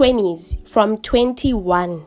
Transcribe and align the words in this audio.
20s, 0.00 0.66
from 0.66 0.96
21. 0.96 2.06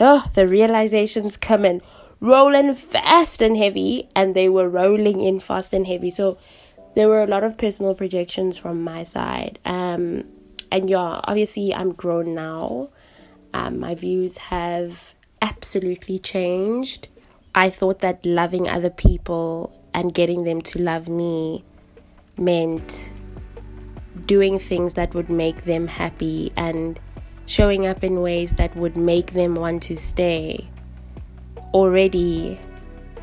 Oh, 0.00 0.26
the 0.34 0.48
realizations 0.48 1.36
come 1.36 1.64
in 1.64 1.80
rolling 2.18 2.74
fast 2.74 3.40
and 3.40 3.56
heavy, 3.56 4.08
and 4.16 4.34
they 4.34 4.48
were 4.48 4.68
rolling 4.68 5.20
in 5.20 5.38
fast 5.38 5.72
and 5.72 5.86
heavy. 5.86 6.10
So 6.10 6.38
there 6.96 7.08
were 7.08 7.22
a 7.22 7.28
lot 7.28 7.44
of 7.44 7.56
personal 7.56 7.94
projections 7.94 8.58
from 8.58 8.82
my 8.82 9.04
side. 9.04 9.60
Um, 9.64 10.24
and 10.72 10.90
yeah, 10.90 11.20
obviously, 11.22 11.72
I'm 11.72 11.92
grown 11.92 12.34
now. 12.34 12.88
Um, 13.52 13.78
my 13.78 13.94
views 13.94 14.36
have 14.38 15.14
absolutely 15.40 16.18
changed. 16.18 17.10
I 17.54 17.70
thought 17.70 18.00
that 18.00 18.26
loving 18.26 18.68
other 18.68 18.90
people 18.90 19.80
and 19.94 20.12
getting 20.12 20.42
them 20.42 20.62
to 20.62 20.80
love 20.80 21.08
me 21.08 21.62
meant 22.36 23.12
doing 24.26 24.58
things 24.58 24.94
that 24.94 25.14
would 25.14 25.30
make 25.30 25.62
them 25.62 25.86
happy 25.86 26.52
and 26.56 26.98
showing 27.46 27.86
up 27.86 28.02
in 28.02 28.20
ways 28.20 28.52
that 28.52 28.74
would 28.76 28.96
make 28.96 29.32
them 29.32 29.54
want 29.54 29.82
to 29.84 29.96
stay. 29.96 30.68
Already, 31.72 32.58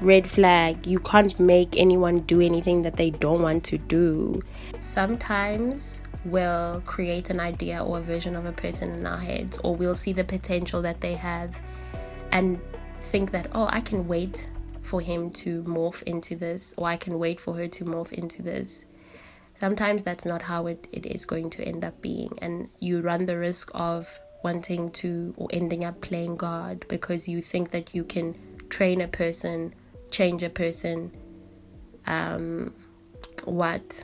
red 0.02 0.28
flag, 0.28 0.86
you 0.86 1.00
can't 1.00 1.40
make 1.40 1.78
anyone 1.78 2.20
do 2.22 2.42
anything 2.42 2.82
that 2.84 2.98
they 2.98 3.10
don't 3.10 3.42
want 3.42 3.64
to 3.66 3.78
do. 3.78 4.42
Sometimes 4.80 6.02
we'll 6.26 6.82
create 6.86 7.30
an 7.30 7.40
idea 7.40 7.84
or 7.84 7.98
a 7.98 8.02
version 8.02 8.36
of 8.36 8.46
a 8.46 8.52
person 8.52 8.92
in 8.92 9.06
our 9.06 9.18
heads, 9.18 9.58
or 9.64 9.76
we'll 9.76 9.96
see 9.96 10.14
the 10.14 10.24
potential 10.24 10.82
that 10.82 11.02
they 11.02 11.16
have 11.16 11.62
and 12.32 12.60
think 13.00 13.32
that, 13.32 13.48
oh, 13.54 13.68
I 13.72 13.82
can 13.82 14.08
wait 14.08 14.50
for 14.82 15.02
him 15.02 15.32
to 15.32 15.64
morph 15.64 16.04
into 16.04 16.36
this, 16.36 16.74
or 16.78 16.88
I 16.88 16.98
can 16.98 17.18
wait 17.20 17.40
for 17.40 17.54
her 17.56 17.68
to 17.68 17.86
morph 17.86 18.12
into 18.12 18.42
this 18.42 18.86
sometimes 19.62 20.02
that's 20.02 20.26
not 20.26 20.42
how 20.42 20.66
it, 20.66 20.88
it 20.92 21.06
is 21.06 21.24
going 21.24 21.48
to 21.48 21.64
end 21.64 21.84
up 21.86 22.02
being 22.02 22.34
and 22.42 22.68
you 22.80 23.00
run 23.00 23.28
the 23.28 23.38
risk 23.38 23.70
of 23.76 24.20
wanting 24.44 24.90
to 24.90 25.36
or 25.38 25.48
ending 25.52 25.86
up 25.86 26.02
playing 26.02 26.36
god 26.36 26.84
because 26.88 27.28
you 27.28 27.40
think 27.44 27.70
that 27.70 27.94
you 27.94 28.04
can 28.04 28.36
train 28.70 29.02
a 29.02 29.08
person 29.08 29.72
change 30.10 30.42
a 30.42 30.50
person 30.50 31.12
um 32.08 32.74
what 33.46 34.04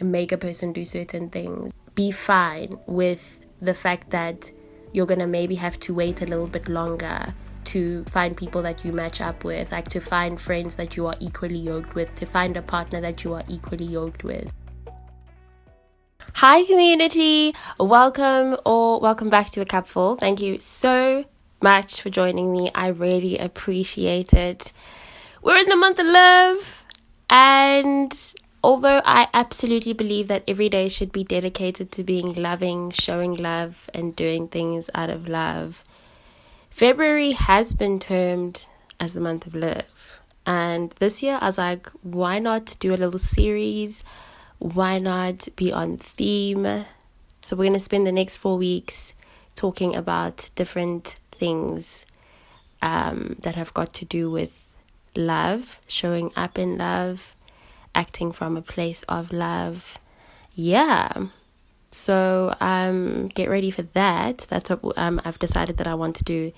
make 0.00 0.30
a 0.30 0.38
person 0.38 0.72
do 0.72 0.84
certain 0.84 1.28
things 1.28 1.72
be 1.96 2.12
fine 2.12 2.78
with 2.86 3.24
the 3.60 3.74
fact 3.74 4.10
that 4.10 4.48
you're 4.92 5.06
gonna 5.06 5.26
maybe 5.26 5.56
have 5.56 5.76
to 5.80 5.92
wait 5.92 6.22
a 6.22 6.26
little 6.26 6.46
bit 6.46 6.68
longer 6.68 7.34
to 7.64 8.04
find 8.04 8.36
people 8.36 8.62
that 8.62 8.84
you 8.84 8.92
match 8.92 9.22
up 9.22 9.42
with, 9.42 9.72
like 9.72 9.88
to 9.88 9.98
find 9.98 10.38
friends 10.38 10.74
that 10.74 10.98
you 10.98 11.06
are 11.06 11.16
equally 11.18 11.58
yoked 11.58 11.94
with, 11.94 12.14
to 12.14 12.26
find 12.26 12.58
a 12.58 12.62
partner 12.62 13.00
that 13.00 13.24
you 13.24 13.32
are 13.32 13.42
equally 13.48 13.86
yoked 13.86 14.22
with. 14.22 14.52
Hi, 16.38 16.64
community. 16.64 17.54
Welcome 17.78 18.56
or 18.66 18.98
welcome 18.98 19.30
back 19.30 19.50
to 19.50 19.60
a 19.60 19.64
cupful. 19.64 20.16
Thank 20.16 20.40
you 20.40 20.58
so 20.58 21.26
much 21.62 22.00
for 22.00 22.10
joining 22.10 22.50
me. 22.50 22.72
I 22.74 22.88
really 22.88 23.38
appreciate 23.38 24.32
it. 24.32 24.72
We're 25.42 25.58
in 25.58 25.68
the 25.68 25.76
month 25.76 26.00
of 26.00 26.06
love, 26.06 26.84
and 27.30 28.12
although 28.64 29.00
I 29.04 29.28
absolutely 29.32 29.92
believe 29.92 30.26
that 30.26 30.42
every 30.48 30.68
day 30.68 30.88
should 30.88 31.12
be 31.12 31.22
dedicated 31.22 31.92
to 31.92 32.02
being 32.02 32.32
loving, 32.32 32.90
showing 32.90 33.36
love, 33.36 33.88
and 33.94 34.16
doing 34.16 34.48
things 34.48 34.90
out 34.92 35.10
of 35.10 35.28
love, 35.28 35.84
February 36.68 37.30
has 37.30 37.74
been 37.74 38.00
termed 38.00 38.66
as 38.98 39.14
the 39.14 39.20
month 39.20 39.46
of 39.46 39.54
love. 39.54 40.18
And 40.44 40.90
this 40.98 41.22
year, 41.22 41.38
I 41.40 41.46
was 41.46 41.58
like, 41.58 41.88
why 42.02 42.40
not 42.40 42.76
do 42.80 42.92
a 42.92 42.96
little 42.96 43.20
series? 43.20 44.02
Why 44.58 44.98
not 44.98 45.48
be 45.56 45.72
on 45.72 45.96
theme? 45.96 46.84
So, 47.40 47.56
we're 47.56 47.64
going 47.64 47.74
to 47.74 47.80
spend 47.80 48.06
the 48.06 48.12
next 48.12 48.38
four 48.38 48.56
weeks 48.56 49.12
talking 49.54 49.94
about 49.94 50.50
different 50.54 51.16
things 51.32 52.06
um, 52.82 53.36
that 53.42 53.54
have 53.54 53.74
got 53.74 53.92
to 53.94 54.04
do 54.04 54.30
with 54.30 54.52
love, 55.16 55.80
showing 55.86 56.32
up 56.36 56.58
in 56.58 56.78
love, 56.78 57.34
acting 57.94 58.32
from 58.32 58.56
a 58.56 58.62
place 58.62 59.02
of 59.04 59.32
love. 59.32 59.98
Yeah. 60.54 61.26
So 61.90 62.56
um, 62.60 63.28
get 63.28 63.48
ready 63.48 63.70
for 63.70 63.82
that. 63.82 64.46
That's 64.50 64.70
what 64.70 64.98
um, 64.98 65.20
I've 65.24 65.38
decided 65.38 65.76
that 65.76 65.86
I 65.86 65.94
want 65.94 66.16
to 66.16 66.24
do 66.24 66.52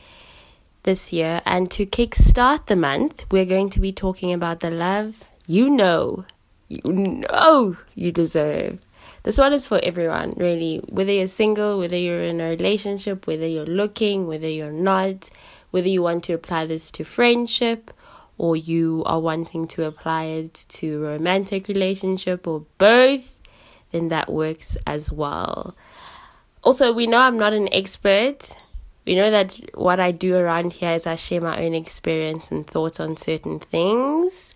this 0.84 1.12
year. 1.12 1.42
And 1.44 1.70
to 1.72 1.84
kickstart 1.84 2.66
the 2.66 2.76
month, 2.76 3.26
we're 3.30 3.44
going 3.44 3.70
to 3.70 3.80
be 3.80 3.92
talking 3.92 4.32
about 4.32 4.60
the 4.60 4.70
love 4.70 5.30
you 5.46 5.70
know 5.70 6.24
you 6.68 6.92
know 6.92 7.76
you 7.94 8.12
deserve. 8.12 8.80
This 9.22 9.38
one 9.38 9.52
is 9.52 9.66
for 9.66 9.80
everyone, 9.82 10.34
really. 10.36 10.78
Whether 10.88 11.12
you're 11.12 11.26
single, 11.26 11.78
whether 11.78 11.96
you're 11.96 12.22
in 12.22 12.40
a 12.40 12.50
relationship, 12.50 13.26
whether 13.26 13.46
you're 13.46 13.66
looking, 13.66 14.26
whether 14.26 14.48
you're 14.48 14.70
not, 14.70 15.30
whether 15.70 15.88
you 15.88 16.02
want 16.02 16.24
to 16.24 16.32
apply 16.32 16.66
this 16.66 16.90
to 16.92 17.04
friendship 17.04 17.92
or 18.38 18.56
you 18.56 19.02
are 19.06 19.20
wanting 19.20 19.66
to 19.68 19.84
apply 19.84 20.24
it 20.24 20.66
to 20.68 21.02
romantic 21.02 21.68
relationship 21.68 22.46
or 22.46 22.64
both, 22.78 23.36
then 23.92 24.08
that 24.08 24.30
works 24.30 24.76
as 24.86 25.10
well. 25.10 25.74
Also, 26.62 26.92
we 26.92 27.06
know 27.06 27.18
I'm 27.18 27.38
not 27.38 27.52
an 27.52 27.72
expert. 27.72 28.54
We 29.06 29.14
know 29.14 29.30
that 29.30 29.58
what 29.74 30.00
I 30.00 30.10
do 30.10 30.36
around 30.36 30.72
here 30.72 30.92
is 30.92 31.06
I 31.06 31.14
share 31.14 31.40
my 31.40 31.64
own 31.64 31.74
experience 31.74 32.50
and 32.50 32.66
thoughts 32.66 32.98
on 32.98 33.16
certain 33.16 33.60
things. 33.60 34.55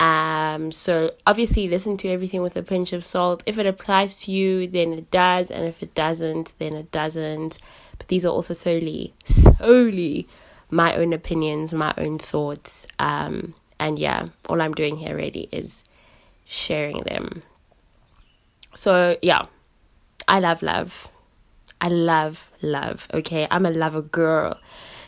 Um, 0.00 0.72
so 0.72 1.12
obviously 1.26 1.68
listen 1.68 1.96
to 1.98 2.08
everything 2.08 2.42
with 2.42 2.56
a 2.56 2.62
pinch 2.62 2.92
of 2.92 3.04
salt. 3.04 3.42
If 3.46 3.58
it 3.58 3.66
applies 3.66 4.22
to 4.22 4.32
you, 4.32 4.66
then 4.66 4.92
it 4.92 5.10
does, 5.10 5.50
and 5.50 5.64
if 5.64 5.82
it 5.82 5.94
doesn't, 5.94 6.52
then 6.58 6.74
it 6.74 6.90
doesn't. 6.90 7.58
But 7.98 8.08
these 8.08 8.24
are 8.24 8.30
also 8.30 8.54
solely, 8.54 9.14
solely 9.24 10.28
my 10.70 10.96
own 10.96 11.12
opinions, 11.12 11.72
my 11.72 11.94
own 11.96 12.18
thoughts. 12.18 12.86
Um, 12.98 13.54
and 13.78 13.98
yeah, 13.98 14.26
all 14.48 14.60
I'm 14.60 14.74
doing 14.74 14.96
here 14.96 15.16
really 15.16 15.48
is 15.52 15.84
sharing 16.44 17.02
them. 17.04 17.42
So 18.74 19.16
yeah, 19.22 19.42
I 20.26 20.40
love 20.40 20.62
love. 20.62 21.08
I 21.80 21.88
love 21.88 22.50
love. 22.62 23.06
Okay, 23.12 23.46
I'm 23.50 23.66
a 23.66 23.70
lover 23.70 24.02
girl 24.02 24.58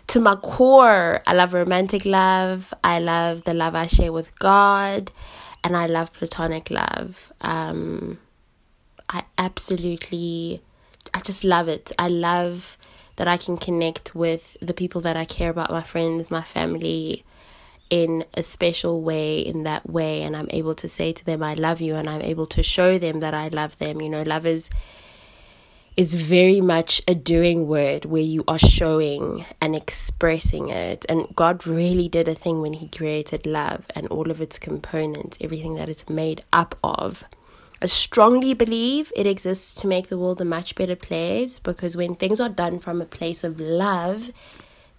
to 0.09 0.21
my 0.21 0.37
core. 0.37 1.22
I 1.27 1.34
love 1.34 1.55
romantic 1.55 2.05
love. 2.05 2.72
I 2.84 2.99
love 2.99 3.44
the 3.44 3.55
love 3.55 3.75
I 3.75 3.87
share 3.87 4.12
with 4.12 4.37
God, 4.39 5.11
and 5.65 5.77
I 5.77 5.87
love 5.87 6.12
platonic 6.12 6.71
love. 6.71 7.33
Um, 7.41 8.19
I 9.09 9.25
absolutely, 9.39 10.62
I 11.15 11.21
just 11.21 11.45
love 11.45 11.69
it. 11.69 11.93
I 11.99 12.09
love 12.09 12.77
that 13.16 13.28
I 13.28 13.37
can 13.37 13.56
connect 13.56 14.15
with 14.15 14.56
the 14.61 14.75
people 14.75 15.00
that 15.03 15.16
I 15.16 15.25
care 15.25 15.50
about, 15.50 15.71
my 15.71 15.83
friends, 15.83 16.31
my 16.31 16.43
family, 16.43 17.25
in 17.89 18.25
a 18.34 18.43
special 18.43 19.00
way, 19.00 19.39
in 19.39 19.62
that 19.62 19.89
way, 19.89 20.22
and 20.22 20.37
I'm 20.37 20.49
able 20.50 20.75
to 20.75 20.89
say 20.89 21.12
to 21.12 21.25
them, 21.25 21.43
I 21.43 21.55
love 21.55 21.81
you, 21.81 21.95
and 21.95 22.11
I'm 22.11 22.21
able 22.21 22.47
to 22.49 22.62
show 22.62 22.99
them 22.99 23.21
that 23.21 23.33
I 23.33 23.49
love 23.49 23.78
them. 23.78 24.00
You 24.00 24.09
know, 24.09 24.22
love 24.22 24.45
is 24.45 24.71
is 25.97 26.15
very 26.15 26.61
much 26.61 27.01
a 27.09 27.15
doing 27.15 27.67
word 27.67 28.05
where 28.05 28.23
you 28.23 28.45
are 28.47 28.59
showing 28.59 29.47
and 29.62 29.75
expressing 29.75 30.69
it. 30.69 31.07
And 31.09 31.27
God 31.34 31.67
really 31.67 32.09
did 32.09 32.29
a 32.29 32.34
thing 32.34 32.61
when 32.61 32.75
He 32.75 32.89
created 32.89 33.47
love 33.47 33.87
and 33.95 34.07
all 34.09 34.31
of 34.31 34.41
its 34.43 34.59
components, 34.59 35.39
everything 35.41 35.77
that 35.77 35.89
it's 35.89 36.09
made 36.09 36.45
up 36.53 36.79
of. 36.84 37.25
I 37.81 37.87
strongly 37.87 38.53
believe 38.53 39.12
it 39.17 39.27
exists 39.27 39.81
to 39.81 39.87
make 39.87 40.09
the 40.09 40.19
world 40.19 40.41
a 40.41 40.45
much 40.45 40.75
better 40.75 40.97
place 40.97 41.59
because 41.59 41.97
when 41.97 42.15
things 42.15 42.41
are 42.41 42.49
done 42.49 42.78
from 42.78 43.01
a 43.01 43.07
place 43.07 43.45
of 43.45 43.61
love, 43.61 44.31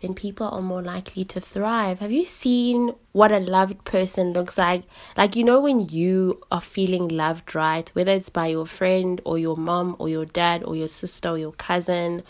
then 0.02 0.14
people 0.14 0.48
are 0.48 0.62
more 0.62 0.82
likely 0.82 1.24
to 1.26 1.42
thrive. 1.42 2.00
Have 2.00 2.12
you 2.12 2.26
seen 2.26 2.94
what 3.14 3.32
a 3.32 3.40
loved 3.40 3.84
person 3.84 4.32
looks 4.32 4.58
like? 4.58 4.84
Like, 5.16 5.36
you 5.36 5.44
know, 5.44 5.60
when 5.60 5.90
you 5.90 6.42
are 6.52 6.62
feeling 6.62 7.08
loved, 7.08 7.56
right? 7.56 7.90
Whether 7.90 8.14
it's 8.14 8.30
by 8.30 8.48
your 8.48 8.68
friend 8.68 9.20
or 9.26 9.40
your 9.40 9.56
mom 9.56 9.96
or 9.98 10.08
your 10.08 10.26
dad 10.26 10.64
or 10.64 10.76
your 10.76 10.88
sister 10.88 11.30
or 11.30 11.38
your 11.38 11.54
cousin 11.54 12.24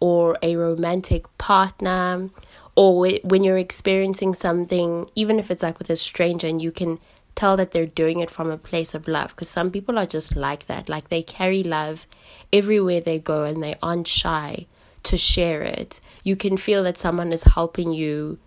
or 0.00 0.36
a 0.42 0.56
romantic 0.56 1.26
partner, 1.38 2.30
or 2.76 3.08
when 3.22 3.44
you're 3.44 3.58
experiencing 3.58 4.34
something, 4.34 5.08
even 5.14 5.38
if 5.38 5.50
it's 5.50 5.62
like 5.62 5.78
with 5.78 5.90
a 5.90 5.96
stranger 5.96 6.48
and 6.48 6.60
you 6.60 6.72
can 6.72 6.98
tell 7.36 7.56
that 7.56 7.70
they're 7.70 7.86
doing 7.86 8.20
it 8.20 8.30
from 8.30 8.50
a 8.50 8.58
place 8.58 8.94
of 8.94 9.08
love 9.08 9.28
because 9.28 9.48
some 9.48 9.70
people 9.70 9.98
are 9.98 10.06
just 10.06 10.36
like 10.36 10.66
that 10.66 10.88
like 10.88 11.08
they 11.08 11.22
carry 11.22 11.62
love 11.62 12.06
everywhere 12.52 13.00
they 13.00 13.18
go 13.18 13.42
and 13.44 13.62
they 13.62 13.74
aren't 13.82 14.06
shy 14.06 14.66
to 15.04 15.16
share 15.16 15.62
it. 15.62 16.00
You 16.22 16.36
can 16.36 16.56
feel 16.56 16.82
that 16.84 16.98
someone 16.98 17.32
is 17.32 17.42
helping 17.42 17.92
you 17.92 18.38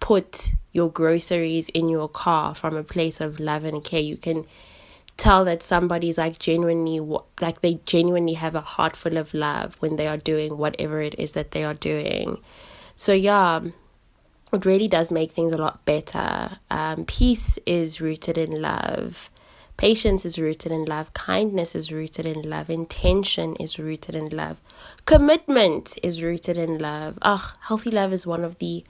put 0.00 0.52
your 0.72 0.90
groceries 0.90 1.68
in 1.70 1.88
your 1.88 2.08
car 2.08 2.54
from 2.54 2.76
a 2.76 2.84
place 2.84 3.20
of 3.20 3.40
love 3.40 3.64
and 3.64 3.84
care. 3.84 4.00
You 4.00 4.16
can 4.16 4.46
tell 5.16 5.44
that 5.44 5.62
somebody's 5.62 6.16
like 6.16 6.38
genuinely 6.38 6.98
like 7.40 7.60
they 7.60 7.80
genuinely 7.84 8.32
have 8.34 8.54
a 8.54 8.62
heart 8.62 8.96
full 8.96 9.18
of 9.18 9.34
love 9.34 9.76
when 9.80 9.96
they 9.96 10.06
are 10.06 10.16
doing 10.16 10.56
whatever 10.56 11.02
it 11.02 11.14
is 11.18 11.32
that 11.32 11.50
they 11.50 11.64
are 11.64 11.74
doing. 11.74 12.38
So 12.96 13.12
yeah, 13.12 13.60
it 14.52 14.64
really 14.64 14.88
does 14.88 15.10
make 15.10 15.32
things 15.32 15.52
a 15.52 15.58
lot 15.58 15.84
better. 15.84 16.58
Um, 16.70 17.04
peace 17.04 17.58
is 17.66 18.00
rooted 18.00 18.38
in 18.38 18.62
love 18.62 19.30
Patience 19.80 20.26
is 20.26 20.38
rooted 20.38 20.72
in 20.72 20.84
love. 20.84 21.14
Kindness 21.14 21.74
is 21.74 21.90
rooted 21.90 22.26
in 22.26 22.42
love. 22.42 22.68
Intention 22.68 23.56
is 23.56 23.78
rooted 23.78 24.14
in 24.14 24.28
love. 24.28 24.60
Commitment 25.04 25.98
is 26.02 26.22
rooted 26.22 26.56
in 26.56 26.78
love. 26.78 27.18
Ugh, 27.22 27.52
healthy 27.62 27.90
love 27.90 28.12
is 28.12 28.26
one 28.26 28.44
of 28.44 28.58
the 28.58 28.84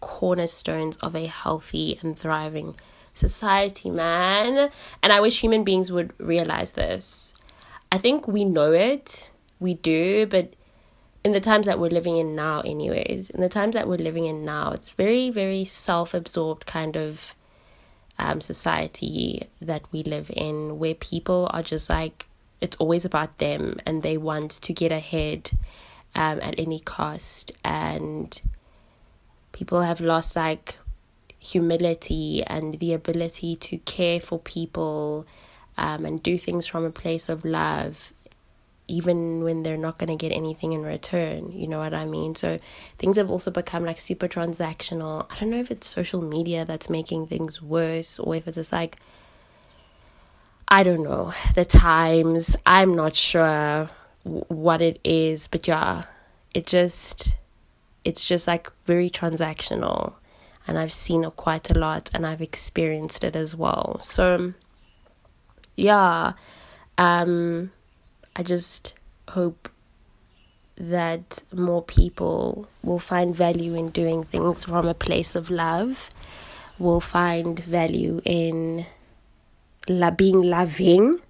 cornerstones 0.00 0.96
of 0.96 1.14
a 1.14 1.26
healthy 1.26 1.98
and 2.02 2.18
thriving 2.18 2.76
society, 3.14 3.90
man. 3.90 4.70
And 5.02 5.12
I 5.12 5.20
wish 5.20 5.40
human 5.40 5.64
beings 5.64 5.90
would 5.90 6.12
realize 6.18 6.72
this. 6.72 7.34
I 7.90 7.98
think 7.98 8.26
we 8.26 8.44
know 8.44 8.72
it, 8.72 9.30
we 9.60 9.74
do, 9.74 10.26
but 10.26 10.54
in 11.24 11.32
the 11.32 11.40
times 11.40 11.66
that 11.66 11.78
we're 11.78 11.88
living 11.88 12.18
in 12.18 12.34
now, 12.34 12.60
anyways, 12.60 13.30
in 13.30 13.40
the 13.40 13.48
times 13.48 13.74
that 13.74 13.88
we're 13.88 13.96
living 13.96 14.26
in 14.26 14.44
now, 14.44 14.72
it's 14.72 14.90
very, 14.90 15.30
very 15.30 15.64
self 15.64 16.12
absorbed 16.12 16.66
kind 16.66 16.96
of 16.96 17.34
um, 18.18 18.40
society 18.40 19.48
that 19.60 19.82
we 19.90 20.02
live 20.02 20.30
in 20.34 20.78
where 20.78 20.94
people 20.94 21.48
are 21.52 21.62
just 21.62 21.88
like, 21.88 22.26
it's 22.64 22.76
always 22.78 23.04
about 23.04 23.38
them 23.38 23.76
and 23.84 24.02
they 24.02 24.16
want 24.16 24.50
to 24.62 24.72
get 24.72 24.90
ahead 24.90 25.50
um, 26.14 26.40
at 26.40 26.58
any 26.58 26.80
cost. 26.80 27.52
And 27.62 28.40
people 29.52 29.82
have 29.82 30.00
lost 30.00 30.34
like 30.34 30.76
humility 31.38 32.42
and 32.42 32.78
the 32.80 32.94
ability 32.94 33.54
to 33.56 33.76
care 33.78 34.18
for 34.18 34.38
people 34.38 35.26
um, 35.76 36.06
and 36.06 36.22
do 36.22 36.38
things 36.38 36.66
from 36.66 36.84
a 36.84 36.90
place 36.90 37.28
of 37.28 37.44
love 37.44 38.12
even 38.86 39.42
when 39.44 39.62
they're 39.62 39.78
not 39.78 39.98
going 39.98 40.10
to 40.10 40.16
get 40.16 40.34
anything 40.34 40.72
in 40.72 40.82
return. 40.82 41.50
You 41.52 41.66
know 41.66 41.78
what 41.78 41.94
I 41.94 42.04
mean? 42.04 42.34
So 42.34 42.58
things 42.98 43.16
have 43.16 43.30
also 43.30 43.50
become 43.50 43.84
like 43.84 43.98
super 43.98 44.28
transactional. 44.28 45.26
I 45.30 45.40
don't 45.40 45.50
know 45.50 45.60
if 45.60 45.70
it's 45.70 45.86
social 45.86 46.20
media 46.20 46.64
that's 46.64 46.90
making 46.90 47.28
things 47.28 47.62
worse 47.62 48.18
or 48.18 48.36
if 48.36 48.46
it's 48.46 48.56
just 48.56 48.72
like, 48.72 48.96
I 50.74 50.82
don't 50.82 51.04
know, 51.04 51.32
the 51.54 51.64
times. 51.64 52.56
I'm 52.66 52.96
not 52.96 53.14
sure 53.14 53.88
what 54.24 54.82
it 54.82 54.98
is, 55.04 55.46
but 55.46 55.68
yeah, 55.68 56.02
it 56.52 56.66
just, 56.66 57.36
it's 58.04 58.24
just 58.24 58.48
like 58.48 58.68
very 58.84 59.08
transactional. 59.08 60.14
And 60.66 60.76
I've 60.76 60.90
seen 60.90 61.22
it 61.22 61.36
quite 61.36 61.70
a 61.70 61.78
lot 61.78 62.10
and 62.12 62.26
I've 62.26 62.42
experienced 62.42 63.22
it 63.22 63.36
as 63.36 63.54
well. 63.54 64.00
So, 64.02 64.52
yeah, 65.76 66.32
um, 66.98 67.70
I 68.34 68.42
just 68.42 68.94
hope 69.28 69.70
that 70.76 71.44
more 71.52 71.84
people 71.84 72.66
will 72.82 72.98
find 72.98 73.32
value 73.32 73.76
in 73.76 73.90
doing 73.90 74.24
things 74.24 74.64
from 74.64 74.88
a 74.88 74.94
place 74.94 75.36
of 75.36 75.50
love, 75.50 76.10
will 76.80 77.00
find 77.00 77.60
value 77.60 78.20
in 78.24 78.86
la- 79.88 80.10
being 80.10 80.42
loving, 80.42 81.20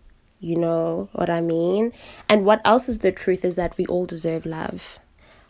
you 0.41 0.57
know 0.57 1.09
what 1.13 1.31
I 1.31 1.41
mean? 1.41 1.93
And 2.29 2.45
what 2.45 2.61
else 2.65 2.89
is 2.89 2.99
the 2.99 3.13
truth 3.13 3.45
is 3.45 3.57
that 3.57 3.77
we 3.77 3.87
all 3.87 4.05
deserve 4.07 4.45
love. 4.47 4.99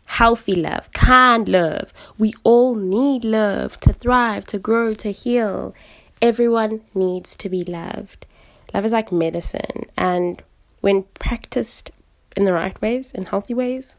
Healthy 0.06 0.54
love, 0.54 0.92
kind 0.92 1.48
love. 1.48 1.92
We 2.18 2.34
all 2.44 2.74
need 2.74 3.24
love 3.24 3.80
to 3.80 3.92
thrive, 3.92 4.44
to 4.46 4.58
grow, 4.58 4.94
to 4.94 5.10
heal. 5.10 5.74
Everyone 6.20 6.82
needs 6.94 7.36
to 7.36 7.48
be 7.48 7.64
loved. 7.64 8.26
Love 8.72 8.84
is 8.84 8.92
like 8.92 9.12
medicine, 9.12 9.86
and 9.96 10.42
when 10.80 11.04
practiced 11.18 11.90
in 12.36 12.44
the 12.44 12.52
right 12.52 12.80
ways, 12.82 13.12
in 13.12 13.26
healthy 13.26 13.54
ways, 13.54 13.96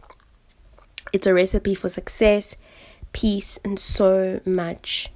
it's 1.13 1.25
a 1.25 1.33
recipe 1.33 1.73
for 1.73 1.89
success, 1.89 2.55
peace, 3.13 3.57
and 3.63 3.79
so 3.79 4.41
much 4.45 5.09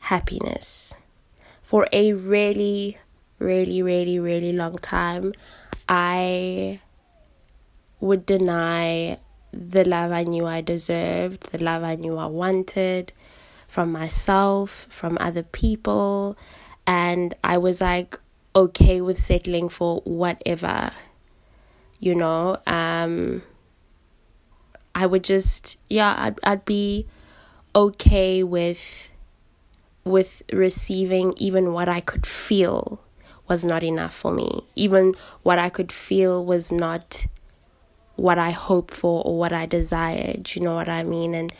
happiness. 0.00 0.94
For 1.62 1.86
a 1.92 2.12
really, 2.12 2.98
really, 3.38 3.82
really, 3.82 4.18
really 4.18 4.52
long 4.52 4.76
time, 4.78 5.32
I 5.88 6.80
would 8.00 8.26
deny 8.26 9.18
the 9.52 9.84
love 9.84 10.12
I 10.12 10.22
knew 10.22 10.46
I 10.46 10.60
deserved, 10.60 11.52
the 11.52 11.58
love 11.62 11.82
I 11.82 11.94
knew 11.94 12.18
I 12.18 12.26
wanted 12.26 13.12
from 13.68 13.92
myself, 13.92 14.86
from 14.90 15.16
other 15.20 15.42
people. 15.42 16.36
And 16.86 17.34
I 17.42 17.58
was 17.58 17.80
like 17.80 18.18
okay 18.56 19.02
with 19.02 19.18
settling 19.18 19.68
for 19.68 20.00
whatever 20.04 20.90
you 22.00 22.14
know 22.14 22.58
um 22.66 23.42
i 24.94 25.04
would 25.04 25.22
just 25.22 25.78
yeah 25.90 26.14
i'd, 26.18 26.38
I'd 26.42 26.64
be 26.64 27.06
okay 27.74 28.42
with 28.42 29.10
with 30.04 30.42
receiving 30.50 31.34
even 31.36 31.74
what 31.74 31.88
i 31.88 32.00
could 32.00 32.26
feel 32.26 33.00
was 33.48 33.64
not 33.64 33.82
enough 33.82 34.14
for 34.14 34.32
me. 34.32 34.62
Even 34.74 35.14
what 35.42 35.58
i 35.58 35.68
could 35.68 35.92
feel 35.92 36.44
was 36.44 36.72
not 36.72 37.26
what 38.16 38.38
i 38.38 38.50
hoped 38.50 38.94
for 38.94 39.22
or 39.24 39.38
what 39.38 39.52
i 39.52 39.66
desired 39.66 40.54
you 40.54 40.62
know 40.62 40.74
what 40.74 40.88
i 40.88 41.02
mean? 41.02 41.34
And 41.34 41.52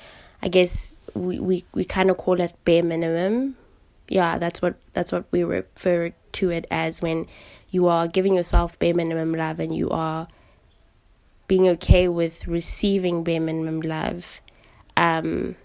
i 0.43 0.49
guess 0.49 0.94
we 1.15 1.38
we, 1.38 1.65
we 1.73 1.85
kind 1.85 2.11
of 2.11 2.17
call 2.17 2.41
it 2.41 2.55
bare 2.65 2.83
minimum. 2.83 3.56
Yeah 4.09 4.38
that's 4.38 4.62
what 4.62 4.77
that's 4.93 5.12
what 5.12 5.27
we 5.31 5.44
refer 5.44 6.12
to 6.33 6.50
it 6.50 6.67
as 6.71 7.00
when 7.03 7.27
you 7.71 7.89
are 7.89 8.06
giving 8.06 8.35
yourself 8.35 8.79
bare 8.79 8.94
minimum 8.94 9.35
love 9.35 9.59
and 9.61 9.75
you 9.75 9.91
are 9.91 10.29
being 11.49 11.69
okay 11.69 12.09
with 12.09 12.47
receiving 12.47 13.23
bare 13.23 13.41
minimum 13.41 13.81
love, 13.81 14.41
um, 14.97 15.56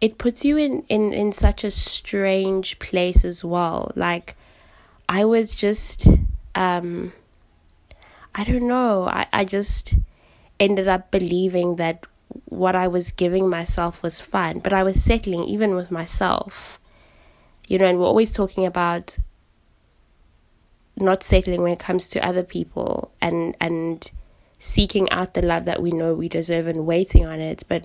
it 0.00 0.18
puts 0.18 0.44
you 0.44 0.56
in, 0.56 0.82
in, 0.88 1.12
in 1.12 1.32
such 1.32 1.64
a 1.64 1.70
strange 1.70 2.78
place 2.78 3.24
as 3.24 3.44
well. 3.44 3.90
Like, 3.96 4.36
I 5.08 5.24
was 5.24 5.54
just, 5.54 6.06
um, 6.54 7.12
I 8.34 8.44
don't 8.44 8.68
know, 8.68 9.04
I, 9.08 9.26
I 9.32 9.44
just 9.44 9.94
ended 10.60 10.88
up 10.88 11.10
believing 11.10 11.76
that 11.76 12.06
what 12.44 12.76
I 12.76 12.88
was 12.88 13.12
giving 13.12 13.48
myself 13.48 14.02
was 14.02 14.20
fine, 14.20 14.58
but 14.58 14.72
I 14.72 14.82
was 14.82 15.02
settling 15.02 15.44
even 15.44 15.74
with 15.74 15.90
myself. 15.90 16.78
You 17.68 17.78
know, 17.78 17.86
and 17.86 17.98
we're 17.98 18.06
always 18.06 18.32
talking 18.32 18.64
about 18.64 19.18
not 20.96 21.22
settling 21.22 21.62
when 21.62 21.72
it 21.72 21.78
comes 21.78 22.08
to 22.08 22.26
other 22.26 22.42
people 22.42 23.12
and 23.20 23.56
and 23.60 24.10
seeking 24.58 25.08
out 25.10 25.34
the 25.34 25.42
love 25.42 25.64
that 25.66 25.80
we 25.80 25.92
know 25.92 26.14
we 26.14 26.28
deserve 26.28 26.66
and 26.66 26.86
waiting 26.86 27.24
on 27.24 27.40
it. 27.40 27.62
But 27.68 27.84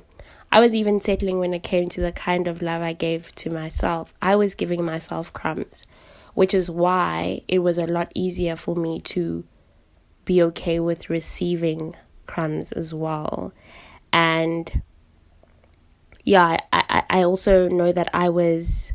I 0.52 0.60
was 0.60 0.74
even 0.74 1.02
settling 1.02 1.40
when 1.40 1.54
it 1.54 1.64
came 1.64 1.90
to 1.90 2.02
the 2.02 2.12
kind 2.12 2.48
of 2.48 2.62
love 2.62 2.82
I 2.82 2.94
gave 2.94 3.34
to 3.36 3.50
myself. 3.50 4.14
I 4.22 4.36
was 4.36 4.56
giving 4.56 4.84
myself 4.84 5.32
crumbs, 5.34 5.86
which 6.34 6.54
is 6.54 6.70
why 6.70 7.42
it 7.48 7.60
was 7.60 7.78
a 7.78 7.86
lot 7.86 8.12
easier 8.16 8.56
for 8.56 8.76
me 8.76 9.00
to 9.00 9.44
be 10.26 10.42
okay 10.42 10.80
with 10.80 11.10
receiving 11.10 11.96
crumbs 12.26 12.72
as 12.72 12.94
well. 12.94 13.54
And 14.12 14.82
yeah, 16.24 16.60
I, 16.72 17.04
I 17.10 17.24
also 17.24 17.68
know 17.68 17.92
that 17.92 18.10
I 18.14 18.30
was, 18.30 18.94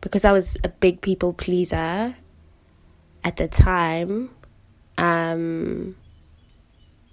because 0.00 0.24
I 0.24 0.32
was 0.32 0.56
a 0.62 0.68
big 0.68 1.00
people 1.00 1.32
pleaser 1.32 2.16
at 3.24 3.38
the 3.38 3.48
time, 3.48 4.30
um, 4.98 5.96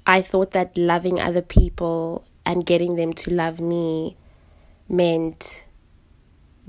I 0.06 0.22
thought 0.22 0.52
that 0.52 0.78
loving 0.78 1.20
other 1.20 1.42
people 1.42 2.28
and 2.46 2.66
getting 2.66 2.96
them 2.96 3.14
to 3.14 3.34
love 3.34 3.62
me 3.62 4.18
meant 4.90 5.66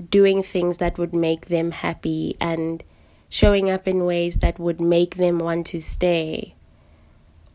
doing 0.09 0.43
things 0.43 0.77
that 0.77 0.97
would 0.97 1.13
make 1.13 1.47
them 1.47 1.71
happy 1.71 2.35
and 2.39 2.83
showing 3.29 3.69
up 3.69 3.87
in 3.87 4.05
ways 4.05 4.37
that 4.37 4.59
would 4.59 4.79
make 4.79 5.15
them 5.15 5.39
want 5.39 5.67
to 5.67 5.79
stay. 5.79 6.53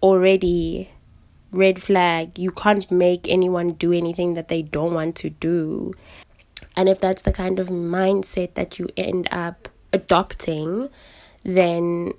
Already, 0.02 0.90
red 1.52 1.80
flag, 1.82 2.38
you 2.38 2.50
can't 2.50 2.90
make 2.90 3.28
anyone 3.28 3.72
do 3.72 3.92
anything 3.92 4.34
that 4.34 4.48
they 4.48 4.62
don't 4.62 4.94
want 4.94 5.16
to 5.16 5.30
do. 5.30 5.94
And 6.76 6.88
if 6.88 7.00
that's 7.00 7.22
the 7.22 7.32
kind 7.32 7.58
of 7.58 7.68
mindset 7.68 8.54
that 8.54 8.78
you 8.78 8.88
end 8.96 9.28
up 9.30 9.68
adopting, 9.92 10.88
then 11.42 12.12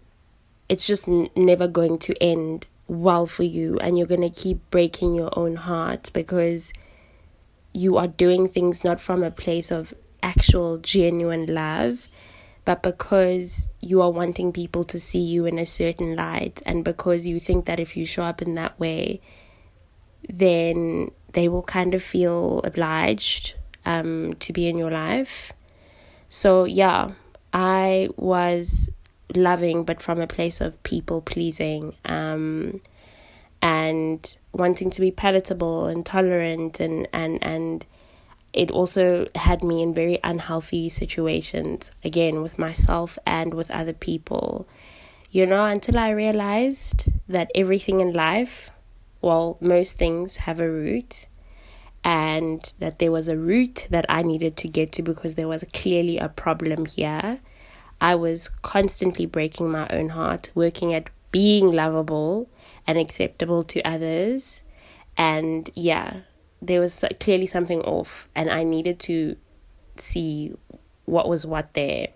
it's 0.67 0.85
just 0.85 1.07
n- 1.07 1.29
never 1.35 1.67
going 1.67 1.97
to 1.99 2.21
end 2.21 2.67
well 2.87 3.25
for 3.27 3.43
you 3.43 3.77
and 3.79 3.97
you're 3.97 4.07
going 4.07 4.21
to 4.21 4.29
keep 4.29 4.57
breaking 4.71 5.13
your 5.13 5.37
own 5.37 5.55
heart 5.55 6.09
because 6.11 6.73
you 7.73 7.97
are 7.97 8.07
doing 8.07 8.47
things 8.47 8.83
not 8.83 8.99
from 8.99 9.23
a 9.23 9.29
place 9.29 9.71
of 9.71 9.93
actual 10.23 10.77
genuine 10.77 11.45
love 11.45 12.07
but 12.65 12.83
because 12.83 13.69
you 13.81 14.01
are 14.01 14.11
wanting 14.11 14.51
people 14.51 14.83
to 14.83 14.99
see 14.99 15.21
you 15.21 15.45
in 15.45 15.57
a 15.57 15.65
certain 15.65 16.15
light 16.15 16.61
and 16.65 16.83
because 16.85 17.25
you 17.25 17.39
think 17.39 17.65
that 17.65 17.79
if 17.79 17.97
you 17.97 18.05
show 18.05 18.23
up 18.23 18.41
in 18.41 18.55
that 18.55 18.79
way 18.79 19.19
then 20.27 21.09
they 21.33 21.47
will 21.47 21.63
kind 21.63 21.93
of 21.93 22.03
feel 22.03 22.59
obliged 22.63 23.55
um, 23.85 24.33
to 24.35 24.51
be 24.51 24.67
in 24.67 24.77
your 24.77 24.91
life. 24.91 25.53
So 26.27 26.65
yeah 26.65 27.11
i 27.51 28.09
was 28.15 28.89
loving, 29.35 29.83
but 29.83 30.01
from 30.01 30.19
a 30.19 30.27
place 30.27 30.61
of 30.61 30.81
people 30.83 31.21
pleasing 31.21 31.95
um, 32.05 32.81
and 33.61 34.37
wanting 34.51 34.89
to 34.89 35.01
be 35.01 35.11
palatable 35.11 35.85
and 35.85 36.05
tolerant 36.05 36.79
and 36.79 37.07
and 37.13 37.43
and 37.43 37.85
it 38.53 38.71
also 38.71 39.27
had 39.35 39.63
me 39.63 39.81
in 39.81 39.93
very 39.93 40.19
unhealthy 40.23 40.89
situations, 40.89 41.91
again, 42.03 42.41
with 42.41 42.57
myself 42.57 43.17
and 43.25 43.53
with 43.53 43.69
other 43.71 43.93
people. 43.93 44.67
You 45.31 45.45
know, 45.45 45.65
until 45.65 45.97
I 45.97 46.09
realized 46.09 47.09
that 47.27 47.51
everything 47.53 47.99
in 48.01 48.13
life, 48.13 48.71
well, 49.21 49.57
most 49.61 49.97
things 49.97 50.37
have 50.37 50.59
a 50.59 50.69
root, 50.69 51.27
and 52.03 52.73
that 52.79 52.99
there 52.99 53.11
was 53.11 53.27
a 53.27 53.37
root 53.37 53.87
that 53.89 54.05
I 54.09 54.23
needed 54.23 54.57
to 54.57 54.67
get 54.67 54.91
to 54.93 55.03
because 55.03 55.35
there 55.35 55.47
was 55.47 55.65
clearly 55.73 56.17
a 56.17 56.29
problem 56.29 56.85
here. 56.85 57.39
I 58.01 58.15
was 58.15 58.49
constantly 58.49 59.25
breaking 59.25 59.69
my 59.69 59.87
own 59.89 60.09
heart, 60.09 60.51
working 60.55 60.93
at 60.93 61.09
being 61.31 61.71
lovable 61.71 62.49
and 62.87 62.97
acceptable 62.97 63.61
to 63.63 63.81
others. 63.81 64.61
And 65.17 65.69
yeah, 65.75 66.21
there 66.61 66.79
was 66.79 67.03
clearly 67.19 67.45
something 67.45 67.81
off, 67.81 68.27
and 68.35 68.49
I 68.49 68.63
needed 68.63 68.99
to 69.01 69.35
see 69.95 70.53
what 71.05 71.27
was 71.27 71.45
what 71.45 71.73
there. 71.73 72.09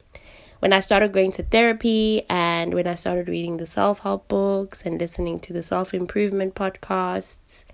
When 0.59 0.71
I 0.71 0.79
started 0.79 1.11
going 1.11 1.31
to 1.33 1.43
therapy 1.43 2.23
and 2.29 2.73
when 2.73 2.87
I 2.87 2.93
started 2.93 3.27
reading 3.27 3.57
the 3.57 3.65
self 3.65 3.99
help 3.99 4.29
books 4.29 4.85
and 4.85 4.99
listening 4.99 5.39
to 5.39 5.53
the 5.53 5.63
self 5.63 5.93
improvement 5.93 6.55
podcasts, 6.55 7.65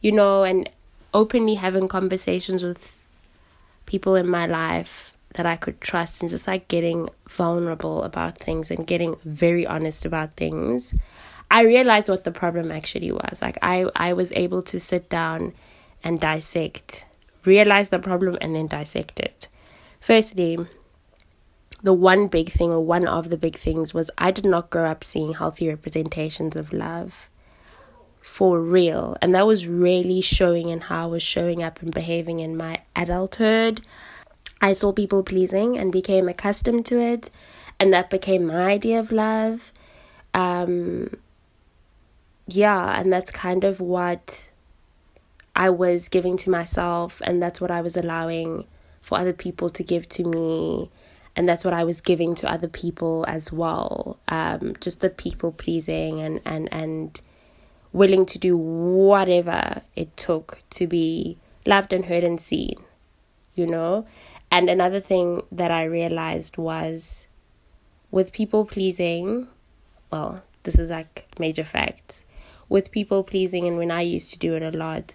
you 0.00 0.12
know, 0.12 0.42
and 0.44 0.68
openly 1.12 1.56
having 1.56 1.88
conversations 1.88 2.62
with 2.62 2.96
people 3.84 4.14
in 4.14 4.26
my 4.26 4.46
life 4.46 5.16
that 5.34 5.46
I 5.46 5.56
could 5.56 5.80
trust 5.80 6.22
and 6.22 6.30
just 6.30 6.46
like 6.46 6.68
getting 6.68 7.08
vulnerable 7.28 8.02
about 8.02 8.38
things 8.38 8.70
and 8.70 8.86
getting 8.86 9.16
very 9.24 9.66
honest 9.66 10.04
about 10.04 10.36
things, 10.36 10.94
I 11.50 11.62
realized 11.62 12.08
what 12.08 12.24
the 12.24 12.30
problem 12.30 12.70
actually 12.72 13.12
was. 13.12 13.40
Like 13.42 13.58
I, 13.62 13.86
I 13.94 14.12
was 14.12 14.32
able 14.32 14.62
to 14.62 14.80
sit 14.80 15.08
down 15.08 15.52
and 16.02 16.20
dissect, 16.20 17.06
realize 17.44 17.88
the 17.88 17.98
problem, 17.98 18.38
and 18.40 18.54
then 18.54 18.66
dissect 18.66 19.20
it. 19.20 19.48
Firstly, 20.00 20.58
the 21.82 21.92
one 21.92 22.26
big 22.26 22.50
thing, 22.50 22.70
or 22.70 22.80
one 22.80 23.06
of 23.06 23.30
the 23.30 23.36
big 23.36 23.56
things, 23.56 23.94
was 23.94 24.10
I 24.18 24.30
did 24.30 24.44
not 24.44 24.70
grow 24.70 24.90
up 24.90 25.04
seeing 25.04 25.34
healthy 25.34 25.68
representations 25.68 26.56
of 26.56 26.72
love 26.72 27.28
for 28.20 28.60
real. 28.60 29.16
And 29.22 29.34
that 29.34 29.46
was 29.46 29.66
really 29.66 30.20
showing 30.20 30.68
in 30.68 30.82
how 30.82 31.04
I 31.04 31.06
was 31.06 31.22
showing 31.22 31.62
up 31.62 31.80
and 31.80 31.92
behaving 31.92 32.40
in 32.40 32.56
my 32.56 32.80
adulthood. 32.94 33.80
I 34.60 34.74
saw 34.74 34.92
people 34.92 35.22
pleasing 35.22 35.78
and 35.78 35.90
became 35.90 36.28
accustomed 36.28 36.84
to 36.86 37.00
it, 37.00 37.30
and 37.78 37.92
that 37.94 38.10
became 38.10 38.46
my 38.46 38.64
idea 38.64 39.00
of 39.00 39.10
love. 39.10 39.72
Um, 40.34 41.16
yeah, 42.46 42.98
and 43.00 43.12
that's 43.12 43.30
kind 43.30 43.64
of 43.64 43.80
what 43.80 44.49
I 45.60 45.68
was 45.68 46.08
giving 46.08 46.38
to 46.38 46.48
myself, 46.48 47.20
and 47.22 47.42
that's 47.42 47.60
what 47.60 47.70
I 47.70 47.82
was 47.82 47.94
allowing 47.94 48.64
for 49.02 49.18
other 49.18 49.34
people 49.34 49.68
to 49.68 49.82
give 49.84 50.08
to 50.08 50.24
me. 50.24 50.90
And 51.36 51.46
that's 51.46 51.66
what 51.66 51.74
I 51.74 51.84
was 51.84 52.00
giving 52.00 52.34
to 52.36 52.50
other 52.50 52.66
people 52.66 53.26
as 53.28 53.52
well. 53.52 54.18
Um, 54.28 54.72
just 54.80 55.00
the 55.00 55.10
people 55.10 55.52
pleasing 55.52 56.18
and, 56.18 56.40
and, 56.46 56.72
and 56.72 57.20
willing 57.92 58.24
to 58.24 58.38
do 58.38 58.56
whatever 58.56 59.82
it 59.94 60.16
took 60.16 60.62
to 60.70 60.86
be 60.86 61.36
loved 61.66 61.92
and 61.92 62.06
heard 62.06 62.24
and 62.24 62.40
seen, 62.40 62.76
you 63.54 63.66
know? 63.66 64.06
And 64.50 64.70
another 64.70 64.98
thing 64.98 65.42
that 65.52 65.70
I 65.70 65.84
realized 65.84 66.56
was 66.56 67.28
with 68.10 68.32
people 68.32 68.64
pleasing, 68.64 69.46
well, 70.10 70.42
this 70.62 70.78
is 70.78 70.88
like 70.88 71.26
major 71.38 71.66
facts. 71.66 72.24
With 72.70 72.90
people 72.90 73.24
pleasing, 73.24 73.66
and 73.68 73.76
when 73.76 73.90
I 73.90 74.00
used 74.00 74.32
to 74.32 74.38
do 74.38 74.54
it 74.54 74.62
a 74.62 74.70
lot, 74.70 75.14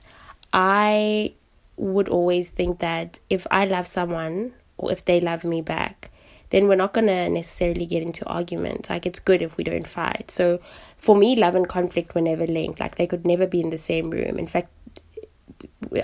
I 0.55 1.33
would 1.75 2.07
always 2.07 2.49
think 2.49 2.79
that 2.79 3.19
if 3.29 3.45
I 3.51 3.65
love 3.65 3.85
someone 3.85 4.53
or 4.77 4.89
if 4.91 5.03
they 5.03 5.19
love 5.19 5.43
me 5.43 5.61
back, 5.61 6.09
then 6.49 6.69
we're 6.69 6.75
not 6.75 6.93
going 6.93 7.07
to 7.07 7.29
necessarily 7.29 7.85
get 7.85 8.03
into 8.03 8.25
arguments. 8.25 8.89
Like, 8.89 9.05
it's 9.05 9.19
good 9.19 9.41
if 9.41 9.57
we 9.57 9.65
don't 9.65 9.85
fight. 9.85 10.31
So, 10.31 10.61
for 10.97 11.15
me, 11.15 11.35
love 11.35 11.55
and 11.55 11.67
conflict 11.67 12.15
were 12.15 12.21
never 12.21 12.47
linked. 12.47 12.79
Like, 12.79 12.95
they 12.95 13.05
could 13.05 13.25
never 13.25 13.45
be 13.45 13.59
in 13.59 13.69
the 13.69 13.77
same 13.77 14.09
room. 14.09 14.39
In 14.39 14.47
fact, 14.47 14.69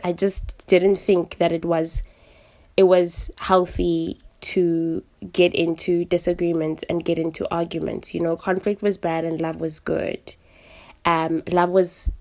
I 0.04 0.12
just 0.12 0.68
didn't 0.68 0.98
think 0.98 1.38
that 1.38 1.54
it 1.54 1.64
was 1.64 2.04
it 2.76 2.84
was 2.84 3.32
healthy 3.38 4.20
to 4.42 5.04
get 5.32 5.54
into 5.54 6.04
disagreements 6.06 6.84
and 6.90 7.06
get 7.06 7.20
into 7.20 7.48
arguments. 7.54 8.14
You 8.14 8.22
know, 8.22 8.36
conflict 8.36 8.82
was 8.82 8.98
bad 8.98 9.24
and 9.24 9.40
love 9.40 9.62
was 9.62 9.80
good. 9.80 10.36
Um, 11.06 11.44
love 11.52 11.70
was 11.70 12.12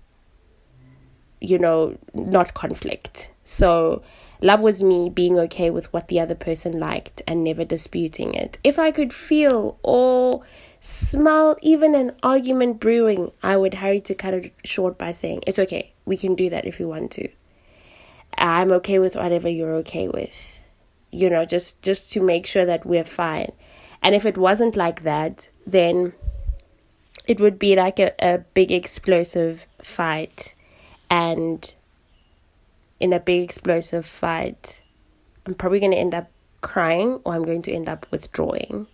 you 1.41 1.57
know, 1.57 1.97
not 2.13 2.53
conflict. 2.53 3.29
So, 3.43 4.03
love 4.41 4.61
was 4.61 4.81
me 4.81 5.09
being 5.09 5.37
okay 5.39 5.71
with 5.71 5.91
what 5.91 6.07
the 6.07 6.19
other 6.19 6.35
person 6.35 6.79
liked 6.79 7.21
and 7.27 7.43
never 7.43 7.65
disputing 7.65 8.33
it. 8.33 8.57
If 8.63 8.79
I 8.79 8.91
could 8.91 9.11
feel 9.11 9.77
or 9.83 10.43
smell 10.79 11.57
even 11.61 11.95
an 11.95 12.13
argument 12.23 12.79
brewing, 12.79 13.31
I 13.43 13.57
would 13.57 13.73
hurry 13.73 13.99
to 14.01 14.15
cut 14.15 14.35
it 14.35 14.53
short 14.63 14.97
by 14.97 15.11
saying, 15.11 15.43
It's 15.47 15.59
okay, 15.59 15.91
we 16.05 16.15
can 16.15 16.35
do 16.35 16.49
that 16.51 16.65
if 16.65 16.79
you 16.79 16.87
want 16.87 17.11
to. 17.13 17.27
I'm 18.37 18.71
okay 18.73 18.99
with 18.99 19.15
whatever 19.15 19.49
you're 19.49 19.75
okay 19.75 20.07
with. 20.07 20.59
You 21.11 21.29
know, 21.29 21.43
just 21.43 21.81
just 21.81 22.11
to 22.13 22.21
make 22.21 22.45
sure 22.45 22.65
that 22.65 22.85
we're 22.85 23.03
fine. 23.03 23.51
And 24.01 24.15
if 24.15 24.25
it 24.25 24.37
wasn't 24.37 24.75
like 24.75 25.03
that, 25.03 25.49
then 25.67 26.13
it 27.27 27.39
would 27.39 27.59
be 27.59 27.75
like 27.75 27.99
a, 27.99 28.13
a 28.19 28.37
big 28.53 28.71
explosive 28.71 29.67
fight 29.83 30.55
and 31.11 31.75
in 33.01 33.11
a 33.11 33.19
big 33.19 33.43
explosive 33.43 34.05
fight, 34.05 34.81
I'm 35.45 35.53
probably 35.53 35.81
going 35.81 35.91
to 35.91 35.97
end 35.97 36.15
up 36.15 36.31
crying 36.61 37.19
or 37.25 37.33
I'm 37.33 37.43
going 37.43 37.61
to 37.63 37.73
end 37.73 37.89
up 37.89 38.07
withdrawing. 38.11 38.87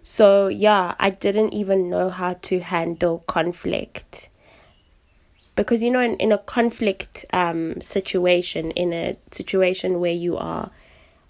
So, 0.00 0.46
yeah, 0.46 0.94
I 1.00 1.10
didn't 1.10 1.52
even 1.52 1.90
know 1.90 2.08
how 2.08 2.34
to 2.34 2.60
handle 2.60 3.24
conflict. 3.26 4.28
Because, 5.56 5.82
you 5.82 5.90
know, 5.90 6.00
in, 6.00 6.14
in 6.18 6.30
a 6.30 6.38
conflict 6.38 7.24
um, 7.32 7.80
situation, 7.80 8.70
in 8.70 8.92
a 8.92 9.16
situation 9.32 9.98
where 9.98 10.12
you 10.12 10.36
are, 10.36 10.70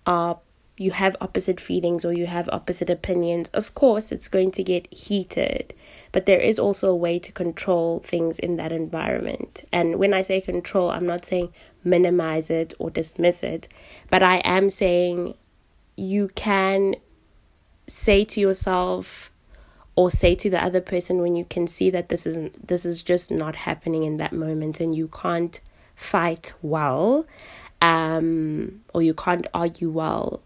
are 0.04 0.38
you 0.76 0.90
have 0.90 1.16
opposite 1.20 1.58
feelings 1.58 2.04
or 2.04 2.12
you 2.12 2.26
have 2.26 2.48
opposite 2.50 2.90
opinions, 2.90 3.48
of 3.54 3.74
course 3.74 4.12
it's 4.12 4.28
going 4.28 4.50
to 4.52 4.62
get 4.62 4.92
heated. 4.92 5.74
But 6.12 6.26
there 6.26 6.40
is 6.40 6.58
also 6.58 6.90
a 6.90 6.96
way 6.96 7.18
to 7.18 7.32
control 7.32 8.00
things 8.00 8.38
in 8.38 8.56
that 8.56 8.72
environment. 8.72 9.64
And 9.72 9.96
when 9.96 10.12
I 10.12 10.20
say 10.20 10.40
control, 10.40 10.90
I'm 10.90 11.06
not 11.06 11.24
saying 11.24 11.52
minimize 11.82 12.50
it 12.50 12.74
or 12.78 12.90
dismiss 12.90 13.42
it, 13.42 13.68
but 14.10 14.22
I 14.22 14.36
am 14.38 14.68
saying 14.68 15.34
you 15.96 16.28
can 16.34 16.96
say 17.86 18.24
to 18.24 18.40
yourself 18.40 19.30
or 19.94 20.10
say 20.10 20.34
to 20.34 20.50
the 20.50 20.62
other 20.62 20.80
person 20.82 21.22
when 21.22 21.34
you 21.34 21.44
can 21.44 21.66
see 21.66 21.88
that 21.90 22.10
this 22.10 22.26
isn't 22.26 22.68
this 22.68 22.84
is 22.84 23.02
just 23.02 23.30
not 23.30 23.56
happening 23.56 24.04
in 24.04 24.18
that 24.18 24.32
moment 24.32 24.80
and 24.80 24.94
you 24.94 25.08
can't 25.08 25.60
fight 25.94 26.52
well 26.60 27.24
um, 27.80 28.82
or 28.92 29.02
you 29.02 29.14
can't 29.14 29.46
argue 29.54 29.90
well 29.90 30.42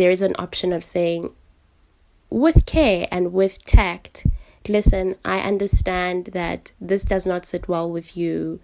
there 0.00 0.10
is 0.10 0.22
an 0.22 0.34
option 0.38 0.72
of 0.72 0.82
saying, 0.82 1.30
with 2.30 2.64
care 2.64 3.06
and 3.10 3.34
with 3.34 3.62
tact, 3.66 4.26
listen, 4.66 5.14
I 5.26 5.40
understand 5.40 6.30
that 6.32 6.72
this 6.80 7.04
does 7.04 7.26
not 7.26 7.44
sit 7.44 7.68
well 7.68 7.90
with 7.90 8.16
you. 8.16 8.60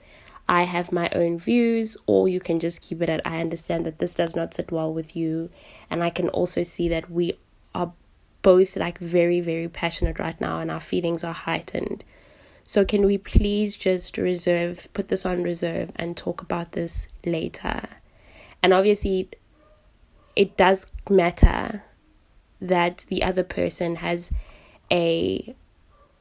I 0.49 0.63
have 0.63 0.93
my 0.93 1.11
own 1.11 1.39
views, 1.39 1.95
or 2.07 2.27
you 2.27 2.41
can 2.41 2.59
just 2.59 2.81
keep 2.81 3.03
it 3.03 3.11
at 3.11 3.21
I 3.27 3.43
understand 3.43 3.85
that 3.85 3.99
this 3.99 4.15
does 4.15 4.35
not 4.35 4.55
sit 4.55 4.73
well 4.73 4.95
with 4.95 5.15
you. 5.15 5.51
And 5.91 6.03
I 6.03 6.09
can 6.09 6.31
also 6.31 6.63
see 6.63 6.89
that 6.89 7.11
we 7.11 7.35
are 7.75 7.93
both 8.41 8.75
like 8.75 8.99
very, 8.99 9.43
very 9.43 9.69
passionate 9.69 10.19
right 10.19 10.41
now 10.41 10.61
and 10.61 10.71
our 10.71 10.81
feelings 10.81 11.23
are 11.23 11.35
heightened. 11.35 12.03
So, 12.65 12.83
can 12.83 13.05
we 13.05 13.19
please 13.19 13.77
just 13.77 14.17
reserve, 14.17 14.89
put 14.95 15.09
this 15.09 15.27
on 15.27 15.43
reserve 15.43 15.93
and 15.97 16.17
talk 16.17 16.41
about 16.41 16.73
this 16.73 17.09
later? 17.27 17.83
And 18.63 18.73
obviously, 18.73 19.29
it 20.37 20.57
does 20.57 20.87
matter 21.09 21.83
that 22.61 23.07
the 23.09 23.23
other 23.23 23.43
person 23.43 23.97
has 23.97 24.31
a 24.93 25.57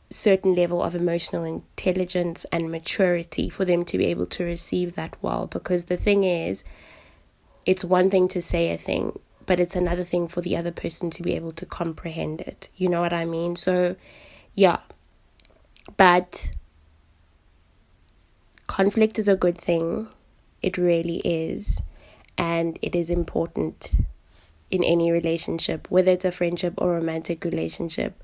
certain 0.09 0.55
level 0.55 0.81
of 0.81 0.95
emotional 0.95 1.43
intelligence 1.43 2.45
and 2.51 2.71
maturity 2.71 3.49
for 3.49 3.65
them 3.65 3.83
to 3.83 3.97
be 3.97 4.05
able 4.05 4.25
to 4.25 4.43
receive 4.43 4.95
that 4.95 5.15
well. 5.21 5.47
Because 5.47 5.85
the 5.85 5.97
thing 5.97 6.23
is, 6.23 6.63
it's 7.65 7.83
one 7.83 8.09
thing 8.09 8.27
to 8.29 8.41
say 8.41 8.71
a 8.71 8.77
thing, 8.77 9.19
but 9.45 9.59
it's 9.59 9.75
another 9.75 10.03
thing 10.03 10.27
for 10.27 10.41
the 10.41 10.55
other 10.55 10.71
person 10.71 11.09
to 11.11 11.21
be 11.21 11.35
able 11.35 11.51
to 11.51 11.65
comprehend 11.65 12.41
it. 12.41 12.69
You 12.75 12.89
know 12.89 13.01
what 13.01 13.13
I 13.13 13.25
mean? 13.25 13.55
So, 13.55 13.95
yeah. 14.53 14.79
But 15.97 16.51
conflict 18.67 19.19
is 19.19 19.27
a 19.27 19.35
good 19.35 19.57
thing, 19.57 20.07
it 20.61 20.77
really 20.77 21.17
is 21.17 21.81
and 22.37 22.77
it 22.81 22.95
is 22.95 23.09
important 23.09 23.95
in 24.71 24.83
any 24.83 25.11
relationship, 25.11 25.89
whether 25.89 26.11
it's 26.11 26.25
a 26.25 26.31
friendship 26.31 26.73
or 26.77 26.93
romantic 26.93 27.43
relationship. 27.45 28.21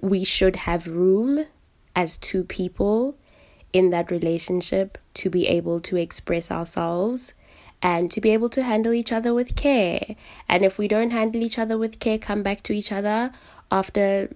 We 0.00 0.24
should 0.24 0.56
have 0.56 0.86
room 0.86 1.46
as 1.94 2.16
two 2.16 2.44
people 2.44 3.16
in 3.72 3.90
that 3.90 4.10
relationship 4.10 4.98
to 5.14 5.30
be 5.30 5.46
able 5.46 5.80
to 5.80 5.96
express 5.96 6.50
ourselves 6.50 7.34
and 7.82 8.10
to 8.10 8.20
be 8.20 8.30
able 8.30 8.48
to 8.50 8.62
handle 8.62 8.92
each 8.92 9.12
other 9.12 9.34
with 9.34 9.56
care. 9.56 10.14
And 10.48 10.64
if 10.64 10.78
we 10.78 10.88
don't 10.88 11.10
handle 11.10 11.42
each 11.42 11.58
other 11.58 11.76
with 11.76 11.98
care, 11.98 12.18
come 12.18 12.42
back 12.42 12.62
to 12.64 12.72
each 12.72 12.92
other 12.92 13.32
after, 13.70 14.34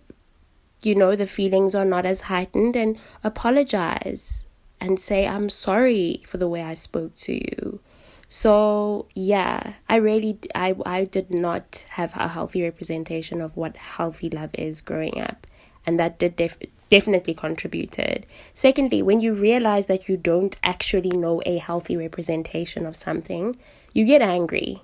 you 0.83 0.95
know, 0.95 1.15
the 1.15 1.27
feelings 1.27 1.75
are 1.75 1.85
not 1.85 2.05
as 2.05 2.23
heightened 2.23 2.77
and 2.77 2.99
apologize 3.23 4.47
and 4.81 4.99
say, 4.99 5.27
I'm 5.27 5.49
sorry 5.49 6.23
for 6.27 6.39
the 6.39 6.49
way 6.49 6.63
I 6.63 6.75
spoke 6.75 7.15
to 7.17 7.35
you. 7.35 7.81
So 8.29 9.07
yeah, 9.15 9.75
I 9.89 9.97
really 9.97 10.39
I 10.55 10.75
I 10.85 11.05
did 11.05 11.31
not 11.31 11.87
have 11.91 12.15
a 12.17 12.29
healthy 12.29 12.63
representation 12.63 13.41
of 13.41 13.57
what 13.57 13.77
healthy 13.77 14.29
love 14.31 14.51
is 14.55 14.81
growing 14.81 15.21
up, 15.21 15.47
and 15.87 15.99
that 16.01 16.19
did 16.19 16.35
def- 16.35 16.59
definitely 16.91 17.35
contributed. 17.35 18.27
Secondly, 18.53 19.03
when 19.03 19.21
you 19.21 19.33
realize 19.33 19.87
that 19.87 20.09
you 20.09 20.17
don't 20.17 20.57
actually 20.65 21.11
know 21.11 21.41
a 21.47 21.59
healthy 21.59 21.97
representation 21.97 22.85
of 22.85 22.97
something, 22.97 23.57
you 23.93 24.05
get 24.05 24.23
angry. 24.23 24.83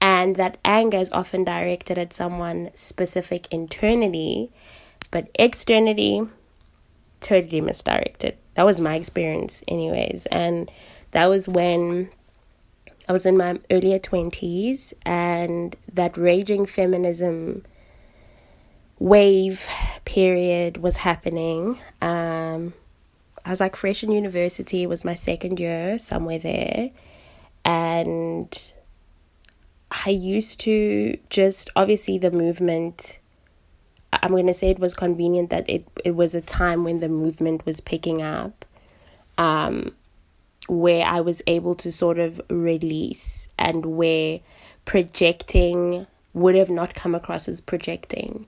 And 0.00 0.36
that 0.36 0.58
anger 0.64 0.98
is 0.98 1.10
often 1.10 1.42
directed 1.42 1.98
at 1.98 2.12
someone 2.12 2.70
specific 2.74 3.48
internally, 3.50 4.52
but 5.10 5.28
externally, 5.34 6.28
totally 7.20 7.60
misdirected. 7.60 8.36
That 8.54 8.64
was 8.64 8.80
my 8.80 8.94
experience, 8.94 9.64
anyways. 9.66 10.26
And 10.26 10.70
that 11.10 11.26
was 11.26 11.48
when 11.48 12.10
I 13.08 13.12
was 13.12 13.24
in 13.24 13.38
my 13.38 13.58
earlier 13.70 13.98
20s, 13.98 14.92
and 15.06 15.74
that 15.94 16.16
raging 16.18 16.66
feminism 16.66 17.64
wave 18.98 19.66
period 20.04 20.78
was 20.78 20.98
happening. 20.98 21.78
Um, 22.02 22.74
I 23.44 23.50
was 23.50 23.60
like 23.60 23.76
fresh 23.76 24.04
in 24.04 24.12
university, 24.12 24.82
it 24.82 24.88
was 24.88 25.04
my 25.04 25.14
second 25.14 25.58
year, 25.58 25.96
somewhere 25.98 26.38
there. 26.38 26.90
And 27.64 28.72
I 29.90 30.10
used 30.10 30.60
to 30.60 31.18
just 31.30 31.70
obviously 31.74 32.18
the 32.18 32.30
movement. 32.30 33.20
I'm 34.12 34.30
going 34.30 34.46
to 34.46 34.54
say 34.54 34.70
it 34.70 34.78
was 34.78 34.94
convenient 34.94 35.50
that 35.50 35.68
it, 35.68 35.86
it 36.04 36.14
was 36.14 36.34
a 36.34 36.40
time 36.40 36.84
when 36.84 37.00
the 37.00 37.08
movement 37.08 37.64
was 37.64 37.80
picking 37.80 38.20
up. 38.20 38.64
Um, 39.36 39.92
where 40.68 41.04
I 41.04 41.20
was 41.20 41.42
able 41.46 41.74
to 41.76 41.90
sort 41.90 42.18
of 42.18 42.40
release 42.48 43.48
and 43.58 43.84
where 43.84 44.40
projecting 44.84 46.06
would 46.34 46.54
have 46.54 46.70
not 46.70 46.94
come 46.94 47.14
across 47.14 47.48
as 47.48 47.60
projecting. 47.60 48.46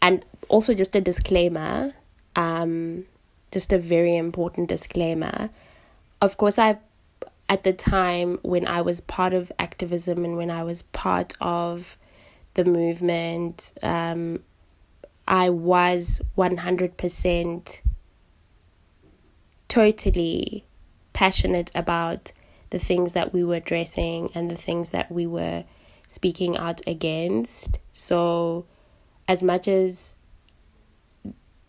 And 0.00 0.24
also, 0.48 0.74
just 0.74 0.94
a 0.94 1.00
disclaimer, 1.00 1.94
um, 2.36 3.06
just 3.50 3.72
a 3.72 3.78
very 3.78 4.16
important 4.16 4.68
disclaimer. 4.68 5.50
Of 6.20 6.36
course, 6.36 6.58
I, 6.58 6.78
at 7.48 7.64
the 7.64 7.72
time 7.72 8.38
when 8.42 8.66
I 8.66 8.82
was 8.82 9.00
part 9.00 9.34
of 9.34 9.50
activism 9.58 10.24
and 10.24 10.36
when 10.36 10.50
I 10.50 10.62
was 10.62 10.82
part 10.82 11.34
of 11.40 11.96
the 12.54 12.64
movement, 12.64 13.72
um, 13.82 14.40
I 15.26 15.50
was 15.50 16.22
100% 16.36 17.80
totally 19.68 20.64
passionate 21.18 21.68
about 21.74 22.30
the 22.70 22.78
things 22.78 23.14
that 23.14 23.32
we 23.32 23.42
were 23.42 23.56
addressing 23.56 24.30
and 24.36 24.48
the 24.48 24.54
things 24.54 24.90
that 24.90 25.10
we 25.10 25.26
were 25.26 25.64
speaking 26.06 26.56
out 26.56 26.80
against. 26.86 27.80
So, 27.92 28.66
as 29.26 29.42
much 29.42 29.66
as 29.66 30.14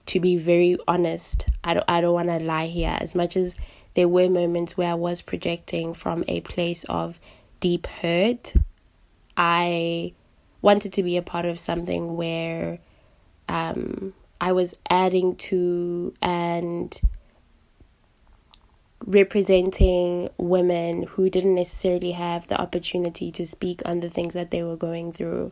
to 0.05 0.19
be 0.19 0.37
very 0.37 0.77
honest, 0.87 1.49
I 1.63 1.73
don't 1.73 1.85
I 1.87 1.99
don't 1.99 2.13
want 2.13 2.27
to 2.27 2.37
lie 2.37 2.67
here. 2.67 2.95
As 3.01 3.15
much 3.15 3.35
as 3.35 3.57
there 3.95 4.07
were 4.07 4.29
moments 4.29 4.77
where 4.77 4.91
I 4.91 4.93
was 4.93 5.23
projecting 5.23 5.95
from 5.95 6.23
a 6.27 6.41
place 6.41 6.83
of 6.87 7.19
deep 7.59 7.87
hurt, 7.87 8.53
I 9.35 10.13
wanted 10.61 10.93
to 10.93 11.01
be 11.01 11.17
a 11.17 11.23
part 11.23 11.45
of 11.45 11.57
something 11.57 12.15
where 12.15 12.77
um, 13.47 14.13
I 14.39 14.51
was 14.51 14.75
adding 14.91 15.37
to 15.37 16.13
and 16.21 17.01
representing 19.05 20.29
women 20.37 21.03
who 21.03 21.29
didn't 21.29 21.55
necessarily 21.55 22.11
have 22.11 22.47
the 22.47 22.59
opportunity 22.59 23.31
to 23.31 23.45
speak 23.45 23.81
on 23.85 23.99
the 24.01 24.09
things 24.09 24.33
that 24.33 24.51
they 24.51 24.63
were 24.63 24.75
going 24.75 25.11
through. 25.11 25.51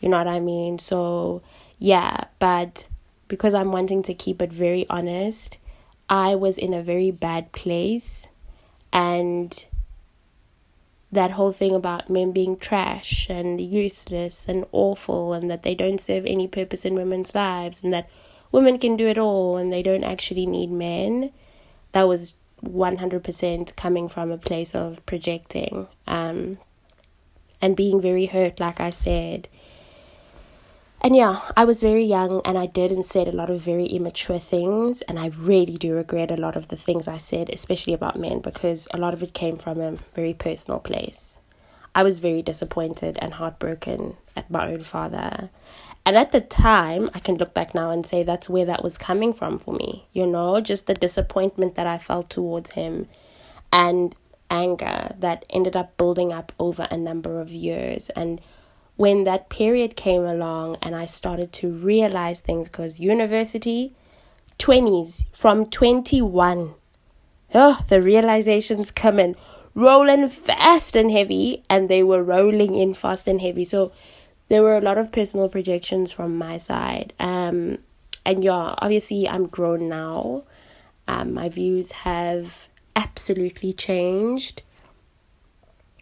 You 0.00 0.08
know 0.08 0.18
what 0.18 0.28
I 0.28 0.40
mean? 0.40 0.78
So, 0.78 1.42
yeah, 1.78 2.24
but 2.38 2.86
because 3.28 3.54
I'm 3.54 3.72
wanting 3.72 4.02
to 4.04 4.14
keep 4.14 4.40
it 4.40 4.52
very 4.52 4.86
honest, 4.88 5.58
I 6.08 6.34
was 6.34 6.58
in 6.58 6.72
a 6.72 6.82
very 6.82 7.10
bad 7.10 7.52
place 7.52 8.28
and 8.92 9.66
that 11.10 11.32
whole 11.32 11.52
thing 11.52 11.74
about 11.74 12.10
men 12.10 12.32
being 12.32 12.56
trash 12.56 13.28
and 13.30 13.60
useless 13.60 14.46
and 14.48 14.64
awful 14.72 15.32
and 15.32 15.50
that 15.50 15.62
they 15.62 15.74
don't 15.74 16.00
serve 16.00 16.26
any 16.26 16.46
purpose 16.46 16.84
in 16.84 16.94
women's 16.94 17.34
lives 17.34 17.82
and 17.82 17.92
that 17.92 18.08
women 18.52 18.78
can 18.78 18.96
do 18.96 19.08
it 19.08 19.18
all 19.18 19.56
and 19.56 19.72
they 19.72 19.82
don't 19.82 20.04
actually 20.04 20.46
need 20.46 20.70
men 20.70 21.32
that 21.92 22.06
was 22.06 22.34
100% 22.64 23.76
coming 23.76 24.08
from 24.08 24.30
a 24.30 24.38
place 24.38 24.74
of 24.74 25.04
projecting 25.06 25.86
um, 26.06 26.58
and 27.60 27.76
being 27.76 28.00
very 28.00 28.26
hurt, 28.26 28.60
like 28.60 28.80
I 28.80 28.90
said. 28.90 29.48
And 31.00 31.14
yeah, 31.14 31.40
I 31.56 31.64
was 31.64 31.82
very 31.82 32.04
young 32.04 32.40
and 32.44 32.58
I 32.58 32.66
did 32.66 32.90
and 32.90 33.04
said 33.04 33.28
a 33.28 33.32
lot 33.32 33.50
of 33.50 33.60
very 33.60 33.86
immature 33.86 34.38
things. 34.38 35.02
And 35.02 35.18
I 35.18 35.28
really 35.28 35.76
do 35.76 35.94
regret 35.94 36.30
a 36.30 36.36
lot 36.36 36.56
of 36.56 36.68
the 36.68 36.76
things 36.76 37.06
I 37.06 37.18
said, 37.18 37.50
especially 37.50 37.92
about 37.92 38.18
men, 38.18 38.40
because 38.40 38.88
a 38.92 38.98
lot 38.98 39.14
of 39.14 39.22
it 39.22 39.34
came 39.34 39.58
from 39.58 39.80
a 39.80 39.98
very 40.14 40.34
personal 40.34 40.80
place. 40.80 41.38
I 41.94 42.02
was 42.02 42.18
very 42.18 42.42
disappointed 42.42 43.18
and 43.22 43.34
heartbroken 43.34 44.16
at 44.34 44.50
my 44.50 44.72
own 44.72 44.82
father. 44.82 45.50
And 46.06 46.16
at 46.16 46.30
the 46.30 46.40
time, 46.40 47.10
I 47.14 47.18
can 47.18 47.36
look 47.36 47.52
back 47.52 47.74
now 47.74 47.90
and 47.90 48.06
say 48.06 48.22
that's 48.22 48.48
where 48.48 48.64
that 48.66 48.84
was 48.84 48.96
coming 48.96 49.34
from 49.34 49.58
for 49.58 49.74
me, 49.74 50.06
you 50.12 50.24
know, 50.24 50.60
just 50.60 50.86
the 50.86 50.94
disappointment 50.94 51.74
that 51.74 51.88
I 51.88 51.98
felt 51.98 52.30
towards 52.30 52.70
him 52.70 53.08
and 53.72 54.14
anger 54.48 55.16
that 55.18 55.44
ended 55.50 55.74
up 55.74 55.96
building 55.96 56.32
up 56.32 56.52
over 56.60 56.86
a 56.92 56.96
number 56.96 57.40
of 57.40 57.50
years. 57.50 58.08
And 58.10 58.40
when 58.94 59.24
that 59.24 59.48
period 59.48 59.96
came 59.96 60.24
along 60.24 60.76
and 60.80 60.94
I 60.94 61.06
started 61.06 61.52
to 61.54 61.72
realize 61.72 62.38
things, 62.38 62.68
because 62.68 63.00
university, 63.00 63.92
20s, 64.60 65.24
from 65.32 65.66
21, 65.66 66.72
oh, 67.52 67.80
the 67.88 68.00
realizations 68.00 68.92
come 68.92 69.18
in 69.18 69.34
rolling 69.76 70.28
fast 70.28 70.96
and 70.96 71.10
heavy, 71.10 71.62
and 71.68 71.88
they 71.88 72.02
were 72.02 72.22
rolling 72.22 72.74
in 72.74 72.94
fast 72.94 73.28
and 73.28 73.40
heavy. 73.40 73.64
So, 73.64 73.92
there 74.48 74.62
were 74.62 74.76
a 74.76 74.80
lot 74.80 74.98
of 74.98 75.12
personal 75.12 75.48
projections 75.48 76.12
from 76.12 76.36
my 76.36 76.58
side. 76.58 77.12
Um, 77.18 77.78
and 78.24 78.42
yeah, 78.42 78.74
obviously, 78.78 79.28
I'm 79.28 79.46
grown 79.46 79.88
now. 79.88 80.44
Um, 81.08 81.34
my 81.34 81.48
views 81.48 81.92
have 81.92 82.68
absolutely 82.94 83.72
changed. 83.72 84.62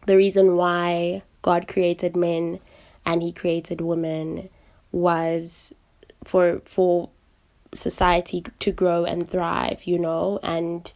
The 0.07 0.17
reason 0.17 0.57
why 0.57 1.23
God 1.43 1.69
created 1.69 2.17
men 2.17 2.61
and 3.05 3.23
He 3.23 3.33
created 3.33 3.81
women 3.81 4.49
was 4.93 5.75
for 6.25 6.63
for 6.65 7.11
society 7.75 8.45
to 8.61 8.73
grow 8.73 9.05
and 9.05 9.29
thrive, 9.29 9.85
you 9.85 9.99
know, 9.99 10.39
and 10.43 10.93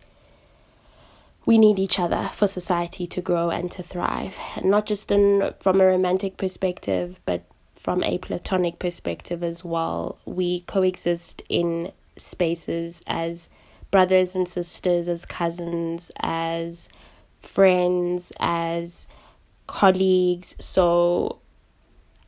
we 1.49 1.57
need 1.57 1.79
each 1.79 1.99
other 1.99 2.29
for 2.35 2.47
society 2.47 3.07
to 3.07 3.23
grow 3.23 3.49
and 3.49 3.71
to 3.71 3.83
thrive. 3.83 4.37
Not 4.63 4.85
just 4.85 5.11
in, 5.11 5.55
from 5.61 5.81
a 5.81 5.87
romantic 5.87 6.37
perspective, 6.37 7.23
but 7.25 7.43
from 7.75 8.05
a 8.05 8.19
platonic 8.19 8.79
perspective 8.79 9.43
as 9.43 9.65
well. 9.65 10.19
We 10.27 10.61
coexist 10.61 11.41
in 11.49 11.91
spaces 12.19 13.03
as 13.07 13.49
brothers 13.91 14.37
and 14.37 14.47
sisters, 14.47 15.09
as 15.09 15.25
cousins, 15.25 16.11
as 16.21 16.91
friends, 17.41 18.31
as 18.39 19.09
colleagues. 19.67 20.55
So 20.61 21.39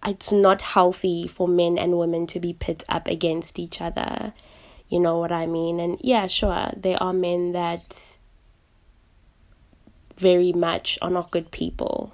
it's 0.06 0.32
not 0.32 0.62
healthy 0.62 1.28
for 1.28 1.46
men 1.46 1.76
and 1.76 1.98
women 1.98 2.26
to 2.28 2.40
be 2.40 2.54
pit 2.54 2.84
up 2.88 3.06
against 3.06 3.58
each 3.58 3.82
other. 3.82 4.32
You 4.88 4.98
know 4.98 5.18
what 5.18 5.30
I 5.30 5.44
mean? 5.44 5.78
And 5.78 5.98
yeah, 6.00 6.26
sure, 6.26 6.70
there 6.74 7.02
are 7.02 7.12
men 7.12 7.52
that 7.52 8.09
very 10.20 10.52
much 10.52 10.98
are 11.00 11.10
not 11.10 11.30
good 11.30 11.50
people. 11.50 12.12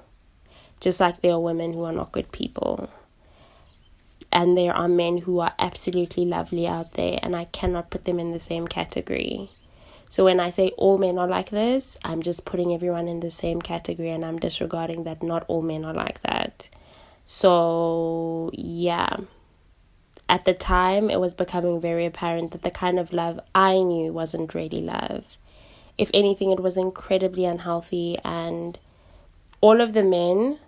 Just 0.81 1.01
like 1.01 1.21
there 1.21 1.33
are 1.33 1.41
women 1.41 1.73
who 1.73 1.85
are 1.85 1.93
not 1.93 2.13
good 2.13 2.31
people. 2.31 2.89
And 4.31 4.57
there 4.57 4.75
are 4.75 4.89
men 4.89 5.19
who 5.19 5.41
are 5.41 5.55
absolutely 5.59 6.25
lovely 6.25 6.67
out 6.67 6.93
there, 6.93 7.19
and 7.23 7.35
I 7.35 7.47
cannot 7.47 7.91
put 7.91 8.05
them 8.05 8.21
in 8.21 8.33
the 8.33 8.39
same 8.39 8.69
category. 8.69 9.51
So 10.09 10.25
when 10.25 10.39
I 10.39 10.51
say 10.51 10.69
all 10.77 10.99
men 10.99 11.19
are 11.19 11.27
like 11.27 11.51
this, 11.51 11.99
I'm 12.05 12.23
just 12.23 12.45
putting 12.45 12.73
everyone 12.73 13.09
in 13.09 13.21
the 13.21 13.31
same 13.31 13.61
category 13.61 14.11
and 14.11 14.25
I'm 14.25 14.39
disregarding 14.39 15.03
that 15.05 15.23
not 15.23 15.45
all 15.49 15.63
men 15.63 15.85
are 15.85 15.93
like 15.93 16.23
that. 16.23 16.69
So, 17.25 18.51
yeah. 18.55 19.17
At 20.29 20.45
the 20.45 20.55
time, 20.55 21.11
it 21.11 21.19
was 21.19 21.35
becoming 21.35 21.81
very 21.81 22.07
apparent 22.07 22.53
that 22.53 22.63
the 22.63 22.71
kind 22.71 23.01
of 23.01 23.13
love 23.13 23.41
I 23.55 23.83
knew 23.83 24.13
wasn't 24.13 24.55
really 24.55 24.81
love 24.81 25.39
if 25.99 26.11
anything, 26.13 26.51
it 26.51 26.61
was 26.61 26.77
incredibly 26.77 27.45
unhealthy 27.45 28.19
and 28.25 28.79
all 29.61 29.81
of 29.81 29.93
the 29.93 30.03
men, 30.03 30.59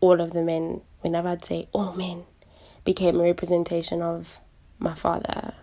all 0.00 0.20
of 0.20 0.32
the 0.32 0.42
men, 0.42 0.80
whenever 1.00 1.28
I'd 1.28 1.44
say 1.44 1.68
all 1.72 1.92
men, 1.94 2.24
became 2.84 3.20
a 3.20 3.22
representation 3.22 4.02
of 4.02 4.40
my 4.78 4.94
father. 4.94 5.54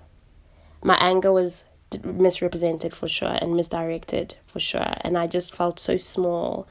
My 0.83 0.95
anger 0.95 1.31
was 1.31 1.65
misrepresented 2.03 2.93
for 2.93 3.07
sure 3.07 3.37
and 3.41 3.55
misdirected 3.55 4.35
for 4.45 4.59
sure. 4.59 4.95
And 5.01 5.17
I 5.17 5.27
just 5.27 5.55
felt 5.55 5.79
so 5.79 5.97
small 5.97 6.67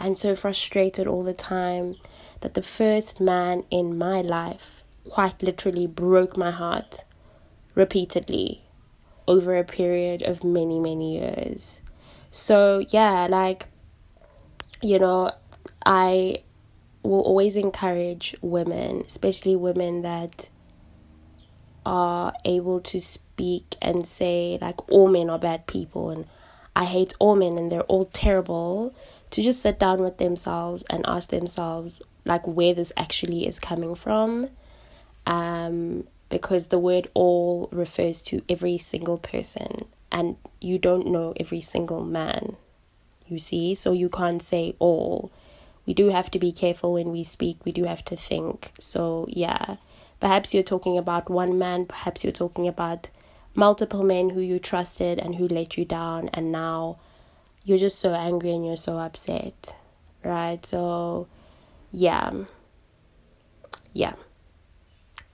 and 0.00 0.18
so 0.18 0.34
frustrated 0.34 1.06
all 1.06 1.22
the 1.22 1.34
time 1.34 1.96
that 2.40 2.54
the 2.54 2.62
first 2.62 3.20
man 3.20 3.64
in 3.70 3.96
my 3.98 4.20
life 4.20 4.82
quite 5.08 5.42
literally 5.42 5.86
broke 5.86 6.36
my 6.36 6.50
heart 6.50 7.04
repeatedly 7.74 8.61
over 9.26 9.56
a 9.56 9.64
period 9.64 10.22
of 10.22 10.44
many, 10.44 10.78
many 10.78 11.18
years. 11.18 11.80
So, 12.30 12.84
yeah, 12.88 13.26
like, 13.28 13.66
you 14.80 14.98
know, 14.98 15.32
I 15.84 16.42
will 17.02 17.20
always 17.20 17.56
encourage 17.56 18.34
women, 18.40 19.04
especially 19.06 19.56
women 19.56 20.02
that 20.02 20.48
are 21.84 22.32
able 22.44 22.80
to 22.80 23.00
speak 23.00 23.76
and 23.82 24.06
say 24.06 24.58
like 24.60 24.88
all 24.88 25.08
men 25.08 25.28
are 25.28 25.38
bad 25.38 25.66
people 25.66 26.10
and 26.10 26.26
I 26.76 26.84
hate 26.84 27.12
all 27.18 27.34
men 27.36 27.58
and 27.58 27.70
they're 27.70 27.82
all 27.82 28.04
terrible 28.06 28.94
to 29.30 29.42
just 29.42 29.60
sit 29.60 29.78
down 29.78 30.00
with 30.00 30.18
themselves 30.18 30.84
and 30.88 31.04
ask 31.06 31.30
themselves 31.30 32.00
like 32.24 32.46
where 32.46 32.72
this 32.72 32.92
actually 32.96 33.46
is 33.46 33.58
coming 33.58 33.94
from 33.94 34.48
um 35.26 36.04
because 36.32 36.66
the 36.66 36.78
word 36.78 37.08
all 37.14 37.68
refers 37.70 38.22
to 38.22 38.42
every 38.48 38.76
single 38.76 39.18
person 39.18 39.84
and 40.10 40.36
you 40.60 40.78
don't 40.78 41.06
know 41.06 41.32
every 41.38 41.60
single 41.60 42.04
man 42.04 42.56
you 43.28 43.38
see 43.38 43.74
so 43.74 43.92
you 43.92 44.08
can't 44.08 44.42
say 44.42 44.74
all 44.80 45.30
we 45.86 45.94
do 45.94 46.08
have 46.10 46.30
to 46.30 46.38
be 46.40 46.50
careful 46.50 46.92
when 46.94 47.12
we 47.12 47.22
speak 47.22 47.56
we 47.64 47.70
do 47.70 47.84
have 47.84 48.04
to 48.04 48.16
think 48.16 48.72
so 48.80 49.26
yeah 49.28 49.76
Perhaps 50.22 50.54
you're 50.54 50.62
talking 50.62 50.96
about 50.96 51.28
one 51.28 51.58
man, 51.58 51.84
perhaps 51.84 52.22
you're 52.22 52.32
talking 52.32 52.68
about 52.68 53.10
multiple 53.56 54.04
men 54.04 54.30
who 54.30 54.40
you 54.40 54.60
trusted 54.60 55.18
and 55.18 55.34
who 55.34 55.48
let 55.48 55.76
you 55.76 55.84
down, 55.84 56.30
and 56.32 56.52
now 56.52 56.96
you're 57.64 57.76
just 57.76 57.98
so 57.98 58.14
angry 58.14 58.52
and 58.52 58.64
you're 58.64 58.76
so 58.76 58.98
upset, 59.00 59.74
right? 60.22 60.64
So, 60.64 61.26
yeah. 61.90 62.44
Yeah. 63.92 64.12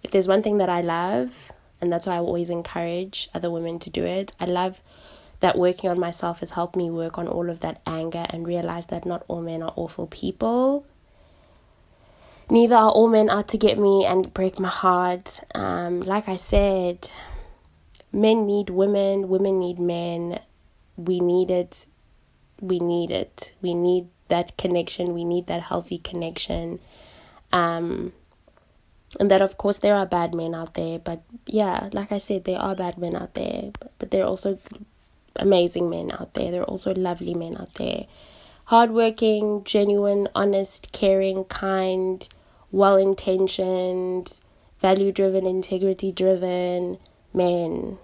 If 0.09 0.13
there's 0.13 0.27
one 0.27 0.43
thing 0.43 0.59
that 0.59 0.69
I 0.69 0.81
love, 0.81 1.53
and 1.81 1.93
that's 1.93 2.07
why 2.07 2.17
I 2.17 2.19
always 2.19 2.51
encourage 2.51 3.29
other 3.35 3.51
women 3.51 3.79
to 3.81 3.91
do 3.91 4.05
it, 4.05 4.33
I 4.41 4.47
love 4.47 4.83
that 5.41 5.57
working 5.57 5.89
on 5.89 6.01
myself 6.01 6.41
has 6.41 6.53
helped 6.53 6.75
me 6.75 6.91
work 6.91 7.19
on 7.19 7.29
all 7.29 7.49
of 7.49 7.61
that 7.61 7.81
anger 7.87 8.27
and 8.31 8.47
realize 8.47 8.87
that 8.87 9.07
not 9.07 9.25
all 9.29 9.41
men 9.41 9.63
are 9.63 9.73
awful 9.77 10.09
people 10.09 10.85
neither 12.51 12.77
are 12.77 12.91
all 12.91 13.09
men 13.09 13.29
out 13.31 13.49
to 13.49 13.59
get 13.59 13.79
me 13.79 14.05
and 14.05 14.33
break 14.33 14.59
my 14.59 14.69
heart. 14.69 15.41
Um, 15.55 16.01
like 16.01 16.29
I 16.29 16.37
said, 16.37 17.11
men 18.13 18.47
need 18.47 18.71
women, 18.71 19.29
women 19.29 19.59
need 19.61 19.79
men. 19.79 20.41
We 20.97 21.21
need 21.21 21.51
it. 21.51 21.87
We 22.61 22.79
need 22.81 23.11
it. 23.11 23.53
We 23.63 23.75
need 23.75 24.09
that 24.29 24.57
connection. 24.57 25.15
We 25.15 25.25
need 25.25 25.47
that 25.47 25.63
healthy 25.63 25.99
connection. 25.99 26.81
Um, 27.53 28.13
and 29.19 29.31
that, 29.31 29.41
of 29.41 29.57
course, 29.57 29.79
there 29.79 29.95
are 29.95 30.07
bad 30.07 30.35
men 30.35 30.55
out 30.55 30.75
there. 30.75 30.99
But 30.99 31.23
yeah, 31.47 31.89
like 31.93 32.13
I 32.13 32.19
said, 32.19 32.45
there 32.45 32.59
are 32.59 32.75
bad 32.75 32.99
men 32.99 33.17
out 33.17 33.35
there. 33.35 33.71
But, 33.79 33.93
but 33.99 34.11
there 34.11 34.23
are 34.23 34.29
also 34.29 34.59
amazing 35.37 35.89
men 35.89 36.11
out 36.13 36.35
there. 36.35 36.51
There 36.51 36.63
are 36.63 36.71
also 36.71 36.95
lovely 36.95 37.35
men 37.35 37.57
out 37.57 37.75
there. 37.75 38.07
Hardworking, 38.65 39.65
genuine, 39.65 40.29
honest, 40.35 40.93
caring, 40.93 41.45
kind, 41.45 42.29
well 42.71 42.97
intentioned, 42.97 44.39
value 44.81 45.11
driven, 45.11 45.47
integrity 45.47 46.13
driven 46.13 46.99
men. 47.33 47.99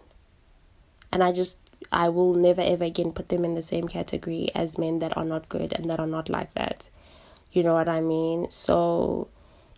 And 1.12 1.22
I 1.22 1.32
just, 1.32 1.58
I 1.92 2.08
will 2.08 2.32
never 2.34 2.62
ever 2.62 2.84
again 2.84 3.12
put 3.12 3.28
them 3.28 3.44
in 3.44 3.54
the 3.54 3.62
same 3.62 3.88
category 3.88 4.50
as 4.54 4.78
men 4.78 5.00
that 5.00 5.16
are 5.18 5.24
not 5.24 5.50
good 5.50 5.74
and 5.74 5.90
that 5.90 6.00
are 6.00 6.06
not 6.06 6.30
like 6.30 6.54
that. 6.54 6.88
You 7.52 7.62
know 7.62 7.74
what 7.74 7.88
I 7.88 8.00
mean? 8.00 8.50
So, 8.50 9.28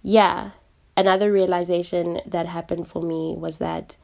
yeah. 0.03 0.53
Another 0.97 1.31
realization 1.31 2.21
that 2.27 2.47
happened 2.47 2.89
for 2.89 3.03
me 3.03 3.35
was 3.37 3.59
that 3.59 3.97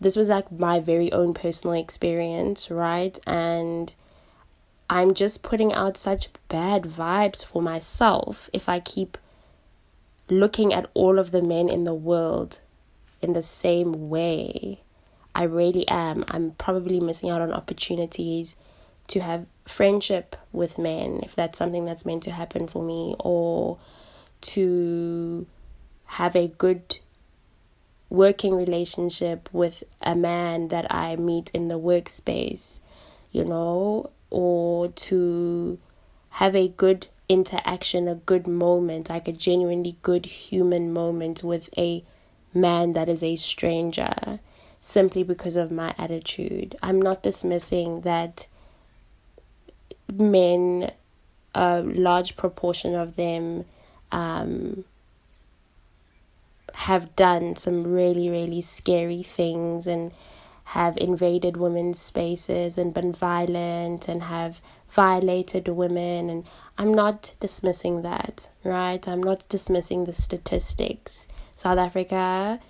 this 0.00 0.16
was 0.16 0.28
like 0.28 0.52
my 0.52 0.78
very 0.78 1.10
own 1.12 1.34
personal 1.34 1.74
experience, 1.74 2.70
right? 2.70 3.18
And 3.26 3.92
I'm 4.88 5.14
just 5.14 5.42
putting 5.42 5.72
out 5.72 5.96
such 5.96 6.28
bad 6.48 6.84
vibes 6.84 7.44
for 7.44 7.60
myself 7.60 8.48
if 8.52 8.68
I 8.68 8.80
keep 8.80 9.18
looking 10.30 10.72
at 10.72 10.90
all 10.94 11.18
of 11.18 11.30
the 11.30 11.42
men 11.42 11.68
in 11.68 11.84
the 11.84 11.94
world 11.94 12.60
in 13.20 13.32
the 13.32 13.42
same 13.42 14.08
way. 14.08 14.82
I 15.34 15.42
really 15.44 15.86
am. 15.88 16.24
I'm 16.28 16.52
probably 16.52 17.00
missing 17.00 17.30
out 17.30 17.40
on 17.40 17.52
opportunities 17.52 18.56
to 19.08 19.20
have 19.20 19.46
friendship 19.66 20.36
with 20.52 20.78
men 20.78 21.20
if 21.22 21.34
that's 21.34 21.58
something 21.58 21.84
that's 21.84 22.06
meant 22.06 22.22
to 22.24 22.30
happen 22.30 22.66
for 22.66 22.82
me 22.82 23.14
or 23.18 23.78
to 24.40 25.46
have 26.08 26.34
a 26.34 26.48
good 26.48 26.98
working 28.10 28.54
relationship 28.54 29.48
with 29.52 29.84
a 30.00 30.14
man 30.14 30.68
that 30.68 30.92
I 30.92 31.16
meet 31.16 31.50
in 31.52 31.68
the 31.68 31.78
workspace, 31.78 32.80
you 33.30 33.44
know, 33.44 34.10
or 34.30 34.88
to 34.88 35.78
have 36.30 36.56
a 36.56 36.68
good 36.68 37.06
interaction, 37.28 38.08
a 38.08 38.14
good 38.14 38.46
moment, 38.46 39.10
like 39.10 39.28
a 39.28 39.32
genuinely 39.32 39.96
good 40.02 40.26
human 40.26 40.92
moment 40.92 41.42
with 41.44 41.68
a 41.76 42.02
man 42.54 42.94
that 42.94 43.08
is 43.08 43.22
a 43.22 43.36
stranger 43.36 44.40
simply 44.80 45.22
because 45.22 45.56
of 45.56 45.70
my 45.70 45.94
attitude. 45.98 46.76
I'm 46.82 47.02
not 47.02 47.22
dismissing 47.22 48.02
that 48.02 48.46
men, 50.10 50.92
a 51.54 51.82
large 51.82 52.36
proportion 52.36 52.94
of 52.94 53.16
them, 53.16 53.66
um, 54.10 54.84
have 56.86 57.16
done 57.16 57.56
some 57.56 57.84
really, 57.84 58.28
really 58.30 58.60
scary 58.60 59.22
things 59.22 59.88
and 59.88 60.12
have 60.62 60.96
invaded 60.98 61.56
women's 61.56 61.98
spaces 61.98 62.78
and 62.78 62.94
been 62.94 63.12
violent 63.12 64.06
and 64.06 64.22
have 64.22 64.60
violated 64.88 65.66
women 65.66 66.30
and 66.30 66.44
I'm 66.76 66.94
not 66.94 67.34
dismissing 67.40 68.02
that, 68.02 68.48
right? 68.62 69.08
I'm 69.08 69.22
not 69.22 69.48
dismissing 69.48 70.04
the 70.04 70.12
statistics. 70.12 71.26
South 71.56 71.78
Africa 71.78 72.60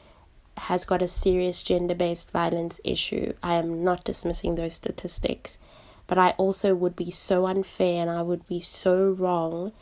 has 0.56 0.86
got 0.86 1.02
a 1.02 1.08
serious 1.08 1.62
gender-based 1.62 2.30
violence 2.30 2.80
issue. 2.84 3.34
I 3.42 3.54
am 3.54 3.84
not 3.84 4.04
dismissing 4.04 4.54
those 4.54 4.74
statistics, 4.74 5.58
but 6.06 6.16
I 6.16 6.30
also 6.38 6.74
would 6.74 6.96
be 6.96 7.10
so 7.10 7.46
unfair 7.46 8.00
and 8.00 8.10
I 8.10 8.22
would 8.22 8.46
be 8.46 8.60
so 8.60 9.10
wrong 9.10 9.72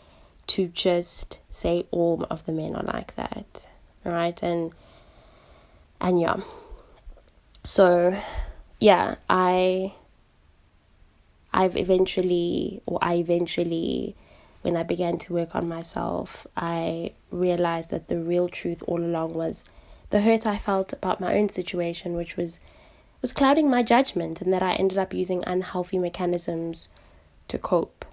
to 0.48 0.66
just 0.66 1.40
say 1.48 1.86
all 1.92 2.26
of 2.28 2.44
the 2.44 2.52
men 2.52 2.74
are 2.74 2.82
like 2.82 3.14
that, 3.14 3.68
right? 4.06 4.42
And 4.42 4.72
and 6.00 6.20
yeah, 6.20 6.36
so 7.66 8.16
yeah 8.78 9.16
i 9.28 9.92
i've 11.52 11.76
eventually 11.76 12.80
or 12.86 12.98
i 13.02 13.14
eventually 13.14 14.14
when 14.62 14.76
i 14.76 14.84
began 14.84 15.18
to 15.18 15.32
work 15.32 15.56
on 15.56 15.68
myself 15.68 16.46
i 16.56 17.10
realized 17.32 17.90
that 17.90 18.06
the 18.06 18.20
real 18.20 18.48
truth 18.48 18.84
all 18.86 19.00
along 19.00 19.34
was 19.34 19.64
the 20.10 20.20
hurt 20.20 20.46
i 20.46 20.56
felt 20.56 20.92
about 20.92 21.20
my 21.20 21.36
own 21.36 21.48
situation 21.48 22.14
which 22.14 22.36
was 22.36 22.60
was 23.20 23.32
clouding 23.32 23.68
my 23.68 23.82
judgment 23.82 24.40
and 24.40 24.52
that 24.52 24.62
i 24.62 24.74
ended 24.74 24.98
up 24.98 25.12
using 25.12 25.42
unhealthy 25.46 25.98
mechanisms 25.98 26.88
to 27.48 27.58
cope. 27.58 28.04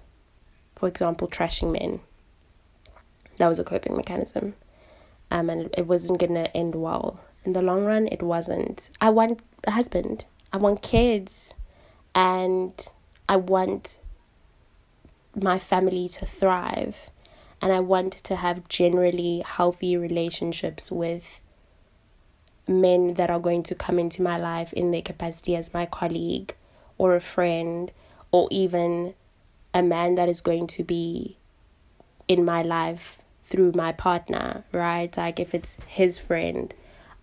For 0.76 0.88
example 0.88 1.28
trashing 1.28 1.72
men. 1.72 2.00
That 3.36 3.48
was 3.48 3.58
a 3.58 3.64
coping 3.64 3.96
mechanism 3.96 4.54
um, 5.34 5.50
and 5.50 5.68
it 5.76 5.88
wasn't 5.88 6.20
to 6.20 6.56
end 6.56 6.76
well 6.76 7.18
in 7.44 7.54
the 7.54 7.60
long 7.60 7.84
run, 7.84 8.06
it 8.06 8.22
wasn't. 8.22 8.90
I 9.00 9.10
want 9.10 9.40
a 9.64 9.72
husband, 9.72 10.26
I 10.52 10.58
want 10.58 10.80
kids, 10.82 11.52
and 12.14 12.72
I 13.28 13.36
want 13.36 13.98
my 15.34 15.58
family 15.58 16.08
to 16.08 16.24
thrive. 16.24 17.10
And 17.60 17.72
I 17.72 17.80
want 17.80 18.12
to 18.12 18.36
have 18.36 18.68
generally 18.68 19.42
healthy 19.46 19.96
relationships 19.96 20.92
with 20.92 21.40
men 22.68 23.14
that 23.14 23.30
are 23.30 23.40
going 23.40 23.62
to 23.64 23.74
come 23.74 23.98
into 23.98 24.22
my 24.22 24.36
life 24.36 24.72
in 24.74 24.90
their 24.90 25.02
capacity 25.02 25.56
as 25.56 25.74
my 25.74 25.86
colleague 25.86 26.54
or 26.98 27.16
a 27.16 27.20
friend 27.20 27.90
or 28.30 28.48
even 28.50 29.14
a 29.72 29.82
man 29.82 30.14
that 30.14 30.28
is 30.28 30.40
going 30.40 30.66
to 30.68 30.84
be 30.84 31.38
in 32.28 32.44
my 32.44 32.62
life 32.62 33.18
through 33.54 33.70
my 33.72 33.92
partner, 33.92 34.64
right? 34.72 35.16
Like 35.16 35.38
if 35.38 35.54
it's 35.54 35.78
his 35.86 36.18
friend 36.18 36.74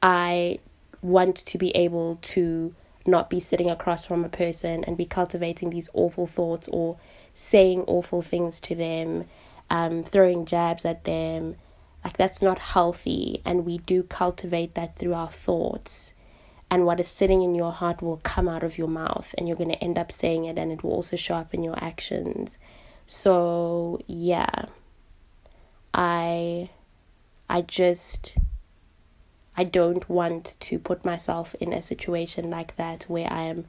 I 0.01 0.59
want 1.01 1.35
to 1.37 1.57
be 1.57 1.71
able 1.71 2.19
to 2.21 2.73
not 3.05 3.29
be 3.29 3.41
sitting 3.41 3.69
across 3.69 4.05
from 4.05 4.23
a 4.23 4.29
person 4.29 4.85
and 4.85 4.95
be 4.95 5.05
cultivating 5.05 5.69
these 5.69 5.89
awful 5.93 6.25
thoughts 6.27 6.69
or 6.69 6.97
saying 7.33 7.81
awful 7.81 8.21
things 8.21 8.61
to 8.61 8.75
them, 8.75 9.25
um, 9.69 10.03
throwing 10.03 10.45
jabs 10.45 10.85
at 10.85 11.03
them. 11.03 11.55
Like, 12.03 12.15
that's 12.15 12.41
not 12.41 12.59
healthy. 12.59 13.41
And 13.45 13.65
we 13.65 13.79
do 13.79 14.03
cultivate 14.03 14.75
that 14.75 14.95
through 14.95 15.13
our 15.13 15.29
thoughts. 15.29 16.13
And 16.69 16.85
what 16.85 17.01
is 17.01 17.07
sitting 17.07 17.41
in 17.41 17.55
your 17.55 17.73
heart 17.73 18.01
will 18.01 18.21
come 18.23 18.47
out 18.47 18.63
of 18.63 18.77
your 18.77 18.87
mouth, 18.87 19.35
and 19.37 19.45
you're 19.45 19.57
going 19.57 19.71
to 19.71 19.83
end 19.83 19.97
up 19.97 20.09
saying 20.09 20.45
it, 20.45 20.57
and 20.57 20.71
it 20.71 20.83
will 20.83 20.93
also 20.93 21.17
show 21.17 21.35
up 21.35 21.53
in 21.53 21.63
your 21.63 21.75
actions. 21.83 22.57
So, 23.07 23.99
yeah, 24.07 24.67
I, 25.93 26.69
I 27.49 27.61
just 27.61 28.37
I 29.55 29.65
don't 29.65 30.07
want 30.09 30.57
to 30.61 30.79
put 30.79 31.03
myself 31.03 31.53
in 31.59 31.73
a 31.73 31.81
situation 31.81 32.49
like 32.49 32.75
that 32.77 33.03
where 33.03 33.31
I 33.31 33.43
am 33.43 33.65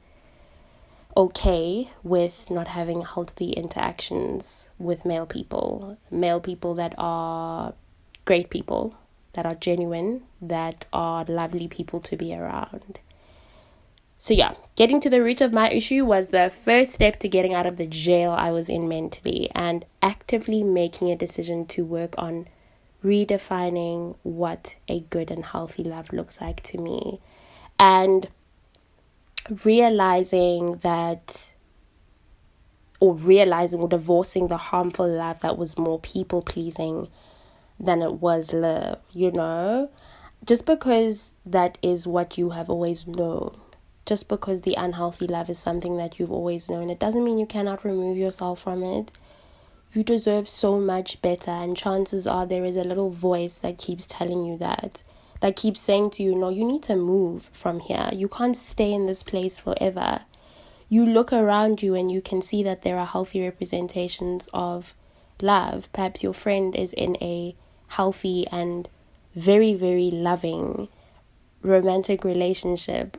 okay 1.15 1.89
with 2.03 2.49
not 2.49 2.67
having 2.67 3.01
healthy 3.01 3.51
interactions 3.51 4.69
with 4.79 5.05
male 5.05 5.25
people, 5.25 5.97
male 6.09 6.39
people 6.39 6.75
that 6.75 6.95
are 6.97 7.73
great 8.25 8.49
people, 8.49 8.95
that 9.33 9.45
are 9.45 9.55
genuine, 9.55 10.23
that 10.41 10.87
are 10.93 11.25
lovely 11.25 11.67
people 11.67 11.99
to 11.99 12.15
be 12.15 12.33
around. 12.33 12.99
So, 14.23 14.33
yeah, 14.33 14.53
getting 14.77 15.01
to 15.01 15.09
the 15.09 15.21
root 15.21 15.41
of 15.41 15.51
my 15.51 15.69
issue 15.69 16.05
was 16.05 16.29
the 16.29 16.49
first 16.49 16.93
step 16.93 17.19
to 17.19 17.27
getting 17.27 17.53
out 17.53 17.65
of 17.65 17.75
the 17.75 17.85
jail 17.85 18.31
I 18.31 18.51
was 18.51 18.69
in 18.69 18.87
mentally 18.87 19.49
and 19.53 19.83
actively 20.01 20.63
making 20.63 21.11
a 21.11 21.17
decision 21.17 21.65
to 21.65 21.83
work 21.83 22.15
on 22.17 22.47
redefining 23.03 24.15
what 24.23 24.77
a 24.87 25.01
good 25.01 25.29
and 25.29 25.43
healthy 25.43 25.83
love 25.83 26.13
looks 26.13 26.39
like 26.39 26.63
to 26.63 26.77
me 26.77 27.19
and 27.77 28.29
realizing 29.65 30.77
that 30.77 31.51
or 33.01 33.15
realizing 33.15 33.81
or 33.81 33.89
divorcing 33.89 34.47
the 34.47 34.55
harmful 34.55 35.05
love 35.05 35.41
that 35.41 35.57
was 35.57 35.77
more 35.77 35.99
people 35.99 36.41
pleasing 36.41 37.09
than 37.77 38.01
it 38.01 38.13
was 38.13 38.53
love, 38.53 38.99
you 39.11 39.33
know? 39.33 39.89
Just 40.45 40.65
because 40.65 41.33
that 41.45 41.77
is 41.81 42.07
what 42.07 42.37
you 42.37 42.51
have 42.51 42.69
always 42.69 43.05
known, 43.05 43.59
just 44.05 44.27
because 44.27 44.61
the 44.61 44.75
unhealthy 44.75 45.27
love 45.27 45.49
is 45.49 45.59
something 45.59 45.97
that 45.97 46.19
you've 46.19 46.31
always 46.31 46.69
known, 46.69 46.89
it 46.89 46.99
doesn't 46.99 47.23
mean 47.23 47.37
you 47.37 47.45
cannot 47.45 47.85
remove 47.85 48.17
yourself 48.17 48.61
from 48.61 48.83
it. 48.83 49.13
You 49.93 50.03
deserve 50.03 50.49
so 50.49 50.79
much 50.79 51.21
better 51.21 51.51
and 51.51 51.77
chances 51.77 52.27
are 52.27 52.45
there 52.45 52.65
is 52.65 52.75
a 52.75 52.83
little 52.83 53.11
voice 53.11 53.59
that 53.59 53.77
keeps 53.77 54.07
telling 54.07 54.43
you 54.43 54.57
that 54.57 55.03
that 55.39 55.55
keeps 55.55 55.81
saying 55.81 56.09
to 56.09 56.23
you 56.23 56.33
no 56.33 56.47
you 56.49 56.65
need 56.65 56.83
to 56.83 56.95
move 56.95 57.49
from 57.53 57.79
here. 57.79 58.09
You 58.11 58.27
can't 58.27 58.57
stay 58.57 58.91
in 58.91 59.05
this 59.05 59.23
place 59.23 59.59
forever. 59.59 60.21
You 60.89 61.05
look 61.05 61.31
around 61.31 61.83
you 61.83 61.95
and 61.95 62.11
you 62.11 62.21
can 62.21 62.41
see 62.41 62.63
that 62.63 62.81
there 62.81 62.97
are 62.97 63.05
healthy 63.05 63.41
representations 63.41 64.49
of 64.53 64.93
love. 65.41 65.89
Perhaps 65.93 66.23
your 66.23 66.33
friend 66.33 66.75
is 66.75 66.93
in 66.93 67.17
a 67.21 67.55
healthy 67.87 68.47
and 68.47 68.89
very 69.35 69.73
very 69.73 70.09
loving 70.11 70.87
romantic 71.61 72.23
relationship 72.23 73.17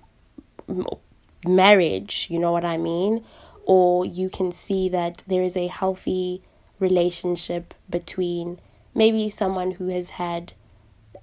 marriage 1.46 2.28
you 2.30 2.38
know 2.38 2.52
what 2.52 2.64
i 2.64 2.76
mean 2.76 3.24
or 3.64 4.04
you 4.04 4.28
can 4.28 4.52
see 4.52 4.90
that 4.90 5.22
there 5.26 5.42
is 5.42 5.56
a 5.56 5.66
healthy 5.66 6.42
relationship 6.78 7.74
between 7.88 8.58
maybe 8.94 9.28
someone 9.30 9.70
who 9.70 9.88
has 9.88 10.10
had 10.10 10.52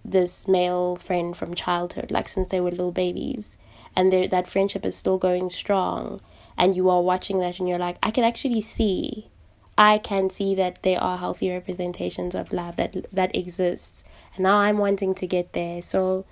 this 0.04 0.48
male 0.48 0.96
friend 0.96 1.36
from 1.38 1.54
childhood, 1.54 2.12
like 2.12 2.28
since 2.28 2.48
they 2.48 2.60
were 2.60 2.72
little 2.72 2.92
babies, 2.92 3.58
and 3.96 4.12
that 4.12 4.48
friendship 4.48 4.86
is 4.86 4.96
still 4.96 5.18
going 5.18 5.50
strong, 5.50 6.20
and 6.58 6.76
you 6.76 6.90
are 6.90 7.02
watching 7.02 7.40
that 7.40 7.60
and 7.60 7.68
you're 7.70 7.78
like, 7.78 7.98
I 8.02 8.12
can 8.12 8.24
actually 8.24 8.62
see, 8.62 9.30
I 9.78 9.98
can 10.00 10.30
see 10.30 10.56
that 10.56 10.84
there 10.84 11.02
are 11.02 11.18
healthy 11.18 11.52
representations 11.52 12.36
of 12.36 12.52
love 12.52 12.76
that 12.78 12.96
that 13.14 13.36
exists, 13.36 14.04
and 14.36 14.44
now 14.44 14.58
I'm 14.58 14.78
wanting 14.78 15.14
to 15.16 15.28
get 15.28 15.54
there. 15.54 15.82
So, 15.82 16.26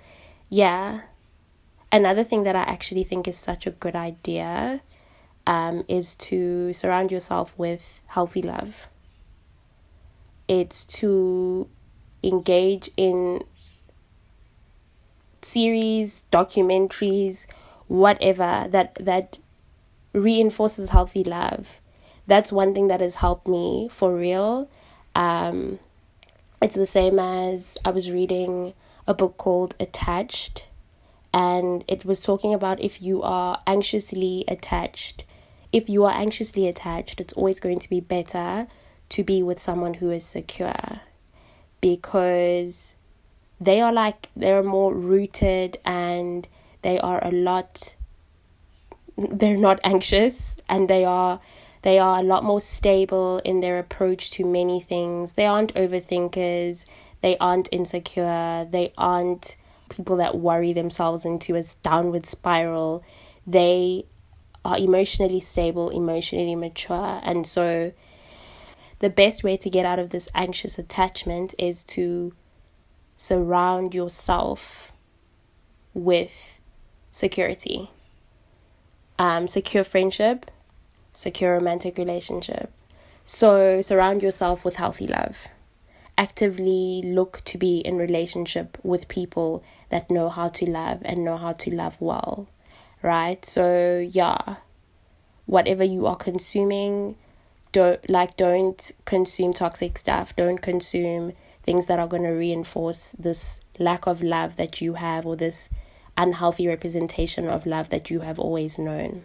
yeah. 0.48 1.02
Another 1.92 2.24
thing 2.24 2.44
that 2.44 2.54
I 2.56 2.62
actually 2.62 3.04
think 3.04 3.26
is 3.26 3.36
such 3.36 3.66
a 3.66 3.70
good 3.70 3.96
idea 3.96 4.80
um, 5.46 5.84
is 5.88 6.14
to 6.16 6.72
surround 6.72 7.10
yourself 7.10 7.52
with 7.58 8.02
healthy 8.06 8.42
love 8.42 8.88
it's 10.50 10.84
to 10.84 11.68
engage 12.24 12.90
in 12.96 13.44
series, 15.42 16.24
documentaries, 16.32 17.46
whatever 17.86 18.66
that 18.70 18.96
that 18.96 19.38
reinforces 20.12 20.88
healthy 20.88 21.22
love. 21.22 21.80
That's 22.26 22.50
one 22.50 22.74
thing 22.74 22.88
that 22.88 23.00
has 23.00 23.14
helped 23.14 23.46
me 23.46 23.88
for 23.92 24.12
real. 24.12 24.68
Um, 25.14 25.78
it's 26.60 26.74
the 26.74 26.84
same 26.84 27.20
as 27.20 27.78
I 27.84 27.90
was 27.90 28.10
reading 28.10 28.74
a 29.06 29.14
book 29.14 29.36
called 29.36 29.76
Attached, 29.78 30.66
and 31.32 31.84
it 31.86 32.04
was 32.04 32.22
talking 32.22 32.54
about 32.54 32.80
if 32.80 33.02
you 33.02 33.22
are 33.22 33.60
anxiously 33.66 34.44
attached. 34.48 35.24
If 35.72 35.88
you 35.88 36.04
are 36.04 36.12
anxiously 36.12 36.66
attached, 36.66 37.20
it's 37.20 37.32
always 37.34 37.60
going 37.60 37.78
to 37.78 37.88
be 37.88 38.00
better 38.00 38.66
to 39.10 39.24
be 39.24 39.42
with 39.42 39.60
someone 39.60 39.94
who 39.94 40.10
is 40.10 40.24
secure 40.24 41.00
because 41.80 42.94
they 43.60 43.80
are 43.80 43.92
like 43.92 44.28
they're 44.36 44.62
more 44.62 44.94
rooted 44.94 45.78
and 45.84 46.46
they 46.82 46.98
are 46.98 47.24
a 47.24 47.30
lot 47.30 47.94
they're 49.16 49.56
not 49.56 49.80
anxious 49.84 50.56
and 50.68 50.88
they 50.88 51.04
are 51.04 51.40
they 51.82 51.98
are 51.98 52.20
a 52.20 52.22
lot 52.22 52.44
more 52.44 52.60
stable 52.60 53.38
in 53.38 53.60
their 53.60 53.78
approach 53.78 54.30
to 54.30 54.44
many 54.44 54.80
things 54.80 55.32
they 55.32 55.46
aren't 55.46 55.74
overthinkers 55.74 56.84
they 57.20 57.36
aren't 57.38 57.68
insecure 57.72 58.66
they 58.70 58.92
aren't 58.96 59.56
people 60.00 60.16
that 60.16 60.36
worry 60.38 60.72
themselves 60.72 61.24
into 61.24 61.54
a 61.56 61.62
downward 61.82 62.26
spiral 62.26 63.02
they 63.46 64.04
are 64.64 64.78
emotionally 64.78 65.40
stable 65.40 65.90
emotionally 65.90 66.54
mature 66.54 67.20
and 67.22 67.46
so 67.46 67.92
the 69.00 69.10
best 69.10 69.42
way 69.42 69.56
to 69.56 69.70
get 69.70 69.86
out 69.86 69.98
of 69.98 70.10
this 70.10 70.28
anxious 70.34 70.78
attachment 70.78 71.54
is 71.58 71.82
to 71.84 72.32
surround 73.16 73.94
yourself 73.94 74.92
with 75.94 76.58
security. 77.12 77.90
Um, 79.18 79.48
secure 79.48 79.84
friendship, 79.84 80.50
secure 81.12 81.54
romantic 81.54 81.98
relationship. 81.98 82.72
So 83.24 83.82
surround 83.82 84.22
yourself 84.22 84.64
with 84.64 84.76
healthy 84.76 85.06
love. 85.06 85.48
Actively 86.20 87.02
look 87.02 87.42
to 87.46 87.56
be 87.56 87.78
in 87.78 87.96
relationship 87.96 88.78
with 88.82 89.08
people 89.08 89.64
that 89.88 90.10
know 90.10 90.28
how 90.28 90.48
to 90.48 90.68
love 90.68 91.00
and 91.04 91.24
know 91.24 91.36
how 91.36 91.52
to 91.54 91.74
love 91.74 91.96
well. 92.00 92.46
Right? 93.02 93.44
So 93.44 93.96
yeah. 93.96 94.56
Whatever 95.46 95.82
you 95.82 96.06
are 96.06 96.16
consuming, 96.16 97.16
don't 97.72 98.08
like 98.10 98.36
don't 98.36 98.92
consume 99.04 99.52
toxic 99.52 99.96
stuff 99.96 100.34
don't 100.34 100.58
consume 100.58 101.32
things 101.62 101.86
that 101.86 101.98
are 101.98 102.08
going 102.08 102.22
to 102.22 102.30
reinforce 102.30 103.14
this 103.18 103.60
lack 103.78 104.06
of 104.06 104.22
love 104.22 104.56
that 104.56 104.80
you 104.80 104.94
have 104.94 105.24
or 105.24 105.36
this 105.36 105.68
unhealthy 106.16 106.66
representation 106.66 107.48
of 107.48 107.66
love 107.66 107.88
that 107.90 108.10
you 108.10 108.20
have 108.20 108.38
always 108.38 108.78
known 108.78 109.24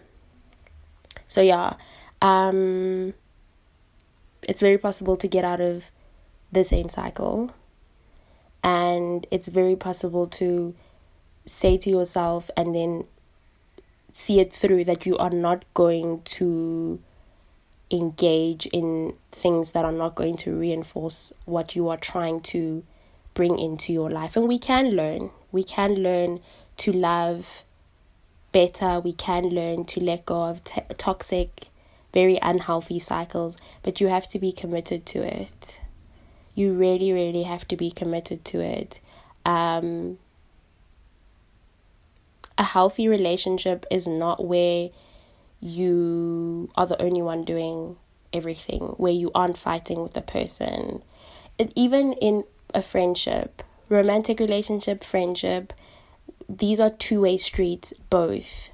so 1.27 1.41
yeah 1.41 1.73
um 2.21 3.13
it's 4.47 4.61
very 4.61 4.77
possible 4.77 5.17
to 5.17 5.27
get 5.27 5.43
out 5.43 5.59
of 5.59 5.89
the 6.51 6.63
same 6.63 6.89
cycle 6.89 7.51
and 8.63 9.27
it's 9.29 9.47
very 9.47 9.75
possible 9.75 10.25
to 10.25 10.73
say 11.45 11.77
to 11.77 11.89
yourself 11.89 12.49
and 12.57 12.73
then 12.73 13.05
see 14.11 14.39
it 14.39 14.51
through 14.51 14.83
that 14.83 15.05
you 15.05 15.15
are 15.17 15.29
not 15.29 15.63
going 15.75 16.21
to 16.23 16.99
engage 17.91 18.65
in 18.67 19.13
things 19.31 19.71
that 19.71 19.85
are 19.85 19.91
not 19.91 20.15
going 20.15 20.35
to 20.35 20.51
reinforce 20.57 21.31
what 21.45 21.75
you 21.75 21.89
are 21.89 21.97
trying 21.97 22.41
to 22.41 22.83
bring 23.35 23.59
into 23.59 23.93
your 23.93 24.09
life. 24.09 24.35
And 24.35 24.47
we 24.47 24.57
can 24.57 24.91
learn. 24.91 25.29
We 25.51 25.63
can 25.63 25.95
learn 25.95 26.39
to 26.77 26.91
love 26.91 27.63
better. 28.51 28.99
We 28.99 29.13
can 29.13 29.49
learn 29.49 29.85
to 29.85 30.03
let 30.03 30.25
go 30.25 30.45
of 30.45 30.63
t- 30.63 30.81
toxic, 30.97 31.67
very 32.13 32.39
unhealthy 32.41 32.97
cycles, 32.97 33.57
but 33.83 34.01
you 34.01 34.07
have 34.07 34.27
to 34.29 34.39
be 34.39 34.51
committed 34.51 35.05
to 35.07 35.19
it. 35.21 35.81
You 36.55 36.73
really, 36.73 37.11
really 37.11 37.43
have 37.43 37.67
to 37.67 37.77
be 37.77 37.91
committed 37.91 38.43
to 38.45 38.61
it. 38.61 38.99
Um, 39.45 40.17
a 42.57 42.63
healthy 42.63 43.07
relationship 43.07 43.85
is 43.91 44.07
not 44.07 44.43
where 44.43 44.89
you 45.59 46.69
are 46.75 46.87
the 46.87 47.01
only 47.01 47.21
one 47.21 47.43
doing 47.43 47.97
everything, 48.31 48.81
where 48.97 49.11
you 49.11 49.31
aren't 49.35 49.57
fighting 49.57 50.01
with 50.01 50.13
the 50.13 50.21
person. 50.21 51.03
It, 51.57 51.71
even 51.75 52.13
in 52.13 52.43
a 52.73 52.81
friendship, 52.81 53.61
romantic 53.89 54.39
relationship, 54.39 55.03
friendship, 55.03 55.73
these 56.47 56.79
are 56.79 56.89
two 56.89 57.21
way 57.21 57.37
streets, 57.37 57.93
both. 58.09 58.69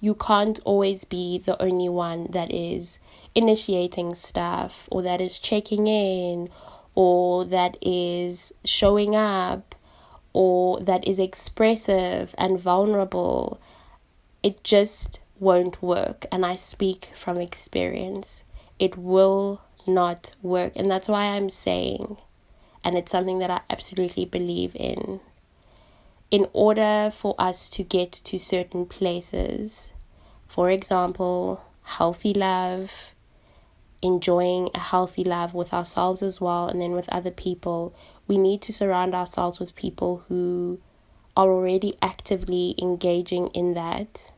you 0.00 0.14
can't 0.14 0.58
always 0.64 1.04
be 1.04 1.38
the 1.38 1.60
only 1.62 1.88
one 1.88 2.26
that 2.30 2.50
is 2.52 2.98
initiating 3.34 4.14
stuff 4.14 4.88
or 4.90 5.02
that 5.02 5.20
is 5.20 5.38
checking 5.38 5.86
in 5.86 6.48
or 6.94 7.44
that 7.44 7.76
is 7.80 8.52
showing 8.64 9.14
up 9.14 9.74
or 10.32 10.80
that 10.80 11.06
is 11.06 11.18
expressive 11.18 12.34
and 12.38 12.58
vulnerable. 12.58 13.60
It 14.42 14.62
just 14.64 15.20
won't 15.38 15.82
work. 15.82 16.26
And 16.30 16.44
I 16.46 16.56
speak 16.56 17.10
from 17.14 17.38
experience. 17.38 18.44
It 18.78 18.96
will 18.96 19.60
not 19.86 20.34
work. 20.42 20.72
And 20.76 20.90
that's 20.90 21.08
why 21.08 21.24
I'm 21.24 21.48
saying, 21.48 22.16
and 22.84 22.96
it's 22.96 23.10
something 23.10 23.38
that 23.40 23.50
I 23.50 23.60
absolutely 23.70 24.24
believe 24.24 24.74
in 24.76 25.20
in 26.30 26.46
order 26.52 27.10
for 27.12 27.34
us 27.38 27.68
to 27.70 27.82
get 27.82 28.12
to 28.12 28.38
certain 28.38 28.86
places, 28.86 29.92
for 30.46 30.70
example, 30.70 31.60
healthy 31.82 32.32
love, 32.32 33.12
enjoying 34.02 34.70
a 34.74 34.78
healthy 34.78 35.24
love 35.24 35.54
with 35.54 35.72
ourselves 35.74 36.22
as 36.22 36.40
well, 36.40 36.68
and 36.68 36.80
then 36.80 36.92
with 36.92 37.08
other 37.10 37.30
people, 37.30 37.94
we 38.26 38.38
need 38.38 38.62
to 38.62 38.72
surround 38.72 39.14
ourselves 39.14 39.58
with 39.58 39.74
people 39.74 40.24
who 40.28 40.80
are 41.36 41.48
already 41.48 41.96
actively 42.02 42.74
engaging 42.78 43.48
in 43.48 43.74
that 43.74 44.30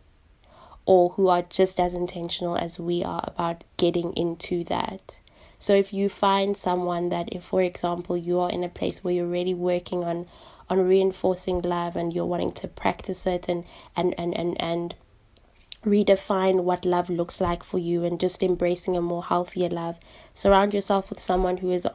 or 0.85 1.11
who 1.11 1.29
are 1.29 1.42
just 1.42 1.79
as 1.79 1.94
intentional 1.94 2.57
as 2.57 2.79
we 2.79 3.05
are 3.05 3.25
about 3.27 3.64
getting 3.77 4.12
into 4.14 4.64
that. 4.64 5.20
So 5.59 5.75
if 5.75 5.92
you 5.92 6.09
find 6.09 6.57
someone 6.57 7.11
that 7.11 7.33
if 7.33 7.44
for 7.44 7.62
example 7.62 8.16
you 8.16 8.40
are 8.40 8.51
in 8.51 8.64
a 8.64 8.68
place 8.68 9.05
where 9.05 9.14
you're 9.14 9.27
already 9.27 9.55
working 9.55 10.03
on 10.03 10.27
on 10.68 10.81
reinforcing 10.81 11.61
love 11.61 11.96
and 11.96 12.12
you're 12.12 12.27
wanting 12.27 12.51
to 12.51 12.68
practice 12.68 13.27
it 13.27 13.48
and 13.48 13.64
and 13.94 14.14
and 14.18 14.37
and, 14.37 14.61
and 14.61 14.94
redefine 15.85 16.62
what 16.62 16.85
love 16.85 17.11
looks 17.11 17.40
like 17.40 17.62
for 17.62 17.79
you 17.79 18.05
and 18.05 18.21
just 18.21 18.42
embracing 18.42 18.97
a 18.97 19.01
more 19.01 19.25
healthier 19.25 19.68
love. 19.68 19.99
Surround 20.35 20.75
yourself 20.75 21.11
with 21.11 21.21
someone 21.21 21.59
who 21.59 21.71
is 21.71 21.87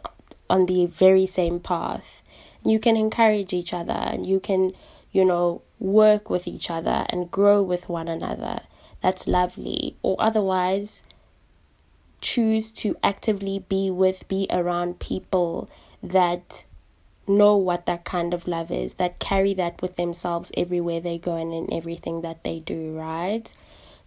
on 0.50 0.65
the 0.65 0.86
very 0.86 1.26
same 1.26 1.60
path. 1.60 2.23
You 2.65 2.80
can 2.80 2.97
encourage 2.97 3.54
each 3.54 3.73
other 3.73 3.93
and 3.93 4.26
you 4.26 4.39
can 4.39 4.73
you 5.12 5.23
know 5.23 5.62
work 5.80 6.30
with 6.30 6.47
each 6.47 6.69
other 6.69 7.06
and 7.10 7.32
grow 7.32 7.62
with 7.62 7.88
one 7.88 8.08
another. 8.08 8.62
That's 9.02 9.28
lovely. 9.28 9.95
Or 10.02 10.15
otherwise 10.19 11.04
choose 12.19 12.71
to 12.71 12.97
actively 13.04 13.60
be 13.60 13.91
with 13.91 14.28
be 14.28 14.47
around 14.50 15.00
people 15.00 15.69
that 16.02 16.65
know 17.28 17.58
what 17.58 17.86
that 17.86 18.06
kind 18.06 18.34
of 18.34 18.47
love 18.47 18.71
is, 18.71 18.95
that 18.95 19.19
carry 19.19 19.54
that 19.54 19.82
with 19.82 19.95
themselves 19.97 20.52
everywhere 20.56 21.00
they 21.00 21.17
go 21.17 21.36
and 21.36 21.54
in 21.54 21.71
everything 21.73 22.21
that 22.21 22.43
they 22.43 22.60
do, 22.60 22.97
right? 22.97 23.54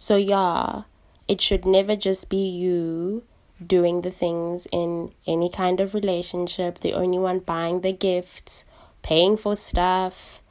So, 0.00 0.16
yeah, 0.16 0.82
it 1.28 1.40
should 1.40 1.64
never 1.64 1.94
just 1.94 2.28
be 2.28 2.48
you 2.48 3.22
doing 3.64 4.00
the 4.00 4.10
things 4.10 4.66
in 4.72 5.12
any 5.26 5.50
kind 5.50 5.78
of 5.78 5.94
relationship, 5.94 6.80
the 6.80 6.94
only 6.94 7.18
one 7.18 7.40
buying 7.40 7.82
the 7.82 7.92
gifts, 7.92 8.64
paying 9.02 9.36
for 9.36 9.54
stuff, 9.54 10.42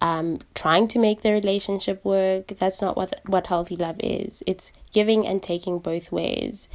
um, 0.00 0.40
trying 0.54 0.88
to 0.88 0.98
make 0.98 1.22
the 1.22 1.30
relationship 1.30 2.04
work. 2.04 2.48
That's 2.58 2.82
not 2.82 2.96
what 2.96 3.20
what 3.26 3.46
healthy 3.46 3.76
love 3.76 4.00
is. 4.00 4.42
It's 4.46 4.72
giving 4.92 5.26
and 5.26 5.42
taking 5.42 5.78
both 5.78 6.10
ways 6.12 6.68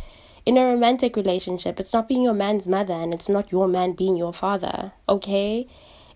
in 0.46 0.58
a 0.58 0.66
romantic 0.66 1.16
relationship, 1.16 1.80
it's 1.80 1.94
not 1.94 2.08
being 2.08 2.24
your 2.24 2.34
man's 2.34 2.68
mother 2.68 2.94
and 2.94 3.14
it's 3.14 3.30
not 3.30 3.52
your 3.52 3.68
man 3.68 3.94
being 3.94 4.16
your 4.16 4.34
father, 4.34 4.94
okay? 5.08 5.68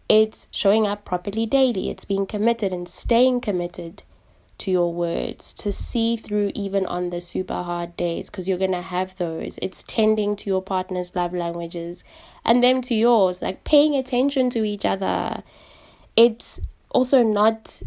It's 0.09 0.47
showing 0.51 0.87
up 0.87 1.05
properly 1.05 1.45
daily, 1.45 1.89
it's 1.89 2.05
being 2.05 2.25
committed 2.25 2.73
and 2.73 2.87
staying 2.87 3.41
committed 3.41 4.03
to 4.59 4.71
your 4.71 4.93
words, 4.93 5.53
to 5.53 5.71
see 5.71 6.17
through 6.17 6.51
even 6.55 6.85
on 6.85 7.09
the 7.09 7.21
super 7.21 7.61
hard 7.63 7.95
days, 7.97 8.29
because 8.29 8.47
you're 8.47 8.57
gonna 8.57 8.81
have 8.81 9.15
those. 9.17 9.59
It's 9.61 9.83
tending 9.83 10.35
to 10.37 10.49
your 10.49 10.61
partner's 10.61 11.15
love 11.15 11.33
languages 11.33 12.03
and 12.43 12.63
them 12.63 12.81
to 12.83 12.95
yours, 12.95 13.41
like 13.41 13.63
paying 13.63 13.95
attention 13.95 14.49
to 14.51 14.63
each 14.63 14.85
other. 14.85 15.43
It's 16.15 16.59
also 16.89 17.23
not 17.23 17.81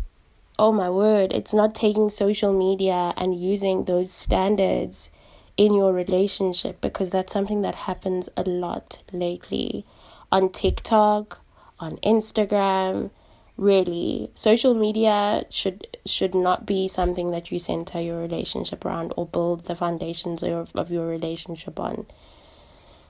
oh 0.58 0.72
my 0.72 0.90
word, 0.90 1.32
it's 1.32 1.54
not 1.54 1.74
taking 1.74 2.10
social 2.10 2.52
media 2.52 3.14
and 3.16 3.40
using 3.40 3.84
those 3.84 4.10
standards 4.10 5.10
in 5.56 5.72
your 5.72 5.92
relationship 5.92 6.80
because 6.80 7.10
that's 7.10 7.32
something 7.32 7.62
that 7.62 7.74
happens 7.74 8.28
a 8.36 8.42
lot 8.42 9.02
lately 9.12 9.84
on 10.32 10.50
TikTok, 10.50 11.40
on 11.78 11.96
Instagram. 11.98 13.10
Really, 13.56 14.30
social 14.34 14.74
media 14.74 15.44
should 15.50 15.97
should 16.08 16.34
not 16.34 16.66
be 16.66 16.88
something 16.88 17.30
that 17.30 17.50
you 17.50 17.58
center 17.58 18.00
your 18.00 18.18
relationship 18.18 18.84
around 18.84 19.12
or 19.16 19.26
build 19.26 19.64
the 19.64 19.76
foundations 19.76 20.42
of, 20.42 20.70
of 20.74 20.90
your 20.90 21.06
relationship 21.06 21.78
on. 21.78 22.06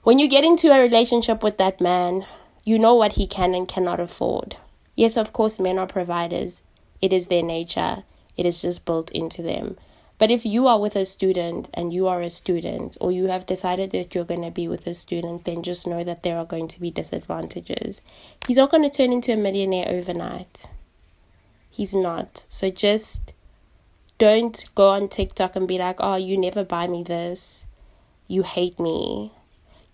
When 0.02 0.18
you 0.18 0.28
get 0.28 0.44
into 0.44 0.72
a 0.72 0.80
relationship 0.80 1.42
with 1.42 1.58
that 1.58 1.80
man, 1.80 2.26
you 2.64 2.78
know 2.78 2.94
what 2.94 3.12
he 3.12 3.26
can 3.26 3.54
and 3.54 3.66
cannot 3.66 4.00
afford. 4.00 4.56
Yes, 4.94 5.16
of 5.16 5.32
course, 5.32 5.58
men 5.58 5.78
are 5.78 5.86
providers. 5.86 6.62
It 7.00 7.12
is 7.12 7.26
their 7.26 7.42
nature. 7.42 8.04
It 8.36 8.46
is 8.46 8.62
just 8.62 8.84
built 8.84 9.10
into 9.12 9.42
them. 9.42 9.76
But 10.18 10.32
if 10.32 10.44
you 10.44 10.66
are 10.66 10.80
with 10.80 10.96
a 10.96 11.04
student 11.04 11.70
and 11.74 11.92
you 11.92 12.08
are 12.08 12.20
a 12.20 12.30
student, 12.30 12.96
or 13.00 13.12
you 13.12 13.26
have 13.26 13.46
decided 13.46 13.92
that 13.92 14.14
you're 14.14 14.24
going 14.24 14.42
to 14.42 14.50
be 14.50 14.66
with 14.66 14.86
a 14.86 14.94
student, 14.94 15.44
then 15.44 15.62
just 15.62 15.86
know 15.86 16.02
that 16.02 16.24
there 16.24 16.36
are 16.36 16.44
going 16.44 16.66
to 16.68 16.80
be 16.80 16.90
disadvantages. 16.90 18.00
He's 18.46 18.56
not 18.56 18.70
going 18.70 18.82
to 18.82 18.90
turn 18.90 19.12
into 19.12 19.32
a 19.32 19.36
millionaire 19.36 19.88
overnight. 19.88 20.66
He's 21.78 21.94
not. 21.94 22.44
So 22.48 22.72
just 22.72 23.32
don't 24.18 24.64
go 24.74 24.88
on 24.88 25.08
TikTok 25.08 25.54
and 25.54 25.68
be 25.68 25.78
like, 25.78 25.98
oh, 26.00 26.16
you 26.16 26.36
never 26.36 26.64
buy 26.64 26.88
me 26.88 27.04
this. 27.04 27.66
You 28.26 28.42
hate 28.42 28.80
me. 28.80 29.30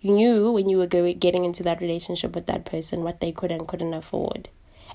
You 0.00 0.12
knew 0.12 0.50
when 0.50 0.70
you 0.70 0.78
were 0.78 0.86
getting 0.86 1.44
into 1.44 1.62
that 1.64 1.82
relationship 1.82 2.34
with 2.34 2.46
that 2.46 2.64
person 2.64 3.02
what 3.02 3.20
they 3.20 3.32
could 3.32 3.52
and 3.52 3.68
couldn't 3.68 3.92
afford. 3.92 4.48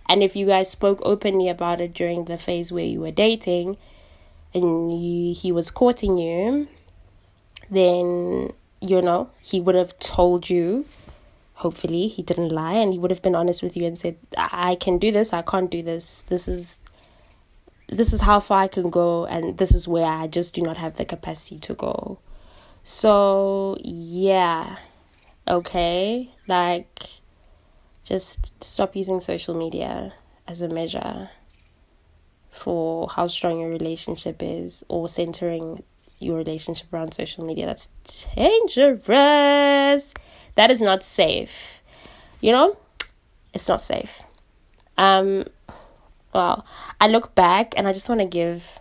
And 0.08 0.24
if 0.24 0.36
you 0.36 0.48
guys 0.48 0.72
spoke 0.72 1.00
openly 1.04 1.48
about 1.48 1.80
it 1.80 1.94
during 1.94 2.26
the 2.26 2.40
phase 2.40 2.72
where 2.72 2.84
you 2.84 3.02
were 3.02 3.12
dating, 3.12 3.78
and 4.56 4.92
you, 4.92 5.36
he 5.36 5.52
was 5.52 5.70
courting 5.70 6.18
you, 6.18 6.68
then 7.70 8.52
you 8.82 9.00
know 9.00 9.30
he 9.42 9.62
would 9.62 9.76
have 9.76 10.00
told 10.00 10.50
you. 10.50 10.86
Hopefully, 11.60 12.08
he 12.08 12.24
didn't 12.24 12.50
lie, 12.50 12.74
and 12.74 12.94
he 12.94 13.00
would 13.00 13.12
have 13.12 13.22
been 13.22 13.36
honest 13.36 13.62
with 13.62 13.76
you 13.76 13.86
and 13.86 14.00
said, 14.00 14.18
"I 14.38 14.76
can 14.76 14.98
do 14.98 15.12
this. 15.12 15.34
I 15.34 15.42
can't 15.42 15.70
do 15.70 15.84
this. 15.84 16.24
This 16.28 16.48
is." 16.48 16.80
This 17.92 18.14
is 18.14 18.22
how 18.22 18.40
far 18.40 18.60
I 18.60 18.68
can 18.68 18.92
go, 18.92 19.26
and 19.26 19.58
this 19.58 19.74
is 19.74 19.88
where 19.88 20.06
I 20.06 20.28
just 20.28 20.54
do 20.54 20.62
not 20.62 20.78
have 20.78 20.98
the 20.98 21.06
capacity 21.06 21.58
to 21.62 21.74
go. 21.74 22.20
So, 22.84 23.78
yeah, 23.82 24.78
okay, 25.48 26.30
like, 26.48 27.02
just 28.04 28.64
stop 28.64 28.96
using 28.96 29.20
social 29.20 29.56
media 29.56 30.14
as 30.48 30.62
a 30.62 30.68
measure 30.68 31.32
for 32.52 33.10
how 33.10 33.26
strong 33.26 33.60
your 33.60 33.70
relationship 33.70 34.38
is 34.40 34.84
or 34.88 35.10
centering 35.10 35.82
your 36.20 36.38
relationship 36.38 36.94
around 36.94 37.16
social 37.16 37.44
media. 37.44 37.66
That's 37.66 37.90
dangerous. 38.36 40.14
That 40.60 40.72
is 40.72 40.82
not 40.82 41.04
safe. 41.04 41.82
You 42.42 42.52
know, 42.52 42.78
it's 43.54 43.70
not 43.70 43.80
safe. 43.80 44.24
Um, 44.98 45.46
well, 46.34 46.66
I 47.00 47.08
look 47.08 47.34
back 47.34 47.74
and 47.78 47.88
I 47.88 47.94
just 47.94 48.10
want 48.10 48.20
to 48.20 48.28
give 48.28 48.78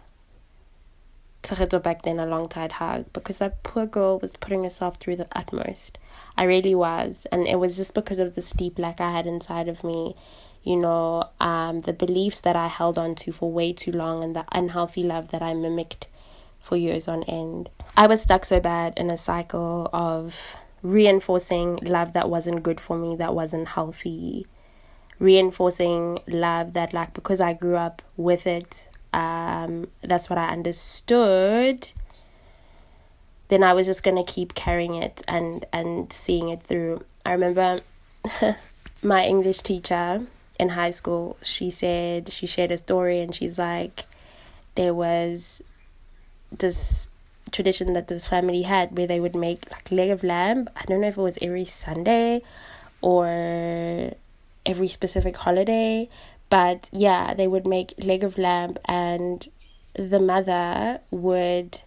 Tsareto 1.45 1.81
back 1.81 2.03
then 2.03 2.19
a 2.19 2.27
long 2.27 2.49
tight 2.49 2.73
hug 2.73 3.07
because 3.13 3.39
that 3.39 3.63
poor 3.63 3.87
girl 3.87 4.19
was 4.19 4.35
putting 4.35 4.65
herself 4.65 4.97
through 4.97 5.15
the 5.23 5.29
utmost. 5.31 5.99
I 6.37 6.43
really 6.43 6.75
was. 6.75 7.29
And 7.31 7.47
it 7.47 7.61
was 7.61 7.77
just 7.77 7.95
because 7.95 8.19
of 8.19 8.35
the 8.35 8.43
steep 8.43 8.77
lack 8.77 9.01
I 9.01 9.13
had 9.13 9.29
inside 9.29 9.69
of 9.69 9.85
me 9.85 10.17
you 10.65 10.75
know, 10.75 11.29
um, 11.39 11.79
the 11.79 11.93
beliefs 11.93 12.41
that 12.41 12.57
I 12.57 12.67
held 12.67 12.99
on 12.99 13.15
to 13.15 13.31
for 13.31 13.53
way 13.53 13.73
too 13.73 13.93
long 13.93 14.25
and 14.25 14.35
the 14.35 14.45
unhealthy 14.51 15.05
love 15.05 15.31
that 15.31 15.43
I 15.43 15.55
mimicked 15.55 16.09
for 16.59 16.77
years 16.77 17.07
on 17.07 17.23
end. 17.23 17.71
I 17.97 18.09
was 18.09 18.23
stuck 18.23 18.45
so 18.45 18.59
bad 18.59 18.95
in 18.97 19.13
a 19.13 19.17
cycle 19.17 19.89
of 19.93 20.57
reinforcing 20.83 21.77
love 21.83 22.13
that 22.13 22.29
wasn't 22.29 22.63
good 22.63 22.81
for 22.81 22.97
me, 22.97 23.17
that 23.17 23.35
wasn't 23.35 23.69
healthy, 23.69 24.47
reinforcing 25.19 26.21
love 26.27 26.75
that, 26.75 26.93
like, 26.93 27.15
because 27.15 27.41
I 27.41 27.55
grew 27.55 27.77
up 27.77 28.03
with 28.17 28.47
it, 28.47 28.89
um, 29.13 29.89
that's 30.03 30.29
what 30.29 30.39
I 30.39 30.49
understood. 30.49 31.93
Then 33.49 33.63
I 33.63 33.73
was 33.73 33.87
just 33.87 34.03
gonna 34.03 34.25
keep 34.25 34.55
carrying 34.55 34.97
it 34.97 35.23
and 35.27 35.65
and 35.73 36.13
seeing 36.13 36.51
it 36.51 36.63
through. 36.63 37.03
I 37.25 37.33
remember 37.33 37.81
my 39.03 39.25
English 39.25 39.59
teacher 39.63 40.27
in 40.59 40.69
high 40.71 40.91
school, 40.91 41.37
she 41.43 41.71
said 41.71 42.31
she 42.31 42.47
shared 42.47 42.73
a 42.73 42.79
story 42.79 43.21
and 43.21 43.35
she's 43.35 43.59
like, 43.59 44.05
there 44.75 44.93
was 44.93 45.63
this 46.53 47.08
tradition 47.51 47.93
that 47.95 48.09
this 48.09 48.27
family 48.27 48.63
had 48.63 48.97
where 48.97 49.07
they 49.07 49.21
would 49.21 49.35
make 49.35 49.71
like 49.71 49.91
leg 49.91 50.11
of 50.11 50.23
lamb. 50.23 50.69
I 50.77 50.85
don't 50.85 51.01
know 51.01 51.09
if 51.09 51.19
it 51.19 51.23
was 51.23 51.39
every 51.41 51.65
Sunday 51.65 52.43
or 53.01 54.13
every 54.67 54.89
specific 54.89 55.37
holiday, 55.37 56.09
but 56.51 56.89
yeah, 56.93 57.35
they 57.35 57.47
would 57.47 57.67
make 57.67 57.95
leg 58.03 58.25
of 58.25 58.39
lamb 58.39 58.77
and 58.85 59.47
the 59.95 60.19
mother 60.21 61.01
would 61.11 61.81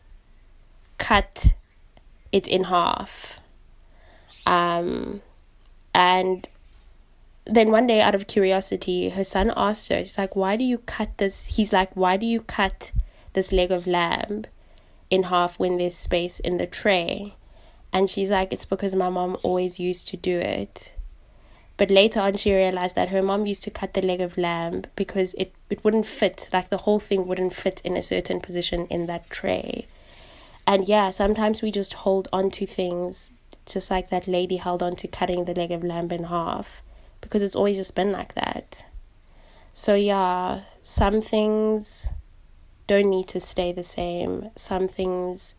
cut 0.97 1.53
it 2.31 2.47
in 2.47 2.65
half. 2.65 3.39
Um, 4.45 5.21
and 5.93 6.47
then 7.45 7.71
one 7.71 7.87
day, 7.87 8.01
out 8.01 8.15
of 8.15 8.27
curiosity, 8.27 9.09
her 9.09 9.23
son 9.23 9.51
asked 9.55 9.89
her, 9.89 10.03
She's 10.03 10.17
like, 10.17 10.35
Why 10.35 10.55
do 10.57 10.63
you 10.63 10.77
cut 10.77 11.17
this? 11.17 11.45
He's 11.45 11.73
like, 11.73 11.95
Why 11.95 12.17
do 12.17 12.25
you 12.25 12.41
cut 12.41 12.91
this 13.33 13.51
leg 13.51 13.71
of 13.71 13.87
lamb 13.87 14.45
in 15.11 15.23
half 15.23 15.59
when 15.59 15.77
there's 15.77 15.95
space 15.95 16.39
in 16.39 16.57
the 16.57 16.65
tray? 16.65 17.35
And 17.93 18.09
she's 18.09 18.31
like, 18.31 18.51
It's 18.51 18.65
because 18.65 18.95
my 18.95 19.09
mom 19.09 19.37
always 19.43 19.79
used 19.79 20.07
to 20.07 20.17
do 20.17 20.39
it. 20.39 20.91
But 21.77 21.89
later 21.89 22.19
on, 22.19 22.37
she 22.37 22.53
realized 22.53 22.95
that 22.95 23.09
her 23.09 23.23
mom 23.23 23.47
used 23.47 23.63
to 23.63 23.71
cut 23.71 23.93
the 23.93 24.03
leg 24.03 24.21
of 24.21 24.37
lamb 24.37 24.83
because 24.95 25.33
it, 25.33 25.53
it 25.69 25.83
wouldn't 25.83 26.05
fit, 26.05 26.47
like 26.53 26.69
the 26.69 26.77
whole 26.77 26.99
thing 26.99 27.25
wouldn't 27.25 27.55
fit 27.55 27.81
in 27.83 27.97
a 27.97 28.03
certain 28.03 28.39
position 28.39 28.85
in 28.87 29.07
that 29.07 29.29
tray. 29.29 29.87
And 30.67 30.87
yeah, 30.87 31.09
sometimes 31.09 31.61
we 31.61 31.71
just 31.71 31.93
hold 31.93 32.27
on 32.31 32.51
to 32.51 32.67
things, 32.67 33.31
just 33.65 33.89
like 33.89 34.11
that 34.11 34.27
lady 34.27 34.57
held 34.57 34.83
on 34.83 34.95
to 34.97 35.07
cutting 35.07 35.45
the 35.45 35.55
leg 35.55 35.71
of 35.71 35.83
lamb 35.83 36.11
in 36.11 36.25
half, 36.25 36.83
because 37.19 37.41
it's 37.41 37.55
always 37.55 37.77
just 37.77 37.95
been 37.95 38.11
like 38.11 38.35
that. 38.35 38.85
So 39.73 39.95
yeah, 39.95 40.61
some 40.83 41.21
things 41.21 42.09
don't 42.87 43.09
need 43.09 43.27
to 43.29 43.39
stay 43.39 43.71
the 43.71 43.83
same. 43.83 44.49
Some 44.55 44.87
things 44.87 45.55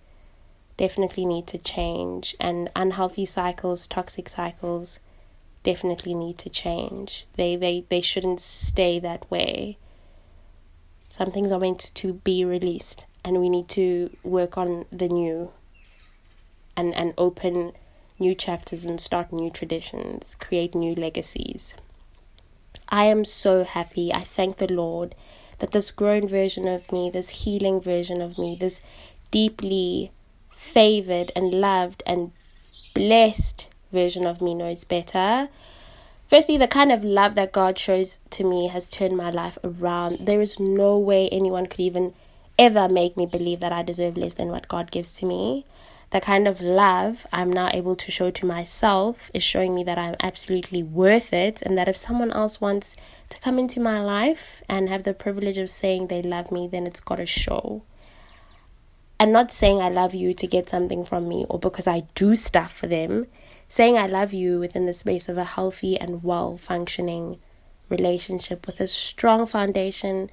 definitely 0.76 1.24
need 1.26 1.46
to 1.48 1.58
change, 1.58 2.36
and 2.40 2.70
unhealthy 2.74 3.26
cycles, 3.26 3.86
toxic 3.86 4.28
cycles 4.28 5.00
definitely 5.62 6.14
need 6.14 6.38
to 6.38 6.50
change. 6.50 7.26
They 7.34 7.56
they 7.56 7.84
they 7.88 8.00
shouldn't 8.00 8.40
stay 8.40 8.98
that 8.98 9.30
way. 9.30 9.78
Some 11.08 11.30
things 11.30 11.52
are 11.52 11.60
meant 11.60 11.90
to 11.94 12.14
be 12.14 12.44
released 12.44 13.04
and 13.24 13.40
we 13.40 13.48
need 13.48 13.68
to 13.68 14.10
work 14.22 14.56
on 14.56 14.86
the 14.90 15.08
new 15.08 15.52
and 16.76 16.94
and 16.94 17.14
open 17.18 17.72
new 18.18 18.34
chapters 18.34 18.84
and 18.84 19.00
start 19.00 19.32
new 19.32 19.50
traditions, 19.50 20.34
create 20.36 20.74
new 20.74 20.94
legacies. 20.94 21.74
I 22.88 23.04
am 23.06 23.24
so 23.24 23.64
happy. 23.64 24.12
I 24.12 24.20
thank 24.20 24.56
the 24.56 24.72
Lord 24.72 25.14
that 25.62 25.70
this 25.70 25.92
grown 25.92 26.26
version 26.26 26.66
of 26.66 26.90
me, 26.90 27.08
this 27.08 27.28
healing 27.28 27.80
version 27.80 28.20
of 28.20 28.36
me, 28.36 28.56
this 28.58 28.80
deeply 29.30 30.10
favored 30.50 31.30
and 31.36 31.54
loved 31.54 32.02
and 32.04 32.32
blessed 32.94 33.68
version 33.92 34.26
of 34.26 34.42
me 34.42 34.56
knows 34.56 34.82
better. 34.82 35.48
Firstly, 36.26 36.56
the 36.56 36.66
kind 36.66 36.90
of 36.90 37.04
love 37.04 37.36
that 37.36 37.52
God 37.52 37.78
shows 37.78 38.18
to 38.30 38.42
me 38.42 38.66
has 38.66 38.90
turned 38.90 39.16
my 39.16 39.30
life 39.30 39.56
around. 39.62 40.26
There 40.26 40.40
is 40.40 40.58
no 40.58 40.98
way 40.98 41.28
anyone 41.28 41.66
could 41.66 41.78
even 41.78 42.12
ever 42.58 42.88
make 42.88 43.16
me 43.16 43.24
believe 43.24 43.60
that 43.60 43.72
I 43.72 43.84
deserve 43.84 44.16
less 44.16 44.34
than 44.34 44.48
what 44.48 44.66
God 44.66 44.90
gives 44.90 45.12
to 45.12 45.26
me. 45.26 45.64
The 46.12 46.20
kind 46.20 46.46
of 46.46 46.60
love 46.60 47.26
I'm 47.32 47.50
now 47.50 47.70
able 47.72 47.96
to 47.96 48.10
show 48.10 48.30
to 48.30 48.44
myself 48.44 49.30
is 49.32 49.42
showing 49.42 49.74
me 49.74 49.82
that 49.84 49.96
I'm 49.96 50.14
absolutely 50.20 50.82
worth 50.82 51.32
it, 51.32 51.62
and 51.62 51.76
that 51.78 51.88
if 51.88 51.96
someone 51.96 52.30
else 52.30 52.60
wants 52.60 52.96
to 53.30 53.40
come 53.40 53.58
into 53.58 53.80
my 53.80 53.98
life 53.98 54.62
and 54.68 54.90
have 54.90 55.04
the 55.04 55.14
privilege 55.14 55.56
of 55.56 55.70
saying 55.70 56.06
they 56.06 56.20
love 56.20 56.52
me, 56.52 56.68
then 56.68 56.86
it's 56.86 57.00
got 57.00 57.16
to 57.16 57.26
show. 57.26 57.82
And 59.18 59.32
not 59.32 59.50
saying 59.50 59.80
I 59.80 59.88
love 59.88 60.14
you 60.14 60.34
to 60.34 60.46
get 60.46 60.68
something 60.68 61.02
from 61.02 61.28
me 61.28 61.46
or 61.48 61.58
because 61.58 61.86
I 61.86 62.00
do 62.14 62.36
stuff 62.36 62.76
for 62.76 62.88
them, 62.88 63.26
saying 63.68 63.96
I 63.96 64.06
love 64.06 64.34
you 64.34 64.58
within 64.58 64.84
the 64.84 64.92
space 64.92 65.30
of 65.30 65.38
a 65.38 65.44
healthy 65.44 65.98
and 65.98 66.22
well 66.22 66.58
functioning 66.58 67.38
relationship 67.88 68.66
with 68.66 68.80
a 68.80 68.86
strong 68.86 69.46
foundation 69.46 70.28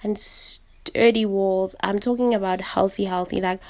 and 0.00 0.16
sturdy 0.16 1.26
walls. 1.26 1.74
I'm 1.80 1.98
talking 1.98 2.34
about 2.34 2.60
healthy, 2.60 3.06
healthy. 3.06 3.40
Like, 3.40 3.60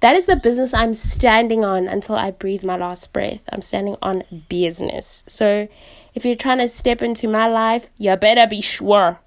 that 0.00 0.16
is 0.16 0.26
the 0.26 0.36
business 0.36 0.72
I'm 0.72 0.94
standing 0.94 1.64
on 1.64 1.88
until 1.88 2.14
I 2.14 2.30
breathe 2.30 2.62
my 2.62 2.76
last 2.76 3.12
breath. 3.12 3.40
I'm 3.50 3.62
standing 3.62 3.96
on 4.00 4.24
business. 4.48 5.24
So, 5.26 5.68
if 6.14 6.24
you're 6.24 6.36
trying 6.36 6.58
to 6.58 6.68
step 6.68 7.02
into 7.02 7.28
my 7.28 7.48
life, 7.48 7.88
you 7.96 8.14
better 8.16 8.46
be 8.46 8.60
sure. 8.60 9.20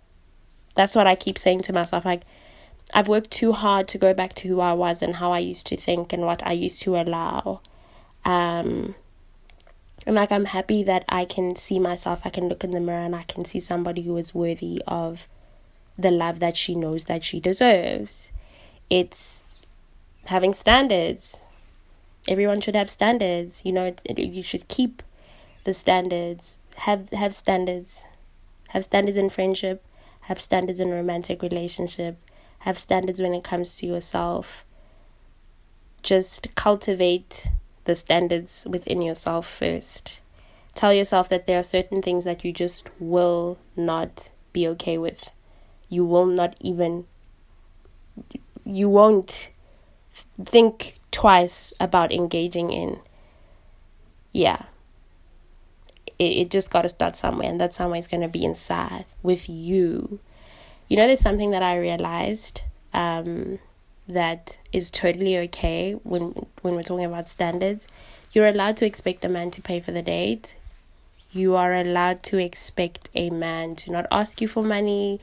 That's 0.75 0.95
what 0.95 1.07
I 1.07 1.15
keep 1.15 1.37
saying 1.37 1.63
to 1.63 1.73
myself. 1.73 2.05
Like, 2.05 2.21
I've 2.93 3.07
worked 3.07 3.31
too 3.31 3.51
hard 3.51 3.87
to 3.89 3.97
go 3.97 4.13
back 4.13 4.33
to 4.35 4.47
who 4.47 4.59
I 4.59 4.73
was 4.73 5.01
and 5.01 5.15
how 5.15 5.31
I 5.31 5.39
used 5.39 5.67
to 5.67 5.77
think 5.77 6.13
and 6.13 6.23
what 6.23 6.45
I 6.45 6.51
used 6.53 6.81
to 6.83 6.95
allow. 6.95 7.61
Um, 8.25 8.95
and 10.05 10.15
like 10.15 10.31
I'm 10.31 10.45
happy 10.45 10.83
that 10.83 11.05
I 11.07 11.25
can 11.25 11.55
see 11.55 11.79
myself, 11.79 12.21
I 12.25 12.29
can 12.29 12.47
look 12.49 12.63
in 12.63 12.71
the 12.71 12.79
mirror 12.79 13.05
and 13.05 13.15
I 13.15 13.23
can 13.23 13.45
see 13.45 13.59
somebody 13.59 14.03
who 14.03 14.17
is 14.17 14.33
worthy 14.33 14.81
of 14.87 15.27
the 15.97 16.11
love 16.11 16.39
that 16.39 16.57
she 16.57 16.75
knows 16.75 17.05
that 17.05 17.23
she 17.23 17.39
deserves. 17.39 18.31
It's 18.89 19.40
having 20.25 20.53
standards. 20.53 21.37
Everyone 22.27 22.61
should 22.61 22.75
have 22.75 22.89
standards. 22.89 23.61
You 23.63 23.73
know, 23.73 23.95
you 24.15 24.43
should 24.43 24.67
keep 24.67 25.01
the 25.63 25.73
standards. 25.73 26.57
Have 26.75 27.09
have 27.09 27.33
standards. 27.33 28.05
Have 28.69 28.83
standards 28.83 29.17
in 29.17 29.29
friendship. 29.29 29.83
Have 30.21 30.39
standards 30.39 30.79
in 30.79 30.91
romantic 30.91 31.41
relationship. 31.41 32.17
Have 32.59 32.77
standards 32.77 33.21
when 33.21 33.33
it 33.33 33.43
comes 33.43 33.75
to 33.77 33.87
yourself. 33.87 34.63
Just 36.03 36.53
cultivate 36.55 37.47
the 37.85 37.95
standards 37.95 38.65
within 38.69 39.01
yourself 39.01 39.47
first. 39.47 40.21
Tell 40.73 40.93
yourself 40.93 41.27
that 41.29 41.47
there 41.47 41.59
are 41.59 41.63
certain 41.63 42.01
things 42.01 42.23
that 42.23 42.45
you 42.45 42.53
just 42.53 42.89
will 42.99 43.57
not 43.75 44.29
be 44.53 44.67
okay 44.69 44.97
with. 44.97 45.31
You 45.89 46.05
will 46.05 46.25
not 46.25 46.55
even, 46.61 47.05
you 48.63 48.87
won't 48.87 49.49
think 50.43 50.99
twice 51.11 51.73
about 51.79 52.11
engaging 52.11 52.71
in. 52.71 52.99
Yeah. 54.31 54.63
It, 56.19 56.23
it 56.23 56.51
just 56.51 56.71
got 56.71 56.83
to 56.83 56.89
start 56.89 57.15
somewhere, 57.15 57.49
and 57.49 57.59
that 57.59 57.73
somewhere 57.73 57.99
is 57.99 58.07
going 58.07 58.21
to 58.21 58.27
be 58.27 58.45
inside 58.45 59.05
with 59.23 59.49
you. 59.49 60.19
You 60.87 60.97
know, 60.97 61.07
there's 61.07 61.21
something 61.21 61.51
that 61.51 61.63
I 61.63 61.77
realized. 61.77 62.61
Um, 62.93 63.59
that 64.07 64.57
is 64.71 64.89
totally 64.89 65.37
okay 65.37 65.93
when 66.03 66.33
when 66.61 66.75
we're 66.75 66.83
talking 66.83 67.05
about 67.05 67.27
standards. 67.27 67.87
You're 68.33 68.47
allowed 68.47 68.77
to 68.77 68.85
expect 68.85 69.25
a 69.25 69.29
man 69.29 69.51
to 69.51 69.61
pay 69.61 69.79
for 69.79 69.91
the 69.91 70.01
date. 70.01 70.55
You 71.31 71.55
are 71.55 71.73
allowed 71.73 72.23
to 72.23 72.37
expect 72.37 73.09
a 73.15 73.29
man 73.29 73.75
to 73.77 73.91
not 73.91 74.05
ask 74.11 74.41
you 74.41 74.47
for 74.47 74.63
money. 74.63 75.19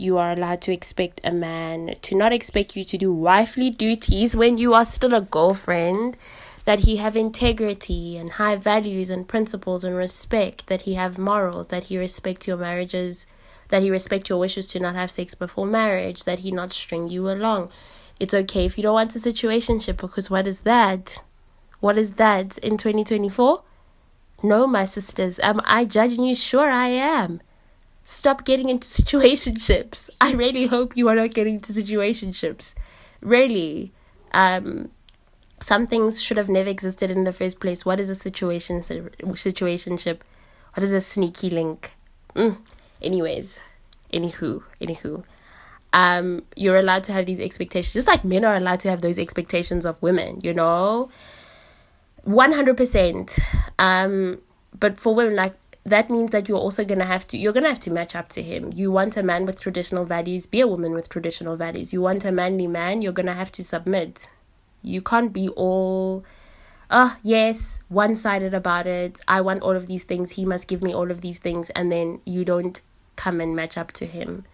You 0.00 0.18
are 0.18 0.32
allowed 0.32 0.62
to 0.62 0.72
expect 0.72 1.20
a 1.22 1.30
man 1.30 1.94
to 2.02 2.14
not 2.14 2.32
expect 2.32 2.76
you 2.76 2.84
to 2.84 2.98
do 2.98 3.12
wifely 3.12 3.70
duties 3.70 4.34
when 4.34 4.56
you 4.56 4.74
are 4.74 4.84
still 4.84 5.14
a 5.14 5.20
girlfriend. 5.20 6.16
That 6.64 6.80
he 6.80 6.96
have 6.96 7.16
integrity 7.16 8.16
and 8.16 8.30
high 8.30 8.56
values 8.56 9.10
and 9.10 9.28
principles 9.28 9.84
and 9.84 9.96
respect. 9.96 10.66
That 10.68 10.82
he 10.82 10.94
have 10.94 11.18
morals. 11.18 11.68
That 11.68 11.84
he 11.84 11.98
respect 11.98 12.48
your 12.48 12.56
marriages 12.56 13.26
that 13.70 13.82
he 13.82 13.90
respect 13.90 14.28
your 14.28 14.38
wishes 14.38 14.66
to 14.68 14.80
not 14.80 14.94
have 14.94 15.10
sex 15.10 15.34
before 15.34 15.66
marriage, 15.66 16.24
that 16.24 16.40
he 16.40 16.50
not 16.50 16.72
string 16.72 17.08
you 17.08 17.30
along. 17.30 17.70
It's 18.18 18.34
okay 18.34 18.66
if 18.66 18.76
you 18.76 18.82
don't 18.82 18.94
want 18.94 19.16
a 19.16 19.18
situationship 19.18 19.96
because 19.96 20.28
what 20.28 20.46
is 20.46 20.60
that? 20.60 21.22
What 21.78 21.96
is 21.96 22.14
that 22.14 22.58
in 22.58 22.76
2024? 22.76 23.62
No, 24.42 24.66
my 24.66 24.84
sisters, 24.84 25.38
am 25.40 25.60
I 25.64 25.84
judging 25.84 26.24
you? 26.24 26.34
Sure, 26.34 26.68
I 26.68 26.88
am. 26.88 27.40
Stop 28.04 28.44
getting 28.44 28.68
into 28.68 28.86
situationships. 29.02 30.10
I 30.20 30.32
really 30.32 30.66
hope 30.66 30.96
you 30.96 31.08
are 31.08 31.14
not 31.14 31.30
getting 31.30 31.56
into 31.56 31.72
situationships. 31.72 32.74
Really. 33.20 33.92
Um, 34.32 34.90
some 35.60 35.86
things 35.86 36.22
should 36.22 36.36
have 36.36 36.48
never 36.48 36.70
existed 36.70 37.10
in 37.10 37.24
the 37.24 37.32
first 37.32 37.60
place. 37.60 37.84
What 37.84 38.00
is 38.00 38.08
a 38.08 38.14
situation 38.14 38.80
situationship? 38.80 40.20
What 40.74 40.82
is 40.82 40.92
a 40.92 41.00
sneaky 41.00 41.50
link? 41.50 41.92
Mm. 42.34 42.58
Anyways, 43.02 43.60
anywho, 44.12 44.62
anywho, 44.80 45.24
um, 45.92 46.44
you're 46.56 46.76
allowed 46.76 47.04
to 47.04 47.12
have 47.12 47.26
these 47.26 47.40
expectations, 47.40 47.92
just 47.92 48.06
like 48.06 48.24
men 48.24 48.44
are 48.44 48.56
allowed 48.56 48.80
to 48.80 48.90
have 48.90 49.02
those 49.02 49.18
expectations 49.18 49.84
of 49.84 50.00
women, 50.02 50.40
you 50.42 50.54
know? 50.54 51.10
100%. 52.26 53.40
Um, 53.78 54.40
but 54.78 54.98
for 54.98 55.14
women, 55.14 55.36
like, 55.36 55.54
that 55.84 56.10
means 56.10 56.30
that 56.30 56.48
you're 56.48 56.58
also 56.58 56.84
gonna 56.84 57.06
have 57.06 57.26
to 57.28 57.38
you're 57.38 57.52
gonna 57.52 57.68
have 57.68 57.80
to 57.80 57.90
match 57.90 58.14
up 58.14 58.28
to 58.30 58.42
him. 58.42 58.70
You 58.74 58.90
want 58.90 59.16
a 59.16 59.22
man 59.22 59.46
with 59.46 59.60
traditional 59.60 60.04
values, 60.04 60.46
be 60.46 60.60
a 60.60 60.68
woman 60.68 60.92
with 60.92 61.08
traditional 61.08 61.56
values. 61.56 61.92
You 61.92 62.02
want 62.02 62.24
a 62.24 62.32
manly 62.32 62.66
man, 62.66 63.02
you're 63.02 63.12
gonna 63.12 63.34
have 63.34 63.52
to 63.52 63.64
submit. 63.64 64.28
You 64.82 65.02
can't 65.02 65.32
be 65.32 65.48
all 65.48 66.24
oh 66.90 67.16
yes, 67.22 67.80
one 67.88 68.16
sided 68.16 68.52
about 68.52 68.86
it. 68.86 69.20
I 69.28 69.40
want 69.40 69.62
all 69.62 69.76
of 69.76 69.86
these 69.86 70.04
things, 70.04 70.32
he 70.32 70.44
must 70.44 70.66
give 70.66 70.82
me 70.82 70.94
all 70.94 71.10
of 71.10 71.20
these 71.20 71.38
things, 71.38 71.70
and 71.70 71.90
then 71.90 72.20
you 72.24 72.44
don't 72.44 72.80
come 73.16 73.40
and 73.40 73.54
match 73.54 73.76
up 73.76 73.92
to 73.92 74.06
him. 74.06 74.44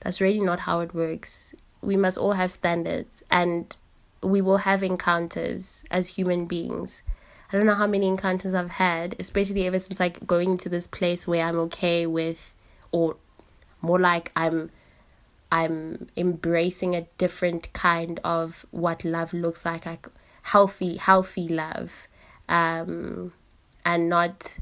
That's 0.00 0.20
really 0.20 0.40
not 0.40 0.60
how 0.60 0.80
it 0.80 0.94
works. 0.94 1.54
We 1.80 1.96
must 1.96 2.18
all 2.18 2.32
have 2.32 2.50
standards 2.50 3.22
and 3.30 3.76
we 4.22 4.40
will 4.40 4.58
have 4.58 4.82
encounters 4.82 5.84
as 5.90 6.08
human 6.08 6.46
beings. 6.46 7.02
I 7.52 7.56
don't 7.58 7.66
know 7.66 7.74
how 7.74 7.86
many 7.86 8.08
encounters 8.08 8.54
I've 8.54 8.70
had, 8.70 9.14
especially 9.18 9.66
ever 9.66 9.78
since 9.78 10.00
like 10.00 10.26
going 10.26 10.56
to 10.58 10.70
this 10.70 10.86
place 10.86 11.26
where 11.26 11.44
I'm 11.44 11.58
okay 11.58 12.06
with 12.06 12.54
or 12.92 13.16
more 13.82 13.98
like 13.98 14.32
I'm 14.34 14.70
I'm 15.50 16.08
embracing 16.16 16.94
a 16.96 17.02
different 17.18 17.70
kind 17.74 18.18
of 18.24 18.64
what 18.70 19.04
love 19.04 19.34
looks 19.34 19.66
like, 19.66 19.84
like 19.84 20.08
healthy, 20.42 20.96
healthy 20.96 21.46
love, 21.46 22.08
um, 22.48 23.34
and 23.84 24.08
not 24.08 24.58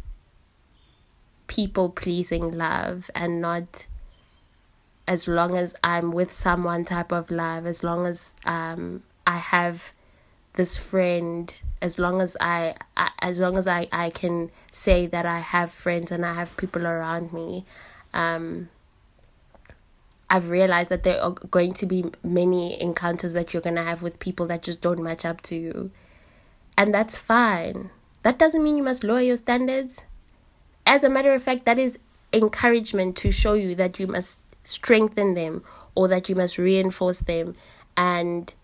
people 1.47 1.91
pleasing 1.91 2.51
love, 2.51 3.09
and 3.15 3.41
not 3.41 3.87
as 5.07 5.29
long 5.29 5.57
as 5.57 5.77
I'm 5.85 6.11
with 6.11 6.33
someone 6.33 6.85
type 6.85 7.13
of 7.13 7.31
love, 7.31 7.67
as 7.67 7.85
long 7.85 8.05
as 8.05 8.35
um, 8.45 9.05
I 9.29 9.37
have 9.37 9.93
this 10.55 10.77
friend, 10.77 11.53
as 11.81 11.99
long 11.99 12.21
as 12.21 12.37
I, 12.41 12.75
I, 12.97 13.11
as 13.21 13.41
long 13.41 13.57
as 13.57 13.67
I, 13.67 13.89
I 13.93 14.11
can 14.11 14.51
say 14.73 15.07
that 15.07 15.27
I 15.27 15.39
have 15.39 15.71
friends 15.71 16.11
and 16.11 16.25
I 16.27 16.35
have 16.35 16.57
people 16.57 16.87
around 16.87 17.33
me, 17.33 17.65
um, 18.13 18.69
I've 20.29 20.49
realized 20.49 20.91
that 20.91 21.03
there 21.03 21.21
are 21.21 21.33
going 21.33 21.73
to 21.75 21.87
be 21.87 22.05
many 22.23 22.81
encounters 22.81 23.33
that 23.33 23.53
you're 23.53 23.63
gonna 23.63 23.85
have 23.85 24.03
with 24.03 24.19
people 24.21 24.47
that 24.47 24.63
just 24.63 24.81
don't 24.81 25.03
match 25.03 25.25
up 25.25 25.41
to 25.43 25.57
you. 25.57 25.91
And 26.77 26.95
that's 26.95 27.17
fine. 27.17 27.91
That 28.23 28.39
doesn't 28.39 28.63
mean 28.63 28.77
you 28.77 28.83
must 28.83 29.03
lower 29.03 29.21
your 29.21 29.37
standards. 29.37 30.01
As 30.87 31.05
a 31.05 31.11
matter 31.11 31.33
of 31.33 31.43
fact, 31.43 31.65
that 31.65 31.79
is 31.79 31.99
encouragement 32.33 33.17
to 33.17 33.33
show 33.33 33.55
you 33.55 33.75
that 33.75 33.99
you 33.99 34.07
must 34.07 34.39
strengthen 34.65 35.35
them 35.35 35.65
or 35.95 36.07
that 36.09 36.29
you 36.29 36.35
must 36.35 36.59
reinforce 36.59 37.21
them 37.21 37.57
and 37.97 38.55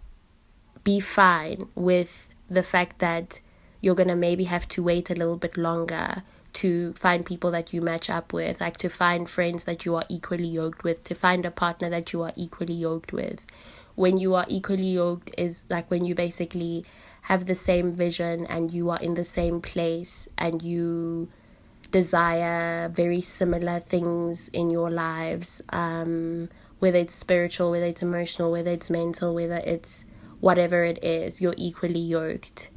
be 0.86 1.00
fine 1.00 1.66
with 1.74 2.32
the 2.48 2.62
fact 2.62 3.00
that 3.00 3.40
you're 3.80 3.96
going 3.96 4.08
to 4.08 4.14
maybe 4.14 4.44
have 4.44 4.68
to 4.68 4.84
wait 4.84 5.10
a 5.10 5.14
little 5.14 5.36
bit 5.36 5.56
longer 5.56 6.22
to 6.52 6.92
find 6.92 7.26
people 7.26 7.50
that 7.50 7.72
you 7.72 7.80
match 7.82 8.08
up 8.08 8.32
with, 8.32 8.60
like 8.60 8.76
to 8.76 8.88
find 8.88 9.28
friends 9.28 9.64
that 9.64 9.84
you 9.84 9.96
are 9.96 10.04
equally 10.08 10.46
yoked 10.46 10.84
with, 10.84 11.02
to 11.02 11.12
find 11.12 11.44
a 11.44 11.50
partner 11.50 11.90
that 11.90 12.12
you 12.12 12.22
are 12.22 12.32
equally 12.36 12.72
yoked 12.72 13.12
with. 13.12 13.40
When 13.96 14.16
you 14.16 14.36
are 14.36 14.46
equally 14.48 14.92
yoked, 14.92 15.32
is 15.36 15.64
like 15.68 15.90
when 15.90 16.04
you 16.04 16.14
basically 16.14 16.84
have 17.22 17.46
the 17.46 17.56
same 17.56 17.92
vision 17.92 18.46
and 18.46 18.70
you 18.70 18.88
are 18.90 19.00
in 19.00 19.14
the 19.14 19.24
same 19.24 19.60
place 19.60 20.28
and 20.38 20.62
you 20.62 21.28
desire 21.90 22.88
very 22.88 23.20
similar 23.20 23.80
things 23.80 24.48
in 24.50 24.70
your 24.70 24.90
lives, 24.90 25.60
um, 25.70 26.48
whether 26.78 26.98
it's 26.98 27.14
spiritual, 27.14 27.72
whether 27.72 27.86
it's 27.86 28.02
emotional, 28.02 28.52
whether 28.52 28.70
it's 28.70 28.88
mental, 28.88 29.34
whether 29.34 29.60
it's 29.64 30.05
whatever 30.46 30.84
it 30.84 31.02
is, 31.02 31.40
you're 31.40 31.56
equally 31.56 31.98
yoked. 31.98 32.70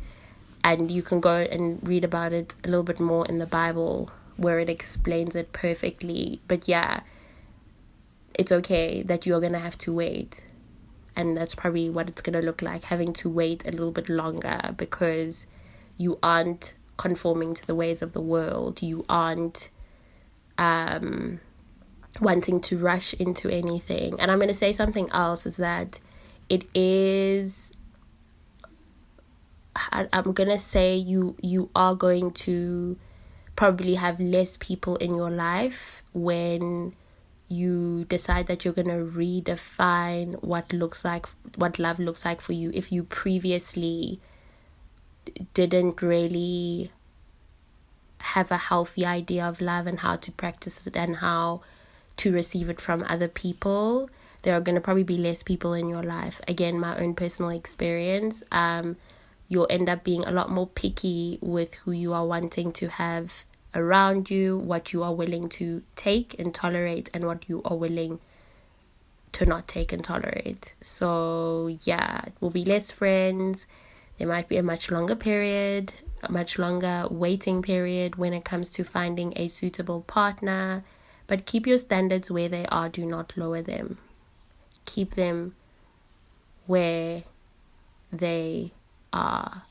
And 0.64 0.90
you 0.90 1.04
can 1.04 1.20
go 1.20 1.36
and 1.36 1.80
read 1.88 2.04
about 2.04 2.34
it 2.34 2.56
a 2.64 2.68
little 2.68 2.84
bit 2.92 3.00
more 3.00 3.28
in 3.28 3.38
the 3.38 3.46
Bible 3.46 4.10
where 4.38 4.58
it 4.58 4.70
explains 4.70 5.36
it 5.36 5.54
perfectly. 5.54 6.42
But 6.48 6.68
yeah, 6.68 7.02
it's 8.34 8.52
okay 8.52 9.04
that 9.04 9.28
you're 9.28 9.40
going 9.40 9.54
to 9.54 9.60
have 9.60 9.78
to 9.86 9.94
wait. 9.94 10.48
And 11.16 11.38
that's 11.38 11.54
probably 11.54 11.92
what 11.92 12.10
it's 12.10 12.24
going 12.24 12.40
to 12.40 12.44
look 12.44 12.64
like 12.64 12.86
having 12.86 13.14
to 13.22 13.30
wait 13.30 13.68
a 13.68 13.72
little 13.72 13.92
bit 13.92 14.10
longer 14.10 14.74
because 14.76 15.46
you 15.96 16.18
aren't 16.24 16.74
conforming 16.98 17.54
to 17.54 17.68
the 17.68 17.76
ways 17.76 18.02
of 18.02 18.14
the 18.14 18.22
world. 18.22 18.82
You 18.82 19.06
aren't 19.08 19.70
um, 20.58 21.40
wanting 22.20 22.62
to 22.62 22.80
rush 22.80 23.14
into 23.14 23.48
anything. 23.48 24.20
And 24.20 24.32
I'm 24.32 24.40
going 24.40 24.56
to 24.58 24.64
say 24.66 24.74
something 24.74 25.08
else 25.12 25.46
is 25.46 25.58
that 25.58 26.00
it 26.50 26.66
is. 26.76 27.72
I, 29.76 30.08
I'm 30.12 30.34
going 30.34 30.50
to 30.50 30.58
say 30.58 30.96
you 30.96 31.36
you 31.42 31.70
are 31.76 31.96
going 31.96 32.32
to 32.32 32.98
probably 33.56 33.96
have 33.96 34.20
less 34.20 34.58
people 34.58 34.96
in 34.98 35.16
your 35.16 35.30
life 35.30 36.02
when 36.14 36.94
you 37.48 38.06
decide 38.06 38.48
that 38.48 38.64
you're 38.64 38.74
to 38.74 38.84
redefine 38.84 40.42
what 40.44 40.72
looks 40.72 41.04
like 41.04 41.26
what 41.56 41.80
love 41.80 42.00
looks 42.00 42.24
like 42.24 42.42
for 42.42 42.54
you 42.54 42.72
if 42.74 42.92
you 42.92 43.04
previously 43.04 44.20
didn't 45.54 46.02
really 46.02 46.92
have 48.20 48.52
a 48.52 48.58
healthy 48.58 49.06
idea 49.06 49.44
of 49.44 49.60
love 49.62 49.88
and 49.88 50.00
how 50.02 50.16
to 50.16 50.32
practice 50.32 50.86
it 50.86 50.96
and 50.96 51.18
how 51.18 51.62
to 52.18 52.32
receive 52.32 52.70
it 52.70 52.80
from 52.80 53.04
other 53.08 53.28
people 53.28 54.10
there 54.42 54.56
are 54.56 54.62
going 54.62 54.76
to 54.76 54.82
probably 54.82 55.04
be 55.04 55.18
less 55.18 55.44
people 55.44 55.74
in 55.74 55.90
your 55.90 56.04
life 56.04 56.42
again 56.48 56.80
my 56.80 56.98
own 56.98 57.14
personal 57.14 57.52
experience 57.52 58.44
um 58.52 58.96
you'll 59.48 59.68
end 59.70 59.90
up 59.90 60.04
being 60.04 60.24
a 60.26 60.32
lot 60.32 60.50
more 60.50 60.68
picky 60.68 61.40
with 61.42 61.74
who 61.76 61.92
you 61.92 62.14
are 62.14 62.26
wanting 62.26 62.72
to 62.72 62.88
have 62.88 63.44
around 63.76 64.30
you 64.30 64.58
what 64.58 64.94
you 64.94 65.04
are 65.04 65.14
willing 65.14 65.48
to 65.50 65.82
take 65.96 66.40
and 66.40 66.54
tolerate 66.54 67.10
and 67.14 67.26
what 67.26 67.48
you 67.48 67.62
are 67.66 67.78
willing 67.78 68.20
to 69.32 69.46
not 69.46 69.68
take 69.68 69.94
and 69.94 70.04
tolerate 70.04 70.74
so 70.82 71.78
yeah 71.84 72.22
it 72.26 72.34
will 72.40 72.50
be 72.50 72.66
less 72.66 72.90
friends 72.90 73.68
there 74.20 74.28
might 74.28 74.50
be 74.50 74.58
a 74.58 74.64
much 74.64 74.92
longer 74.92 75.16
period, 75.16 75.94
a 76.22 76.30
much 76.30 76.60
longer 76.60 77.08
waiting 77.10 77.62
period 77.62 78.18
when 78.18 78.34
it 78.34 78.44
comes 78.44 78.70
to 78.72 78.84
finding 78.84 79.32
a 79.38 79.48
suitable 79.48 80.02
partner. 80.02 80.84
But 81.26 81.46
keep 81.46 81.66
your 81.66 81.78
standards 81.78 82.30
where 82.30 82.50
they 82.50 82.66
are, 82.66 82.90
do 82.90 83.06
not 83.06 83.32
lower 83.38 83.62
them. 83.62 83.98
Keep 84.90 85.16
them 85.16 85.56
where 86.66 87.24
they 88.12 88.72
are. 89.14 89.64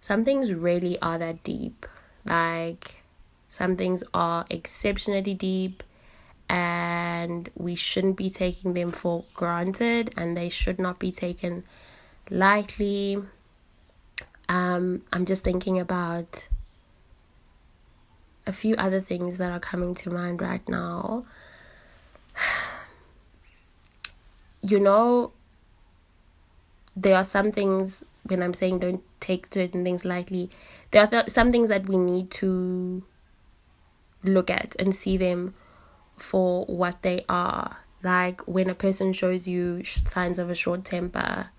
Some 0.00 0.24
things 0.24 0.52
really 0.52 1.00
are 1.00 1.18
that 1.18 1.42
deep. 1.42 1.86
Like, 2.24 3.02
some 3.48 3.76
things 3.76 4.04
are 4.14 4.44
exceptionally 4.48 5.34
deep, 5.34 5.82
and 6.48 7.50
we 7.56 7.74
shouldn't 7.74 8.16
be 8.16 8.30
taking 8.30 8.74
them 8.74 8.92
for 8.92 9.24
granted, 9.34 10.14
and 10.16 10.36
they 10.36 10.48
should 10.48 10.78
not 10.78 10.98
be 10.98 11.10
taken 11.10 11.64
lightly 12.30 13.18
um, 14.50 15.02
I'm 15.12 15.26
just 15.26 15.44
thinking 15.44 15.78
about 15.78 16.48
a 18.48 18.52
few 18.52 18.74
other 18.74 19.00
things 19.00 19.38
that 19.38 19.52
are 19.52 19.60
coming 19.60 19.94
to 19.94 20.10
mind 20.10 20.42
right 20.42 20.68
now. 20.68 21.22
you 24.62 24.78
know, 24.78 25.32
there 26.96 27.16
are 27.16 27.24
some 27.24 27.52
things 27.52 28.04
when 28.24 28.42
I'm 28.42 28.54
saying 28.54 28.80
don't 28.80 29.02
take 29.20 29.52
certain 29.52 29.84
things 29.84 30.04
lightly, 30.04 30.50
there 30.90 31.02
are 31.02 31.06
th- 31.06 31.30
some 31.30 31.52
things 31.52 31.68
that 31.68 31.88
we 31.88 31.96
need 31.96 32.30
to 32.32 33.02
look 34.22 34.50
at 34.50 34.76
and 34.78 34.94
see 34.94 35.16
them 35.16 35.54
for 36.16 36.64
what 36.66 37.02
they 37.02 37.24
are. 37.28 37.78
Like 38.02 38.46
when 38.46 38.70
a 38.70 38.74
person 38.74 39.12
shows 39.12 39.46
you 39.46 39.84
signs 39.84 40.38
of 40.38 40.50
a 40.50 40.54
short 40.54 40.84
temper, 40.84 41.50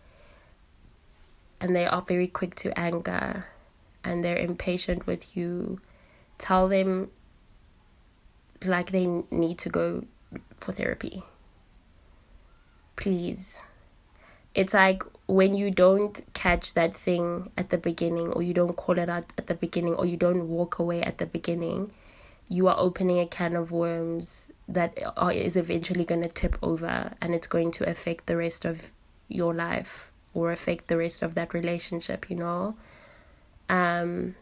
and 1.61 1.75
they 1.75 1.85
are 1.85 2.01
very 2.01 2.27
quick 2.27 2.55
to 2.55 2.77
anger 2.77 3.45
and 4.03 4.23
they're 4.23 4.37
impatient 4.37 5.05
with 5.05 5.37
you, 5.37 5.79
tell 6.39 6.67
them 6.67 7.11
like 8.65 8.91
they 8.91 9.05
need 9.29 9.59
to 9.59 9.69
go 9.69 10.03
for 10.57 10.71
therapy. 10.71 11.23
Please. 12.95 13.59
It's 14.53 14.73
like 14.73 15.03
when 15.27 15.53
you 15.53 15.71
don't 15.71 16.19
catch 16.33 16.73
that 16.73 16.93
thing 16.93 17.51
at 17.57 17.69
the 17.69 17.77
beginning, 17.77 18.27
or 18.27 18.41
you 18.41 18.53
don't 18.53 18.75
call 18.75 18.97
it 18.99 19.09
out 19.09 19.31
at 19.37 19.47
the 19.47 19.55
beginning, 19.55 19.95
or 19.95 20.05
you 20.05 20.17
don't 20.17 20.49
walk 20.49 20.79
away 20.79 21.01
at 21.01 21.17
the 21.17 21.25
beginning, 21.25 21.91
you 22.49 22.67
are 22.67 22.75
opening 22.77 23.19
a 23.19 23.25
can 23.25 23.55
of 23.55 23.71
worms 23.71 24.49
that 24.67 24.97
is 25.33 25.55
eventually 25.55 26.03
going 26.03 26.21
to 26.21 26.29
tip 26.29 26.57
over 26.61 27.11
and 27.21 27.33
it's 27.33 27.47
going 27.47 27.71
to 27.71 27.89
affect 27.89 28.25
the 28.25 28.35
rest 28.35 28.65
of 28.65 28.91
your 29.29 29.53
life 29.53 30.11
or 30.33 30.51
affect 30.51 30.87
the 30.87 30.97
rest 30.97 31.21
of 31.21 31.35
that 31.35 31.53
relationship, 31.53 32.29
you 32.29 32.35
know? 32.35 32.75
Um, 33.69 34.35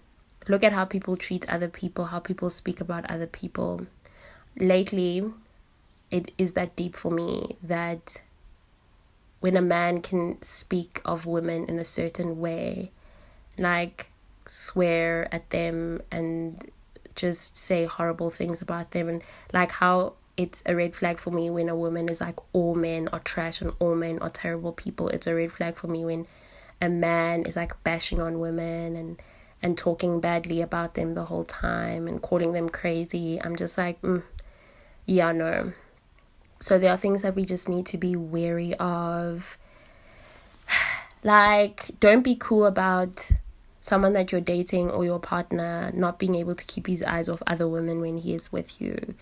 look 0.47 0.63
at 0.63 0.73
how 0.73 0.85
people 0.85 1.17
treat 1.17 1.47
other 1.49 1.67
people, 1.67 2.05
how 2.05 2.19
people 2.19 2.49
speak 2.49 2.81
about 2.81 3.09
other 3.09 3.27
people. 3.27 3.85
Lately, 4.57 5.31
it 6.09 6.31
is 6.37 6.53
that 6.53 6.75
deep 6.75 6.95
for 6.95 7.11
me 7.11 7.57
that 7.61 8.21
when 9.39 9.55
a 9.55 9.61
man 9.61 10.01
can 10.01 10.41
speak 10.41 11.01
of 11.05 11.25
women 11.25 11.65
in 11.65 11.79
a 11.79 11.85
certain 11.85 12.39
way, 12.39 12.91
like 13.57 14.09
swear 14.45 15.27
at 15.33 15.49
them 15.49 16.01
and 16.11 16.69
just 17.15 17.57
say 17.57 17.85
horrible 17.85 18.29
things 18.29 18.61
about 18.61 18.91
them, 18.91 19.09
and 19.09 19.23
like 19.53 19.71
how 19.71 20.13
it's 20.37 20.63
a 20.65 20.75
red 20.75 20.95
flag 20.95 21.19
for 21.19 21.31
me 21.31 21.49
when 21.49 21.67
a 21.67 21.75
woman 21.75 22.09
is 22.09 22.21
like 22.21 22.39
all 22.53 22.73
men 22.75 23.09
are 23.09 23.19
trash 23.19 23.61
and 23.61 23.73
all 23.79 23.95
men 23.95 24.19
are 24.19 24.29
terrible 24.29 24.71
people. 24.71 25.09
It's 25.09 25.27
a 25.27 25.35
red 25.35 25.51
flag 25.51 25.75
for 25.75 25.87
me 25.87 26.05
when 26.05 26.27
a 26.81 26.89
man 26.89 27.43
is 27.43 27.55
like 27.55 27.83
bashing 27.83 28.21
on 28.21 28.39
women 28.39 28.95
and 28.95 29.21
and 29.61 29.77
talking 29.77 30.21
badly 30.21 30.61
about 30.61 30.93
them 30.93 31.13
the 31.13 31.25
whole 31.25 31.43
time 31.43 32.07
and 32.07 32.21
calling 32.21 32.53
them 32.53 32.69
crazy. 32.69 33.41
I'm 33.41 33.57
just 33.57 33.77
like, 33.77 34.01
mm, 34.01 34.23
yeah, 35.05 35.33
no. 35.33 35.73
So 36.59 36.77
there 36.77 36.91
are 36.91 36.97
things 36.97 37.21
that 37.21 37.35
we 37.35 37.45
just 37.45 37.69
need 37.69 37.85
to 37.87 37.97
be 37.97 38.15
wary 38.15 38.73
of. 38.75 39.57
Like, 41.21 41.99
don't 41.99 42.21
be 42.21 42.37
cool 42.39 42.65
about 42.65 43.29
someone 43.81 44.13
that 44.13 44.31
you're 44.31 44.39
dating 44.39 44.89
or 44.89 45.03
your 45.03 45.19
partner 45.19 45.91
not 45.93 46.17
being 46.17 46.35
able 46.35 46.55
to 46.55 46.63
keep 46.63 46.87
his 46.87 47.03
eyes 47.03 47.27
off 47.27 47.43
other 47.45 47.67
women 47.67 47.99
when 47.99 48.17
he 48.17 48.33
is 48.33 48.53
with 48.53 48.79
you 48.79 49.15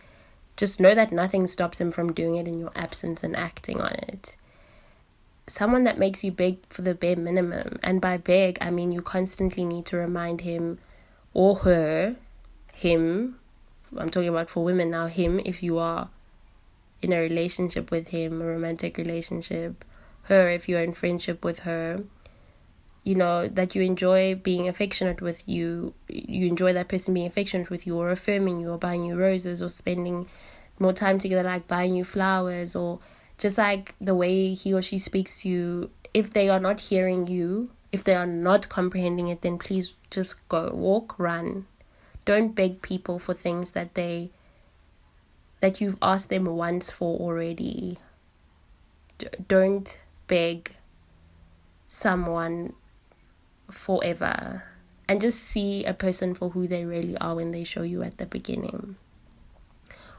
just 0.58 0.80
know 0.80 0.96
that 0.96 1.12
nothing 1.12 1.46
stops 1.48 1.80
him 1.80 1.92
from 1.92 2.12
doing 2.12 2.36
it 2.36 2.48
in 2.48 2.60
your 2.60 2.72
absence 2.76 3.24
and 3.24 3.36
acting 3.36 3.80
on 3.80 3.94
it. 3.94 4.36
Someone 5.46 5.86
that 5.86 6.00
makes 6.00 6.24
you 6.24 6.32
beg 6.32 6.58
for 6.70 6.82
the 6.82 6.96
bare 6.96 7.16
minimum. 7.16 7.80
And 7.84 8.02
by 8.02 8.18
beg, 8.18 8.58
I 8.60 8.72
mean 8.72 8.92
you 8.92 9.02
constantly 9.02 9.64
need 9.64 9.86
to 9.86 9.98
remind 9.98 10.42
him 10.42 10.80
or 11.34 11.58
her, 11.58 12.16
him, 12.74 13.40
I'm 13.96 14.10
talking 14.10 14.30
about 14.30 14.50
for 14.50 14.64
women 14.64 14.90
now, 14.90 15.06
him, 15.06 15.40
if 15.46 15.62
you 15.62 15.78
are 15.78 16.10
in 17.02 17.14
a 17.14 17.20
relationship 17.20 17.92
with 17.92 18.08
him, 18.10 18.42
a 18.42 18.46
romantic 18.46 18.98
relationship, 18.98 19.86
her, 20.24 20.50
if 20.50 20.68
you're 20.68 20.82
in 20.82 20.94
friendship 20.94 21.44
with 21.44 21.60
her, 21.60 22.04
you 23.04 23.16
know, 23.16 23.48
that 23.48 23.76
you 23.76 23.82
enjoy 23.82 24.36
being 24.36 24.68
affectionate 24.68 25.22
with 25.22 25.48
you, 25.48 25.94
you 26.10 26.48
enjoy 26.48 26.74
that 26.74 26.90
person 26.90 27.14
being 27.14 27.28
affectionate 27.28 27.70
with 27.70 27.88
you, 27.88 27.98
or 27.98 28.10
affirming 28.10 28.60
you, 28.60 28.72
or 28.72 28.78
buying 28.78 29.06
you 29.06 29.16
roses, 29.16 29.62
or 29.62 29.70
spending 29.70 30.28
more 30.80 30.94
time 30.94 31.18
together, 31.18 31.44
like 31.44 31.68
buying 31.68 31.96
you 31.96 32.04
flowers, 32.04 32.76
or 32.76 33.00
just 33.38 33.58
like 33.58 33.96
the 34.02 34.16
way 34.16 34.54
he 34.54 34.74
or 34.74 34.82
she 34.82 34.98
speaks 34.98 35.42
to 35.42 35.50
you. 35.50 35.90
If 36.14 36.34
they 36.34 36.50
are 36.50 36.60
not 36.60 36.82
hearing 36.82 37.28
you, 37.28 37.70
if 37.92 38.04
they 38.04 38.16
are 38.16 38.26
not 38.26 38.68
comprehending 38.68 39.30
it, 39.30 39.42
then 39.42 39.58
please 39.58 39.94
just 40.12 40.48
go 40.50 40.70
walk, 40.74 41.18
run. 41.18 41.66
Don't 42.26 42.56
beg 42.56 42.82
people 42.82 43.20
for 43.20 43.34
things 43.34 43.72
that 43.72 43.94
they 43.94 44.32
that 45.60 45.82
you've 45.82 45.98
asked 46.02 46.30
them 46.30 46.46
once 46.46 46.92
for 46.92 47.20
already. 47.20 47.98
D- 49.18 49.28
don't 49.48 50.00
beg 50.28 50.76
someone 51.88 52.74
forever 53.72 54.64
and 55.08 55.22
just 55.22 55.40
see 55.40 55.86
a 55.86 55.94
person 55.94 56.34
for 56.34 56.50
who 56.50 56.68
they 56.68 56.86
really 56.86 57.18
are 57.18 57.36
when 57.36 57.52
they 57.52 57.64
show 57.64 57.82
you 57.82 58.04
at 58.04 58.18
the 58.18 58.26
beginning. 58.26 58.96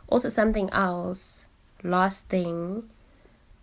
Also, 0.09 0.28
something 0.28 0.70
else, 0.70 1.45
last 1.82 2.26
thing, 2.28 2.89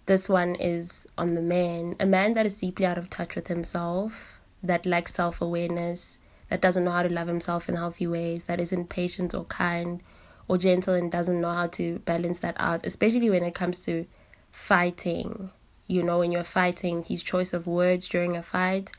this 0.05 0.29
one 0.29 0.55
is 0.55 1.07
on 1.17 1.33
the 1.33 1.41
man. 1.41 1.95
A 1.99 2.05
man 2.05 2.35
that 2.35 2.45
is 2.45 2.59
deeply 2.59 2.85
out 2.85 2.99
of 2.99 3.09
touch 3.09 3.35
with 3.35 3.47
himself, 3.47 4.39
that 4.61 4.85
lacks 4.85 5.13
self 5.13 5.41
awareness, 5.41 6.19
that 6.49 6.61
doesn't 6.61 6.83
know 6.83 6.91
how 6.91 7.01
to 7.01 7.13
love 7.13 7.27
himself 7.27 7.67
in 7.67 7.75
healthy 7.75 8.05
ways, 8.05 8.43
that 8.43 8.59
isn't 8.59 8.89
patient 8.89 9.33
or 9.33 9.45
kind 9.45 10.01
or 10.47 10.57
gentle 10.57 10.93
and 10.93 11.11
doesn't 11.11 11.41
know 11.41 11.51
how 11.51 11.67
to 11.67 11.99
balance 11.99 12.39
that 12.39 12.55
out, 12.57 12.85
especially 12.85 13.29
when 13.29 13.43
it 13.43 13.55
comes 13.55 13.79
to 13.81 14.05
fighting. 14.51 15.49
You 15.87 16.03
know, 16.03 16.19
when 16.19 16.31
you're 16.31 16.43
fighting, 16.43 17.03
his 17.03 17.23
choice 17.23 17.53
of 17.53 17.67
words 17.67 18.07
during 18.07 18.35
a 18.35 18.41
fight 18.41 18.91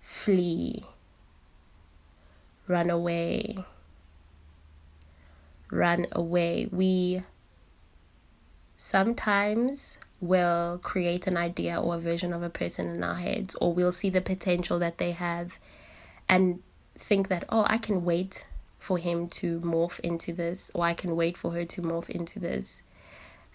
flee, 0.00 0.84
run 2.66 2.90
away, 2.90 3.64
run 5.70 6.06
away. 6.12 6.68
We 6.72 7.22
sometimes 8.76 9.98
will 10.20 10.80
create 10.82 11.26
an 11.26 11.36
idea 11.36 11.80
or 11.80 11.96
a 11.96 11.98
version 11.98 12.32
of 12.32 12.42
a 12.42 12.50
person 12.50 12.88
in 12.94 13.04
our 13.04 13.14
heads, 13.14 13.54
or 13.60 13.72
we'll 13.72 13.92
see 13.92 14.10
the 14.10 14.20
potential 14.20 14.78
that 14.78 14.98
they 14.98 15.12
have 15.12 15.58
and 16.28 16.62
think 16.94 17.28
that, 17.28 17.44
oh, 17.48 17.64
I 17.66 17.78
can 17.78 18.04
wait 18.04 18.44
for 18.80 18.98
him 18.98 19.28
to 19.28 19.60
morph 19.60 20.00
into 20.00 20.32
this, 20.32 20.70
or 20.74 20.84
I 20.84 20.94
can 20.94 21.14
wait 21.14 21.36
for 21.36 21.52
her 21.52 21.64
to 21.66 21.82
morph 21.82 22.10
into 22.10 22.40
this. 22.40 22.82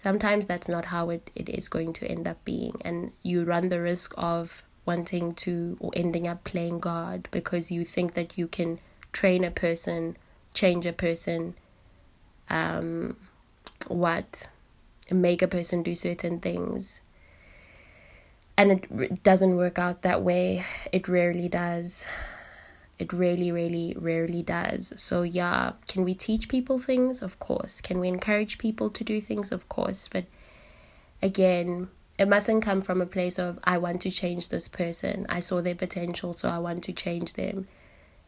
Sometimes 0.02 0.46
that's 0.46 0.68
not 0.68 0.86
how 0.86 1.10
it, 1.10 1.30
it 1.34 1.48
is 1.48 1.68
going 1.68 1.92
to 1.94 2.06
end 2.06 2.26
up 2.26 2.42
being, 2.44 2.80
and 2.82 3.12
you 3.22 3.44
run 3.44 3.68
the 3.68 3.80
risk 3.80 4.14
of 4.16 4.62
wanting 4.86 5.34
to 5.34 5.76
or 5.80 5.90
ending 5.94 6.28
up 6.28 6.44
playing 6.44 6.78
God 6.78 7.28
because 7.32 7.70
you 7.70 7.84
think 7.84 8.14
that 8.14 8.38
you 8.38 8.46
can 8.46 8.78
train 9.12 9.42
a 9.42 9.50
person, 9.50 10.16
change 10.54 10.86
a 10.86 10.92
person, 10.92 11.56
um, 12.48 13.16
what, 13.88 14.48
make 15.10 15.42
a 15.42 15.48
person 15.48 15.82
do 15.82 15.96
certain 15.96 16.38
things. 16.38 17.00
And 18.56 18.72
it, 18.72 18.86
it 18.90 19.22
doesn't 19.22 19.56
work 19.56 19.78
out 19.78 20.02
that 20.02 20.22
way. 20.22 20.64
It 20.92 21.08
rarely 21.08 21.48
does. 21.48 22.06
It 22.98 23.12
really, 23.12 23.52
really, 23.52 23.94
rarely 23.98 24.42
does. 24.42 24.92
So, 24.96 25.22
yeah, 25.22 25.72
can 25.88 26.04
we 26.04 26.14
teach 26.14 26.48
people 26.48 26.78
things? 26.78 27.20
Of 27.22 27.38
course. 27.38 27.80
Can 27.80 28.00
we 28.00 28.08
encourage 28.08 28.58
people 28.58 28.88
to 28.90 29.04
do 29.04 29.20
things? 29.20 29.52
Of 29.52 29.68
course. 29.68 30.08
But 30.08 30.24
again, 31.20 31.88
it 32.18 32.28
mustn't 32.28 32.64
come 32.64 32.80
from 32.80 33.02
a 33.02 33.06
place 33.06 33.38
of 33.38 33.58
I 33.64 33.76
want 33.78 34.00
to 34.02 34.10
change 34.10 34.48
this 34.48 34.68
person. 34.68 35.26
I 35.28 35.40
saw 35.40 35.60
their 35.60 35.74
potential, 35.74 36.32
so 36.32 36.48
I 36.48 36.58
want 36.58 36.84
to 36.84 36.92
change 36.92 37.34
them. 37.34 37.68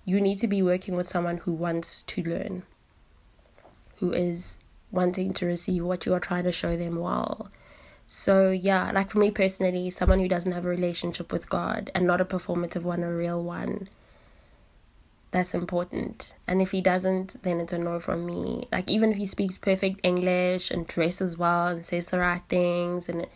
You 0.04 0.20
need 0.20 0.38
to 0.38 0.46
be 0.46 0.62
working 0.62 0.96
with 0.96 1.08
someone 1.08 1.38
who 1.38 1.52
wants 1.52 2.02
to 2.08 2.22
learn, 2.22 2.62
who 3.96 4.12
is 4.12 4.58
wanting 4.90 5.32
to 5.34 5.46
receive 5.46 5.84
what 5.84 6.04
you 6.04 6.14
are 6.14 6.20
trying 6.20 6.44
to 6.44 6.52
show 6.52 6.76
them 6.76 6.96
well. 6.96 7.50
So, 8.06 8.50
yeah, 8.50 8.90
like 8.92 9.10
for 9.10 9.18
me 9.18 9.30
personally, 9.30 9.90
someone 9.90 10.18
who 10.18 10.28
doesn't 10.28 10.52
have 10.52 10.64
a 10.64 10.68
relationship 10.68 11.30
with 11.30 11.50
God 11.50 11.90
and 11.94 12.06
not 12.06 12.22
a 12.22 12.24
performative 12.24 12.82
one, 12.82 13.02
a 13.02 13.14
real 13.14 13.42
one, 13.42 13.88
that's 15.30 15.54
important. 15.54 16.34
And 16.46 16.62
if 16.62 16.70
he 16.70 16.80
doesn't, 16.80 17.42
then 17.42 17.60
it's 17.60 17.72
a 17.72 17.78
no 17.78 18.00
from 18.00 18.24
me. 18.24 18.66
Like, 18.72 18.90
even 18.90 19.12
if 19.12 19.18
he 19.18 19.26
speaks 19.26 19.58
perfect 19.58 20.00
English 20.02 20.70
and 20.70 20.86
dresses 20.86 21.36
well 21.36 21.68
and 21.68 21.84
says 21.84 22.06
the 22.06 22.18
right 22.18 22.42
things 22.48 23.08
and 23.08 23.26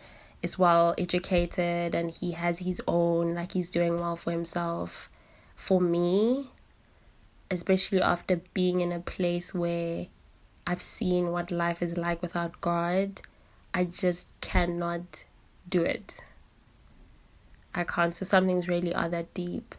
is 0.41 0.57
well 0.57 0.95
educated 0.97 1.93
and 1.93 2.09
he 2.09 2.31
has 2.31 2.59
his 2.59 2.81
own, 2.87 3.35
like 3.35 3.53
he's 3.53 3.69
doing 3.69 3.99
well 3.99 4.15
for 4.15 4.31
himself. 4.31 5.09
For 5.55 5.79
me, 5.79 6.49
especially 7.51 8.01
after 8.01 8.41
being 8.53 8.81
in 8.81 8.91
a 8.91 8.99
place 8.99 9.53
where 9.53 10.07
I've 10.65 10.81
seen 10.81 11.31
what 11.31 11.51
life 11.51 11.81
is 11.81 11.95
like 11.95 12.21
without 12.21 12.59
God, 12.59 13.21
I 13.73 13.85
just 13.85 14.27
cannot 14.41 15.25
do 15.69 15.83
it. 15.83 16.19
I 17.75 17.83
can't. 17.83 18.13
So 18.13 18.25
some 18.25 18.45
things 18.45 18.67
really 18.67 18.93
are 18.93 19.09
that 19.09 19.33
deep. 19.33 19.75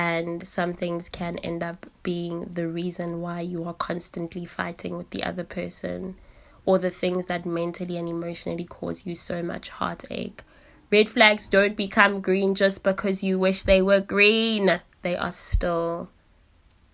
And 0.00 0.48
some 0.48 0.72
things 0.72 1.10
can 1.10 1.36
end 1.40 1.62
up 1.62 1.84
being 2.02 2.52
the 2.54 2.66
reason 2.66 3.20
why 3.20 3.40
you 3.40 3.64
are 3.64 3.74
constantly 3.74 4.46
fighting 4.46 4.96
with 4.96 5.10
the 5.10 5.22
other 5.22 5.44
person 5.44 6.16
or 6.64 6.78
the 6.78 6.88
things 6.88 7.26
that 7.26 7.44
mentally 7.44 7.98
and 7.98 8.08
emotionally 8.08 8.64
cause 8.64 9.04
you 9.04 9.14
so 9.14 9.42
much 9.42 9.68
heartache. 9.68 10.42
Red 10.90 11.10
flags 11.10 11.48
don't 11.48 11.76
become 11.76 12.22
green 12.22 12.54
just 12.54 12.82
because 12.82 13.22
you 13.22 13.38
wish 13.38 13.64
they 13.64 13.82
were 13.82 14.00
green, 14.00 14.80
they 15.02 15.18
are 15.18 15.30
still 15.30 16.08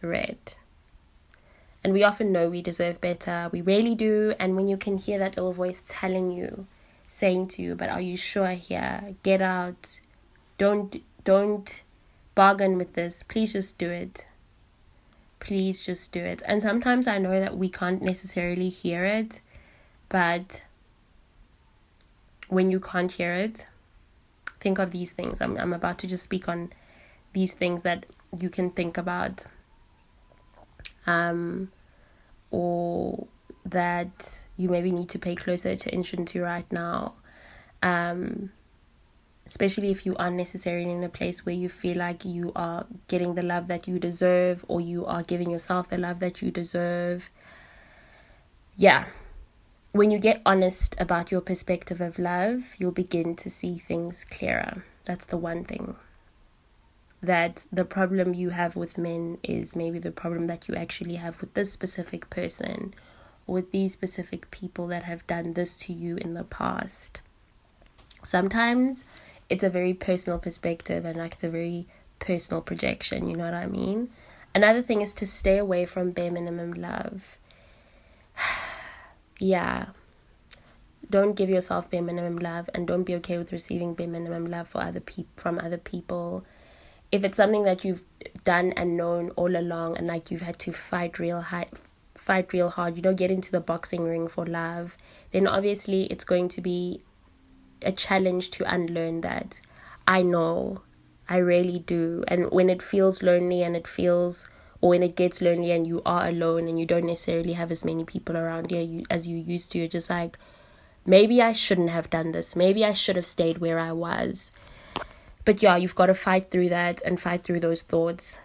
red. 0.02 0.38
And 1.84 1.92
we 1.92 2.02
often 2.02 2.32
know 2.32 2.48
we 2.48 2.60
deserve 2.60 3.00
better, 3.00 3.48
we 3.52 3.60
really 3.60 3.94
do. 3.94 4.34
And 4.40 4.56
when 4.56 4.66
you 4.66 4.76
can 4.76 4.98
hear 4.98 5.20
that 5.20 5.36
little 5.36 5.52
voice 5.52 5.80
telling 5.86 6.32
you, 6.32 6.66
saying 7.06 7.46
to 7.50 7.62
you, 7.62 7.76
but 7.76 7.88
are 7.88 8.00
you 8.00 8.16
sure 8.16 8.48
here? 8.48 9.14
Get 9.22 9.40
out. 9.40 10.00
Don't 10.58 10.96
don't 11.22 11.84
bargain 12.36 12.78
with 12.78 12.92
this. 12.92 13.24
Please 13.24 13.54
just 13.54 13.78
do 13.78 13.90
it. 13.90 14.28
Please 15.40 15.82
just 15.82 16.12
do 16.12 16.20
it. 16.20 16.42
And 16.46 16.62
sometimes 16.62 17.08
I 17.08 17.18
know 17.18 17.40
that 17.40 17.56
we 17.56 17.68
can't 17.68 18.00
necessarily 18.00 18.68
hear 18.68 19.04
it 19.04 19.40
but 20.08 20.62
when 22.48 22.70
you 22.70 22.80
can't 22.80 23.10
hear 23.10 23.32
it, 23.32 23.66
think 24.60 24.78
of 24.78 24.92
these 24.92 25.12
things. 25.12 25.40
I'm, 25.40 25.56
I'm 25.56 25.72
about 25.72 25.98
to 26.00 26.06
just 26.06 26.24
speak 26.24 26.48
on 26.48 26.72
these 27.32 27.52
things 27.52 27.82
that 27.82 28.06
you 28.38 28.48
can 28.48 28.70
think 28.70 28.96
about. 28.96 29.44
Um, 31.06 31.70
or 32.50 33.26
that 33.64 34.38
you 34.56 34.68
maybe 34.68 34.90
need 34.90 35.08
to 35.10 35.18
pay 35.18 35.34
closer 35.34 35.70
attention 35.70 36.24
to 36.26 36.42
right 36.42 36.70
now. 36.72 37.14
Um, 37.82 38.50
especially 39.46 39.90
if 39.90 40.04
you 40.04 40.16
are 40.16 40.30
necessarily 40.30 40.90
in 40.90 41.04
a 41.04 41.08
place 41.08 41.46
where 41.46 41.54
you 41.54 41.68
feel 41.68 41.96
like 41.96 42.24
you 42.24 42.52
are 42.56 42.86
getting 43.06 43.34
the 43.36 43.42
love 43.42 43.68
that 43.68 43.86
you 43.86 43.98
deserve 43.98 44.64
or 44.68 44.80
you 44.80 45.06
are 45.06 45.22
giving 45.22 45.50
yourself 45.50 45.88
the 45.88 45.96
love 45.96 46.18
that 46.18 46.42
you 46.42 46.50
deserve. 46.50 47.30
Yeah, 48.76 49.06
when 49.92 50.10
you 50.10 50.18
get 50.18 50.42
honest 50.44 50.94
about 50.98 51.30
your 51.30 51.40
perspective 51.40 52.00
of 52.00 52.18
love, 52.18 52.74
you'll 52.76 52.90
begin 52.90 53.36
to 53.36 53.48
see 53.48 53.78
things 53.78 54.26
clearer. 54.30 54.84
That's 55.04 55.26
the 55.26 55.38
one 55.38 55.64
thing. 55.64 55.96
That 57.22 57.64
the 57.72 57.84
problem 57.84 58.34
you 58.34 58.50
have 58.50 58.76
with 58.76 58.98
men 58.98 59.38
is 59.42 59.74
maybe 59.74 59.98
the 59.98 60.10
problem 60.10 60.48
that 60.48 60.68
you 60.68 60.74
actually 60.74 61.14
have 61.14 61.40
with 61.40 61.54
this 61.54 61.72
specific 61.72 62.28
person 62.28 62.92
or 63.46 63.54
with 63.54 63.72
these 63.72 63.92
specific 63.92 64.50
people 64.50 64.86
that 64.88 65.04
have 65.04 65.26
done 65.26 65.54
this 65.54 65.76
to 65.78 65.92
you 65.92 66.16
in 66.16 66.34
the 66.34 66.44
past. 66.44 67.20
Sometimes 68.22 69.04
it's 69.48 69.64
a 69.64 69.70
very 69.70 69.94
personal 69.94 70.38
perspective 70.38 71.04
and 71.04 71.16
like 71.16 71.34
it's 71.34 71.44
a 71.44 71.48
very 71.48 71.86
personal 72.18 72.62
projection, 72.62 73.28
you 73.28 73.36
know 73.36 73.44
what 73.44 73.54
I 73.54 73.66
mean? 73.66 74.10
Another 74.54 74.82
thing 74.82 75.02
is 75.02 75.12
to 75.14 75.26
stay 75.26 75.58
away 75.58 75.86
from 75.86 76.12
bare 76.12 76.30
minimum 76.30 76.72
love. 76.72 77.38
Yeah, 79.38 79.88
don't 81.10 81.36
give 81.36 81.50
yourself 81.50 81.90
bare 81.90 82.02
minimum 82.02 82.38
love 82.38 82.70
and 82.74 82.86
don't 82.86 83.04
be 83.04 83.14
okay 83.16 83.38
with 83.38 83.52
receiving 83.52 83.94
bare 83.94 84.08
minimum 84.08 84.46
love 84.46 84.68
for 84.68 84.80
other 84.80 85.02
from 85.36 85.58
other 85.58 85.76
people. 85.76 86.44
If 87.12 87.22
it's 87.22 87.36
something 87.36 87.64
that 87.64 87.84
you've 87.84 88.02
done 88.44 88.72
and 88.72 88.96
known 88.96 89.30
all 89.36 89.54
along 89.56 89.96
and 89.98 90.06
like 90.06 90.30
you've 90.30 90.40
had 90.40 90.58
to 90.60 90.72
fight 90.72 91.18
real 91.18 91.40
hard 91.40 91.68
fight 92.14 92.52
real 92.52 92.70
hard, 92.70 92.96
you 92.96 93.02
know, 93.02 93.14
get 93.14 93.30
into 93.30 93.52
the 93.52 93.60
boxing 93.60 94.02
ring 94.02 94.26
for 94.26 94.46
love, 94.46 94.96
then 95.30 95.46
obviously 95.46 96.04
it's 96.06 96.24
going 96.24 96.48
to 96.48 96.60
be 96.60 97.02
a 97.82 97.92
challenge 97.92 98.50
to 98.52 98.72
unlearn 98.72 99.20
that. 99.22 99.60
I 100.06 100.22
know, 100.22 100.82
I 101.28 101.38
really 101.38 101.78
do. 101.80 102.24
And 102.28 102.50
when 102.50 102.70
it 102.70 102.82
feels 102.82 103.22
lonely 103.22 103.62
and 103.62 103.76
it 103.76 103.86
feels, 103.86 104.48
or 104.80 104.90
when 104.90 105.02
it 105.02 105.16
gets 105.16 105.40
lonely 105.40 105.72
and 105.72 105.86
you 105.86 106.02
are 106.06 106.28
alone 106.28 106.68
and 106.68 106.78
you 106.78 106.86
don't 106.86 107.06
necessarily 107.06 107.54
have 107.54 107.72
as 107.72 107.84
many 107.84 108.04
people 108.04 108.36
around 108.36 108.70
you, 108.70 109.04
as 109.10 109.26
you 109.26 109.36
used 109.36 109.72
to, 109.72 109.78
you're 109.78 109.88
just 109.88 110.10
like, 110.10 110.38
maybe 111.04 111.42
I 111.42 111.52
shouldn't 111.52 111.90
have 111.90 112.10
done 112.10 112.32
this. 112.32 112.54
Maybe 112.54 112.84
I 112.84 112.92
should 112.92 113.16
have 113.16 113.26
stayed 113.26 113.58
where 113.58 113.78
I 113.78 113.92
was. 113.92 114.52
But 115.44 115.62
yeah, 115.62 115.76
you've 115.76 115.94
got 115.94 116.06
to 116.06 116.14
fight 116.14 116.50
through 116.50 116.70
that 116.70 117.02
and 117.02 117.20
fight 117.20 117.44
through 117.44 117.60
those 117.60 117.82
thoughts 117.82 118.38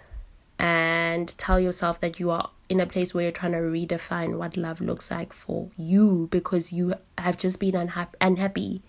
and 0.59 1.35
tell 1.39 1.59
yourself 1.59 1.99
that 2.01 2.19
you 2.19 2.29
are 2.29 2.51
in 2.69 2.79
a 2.79 2.85
place 2.85 3.13
where 3.13 3.23
you're 3.23 3.31
trying 3.31 3.51
to 3.53 3.57
redefine 3.57 4.37
what 4.37 4.55
love 4.55 4.79
looks 4.79 5.09
like 5.09 5.33
for 5.33 5.69
you 5.75 6.27
because 6.31 6.71
you 6.71 6.93
have 7.17 7.37
just 7.37 7.59
been 7.59 7.73
unha- 7.73 8.13
unhappy. 8.21 8.83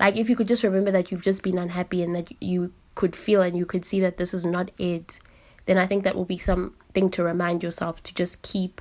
Like, 0.00 0.16
if 0.16 0.30
you 0.30 0.36
could 0.36 0.48
just 0.48 0.62
remember 0.62 0.90
that 0.90 1.10
you've 1.10 1.22
just 1.22 1.42
been 1.42 1.58
unhappy 1.58 2.02
and 2.02 2.14
that 2.14 2.30
you 2.40 2.72
could 2.94 3.16
feel 3.16 3.42
and 3.42 3.56
you 3.56 3.66
could 3.66 3.84
see 3.84 4.00
that 4.00 4.16
this 4.16 4.32
is 4.32 4.46
not 4.46 4.70
it, 4.78 5.18
then 5.66 5.78
I 5.78 5.86
think 5.86 6.04
that 6.04 6.16
will 6.16 6.24
be 6.24 6.38
something 6.38 7.10
to 7.10 7.22
remind 7.22 7.62
yourself 7.62 8.02
to 8.04 8.14
just 8.14 8.42
keep 8.42 8.80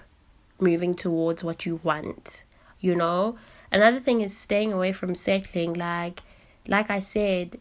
moving 0.59 0.93
towards 0.93 1.43
what 1.43 1.65
you 1.65 1.79
want, 1.83 2.43
you 2.79 2.95
know? 2.95 3.37
Another 3.71 3.99
thing 3.99 4.21
is 4.21 4.35
staying 4.35 4.71
away 4.71 4.91
from 4.93 5.13
settling. 5.15 5.73
Like, 5.73 6.21
like 6.67 6.89
I 6.89 6.99
said, 6.99 7.59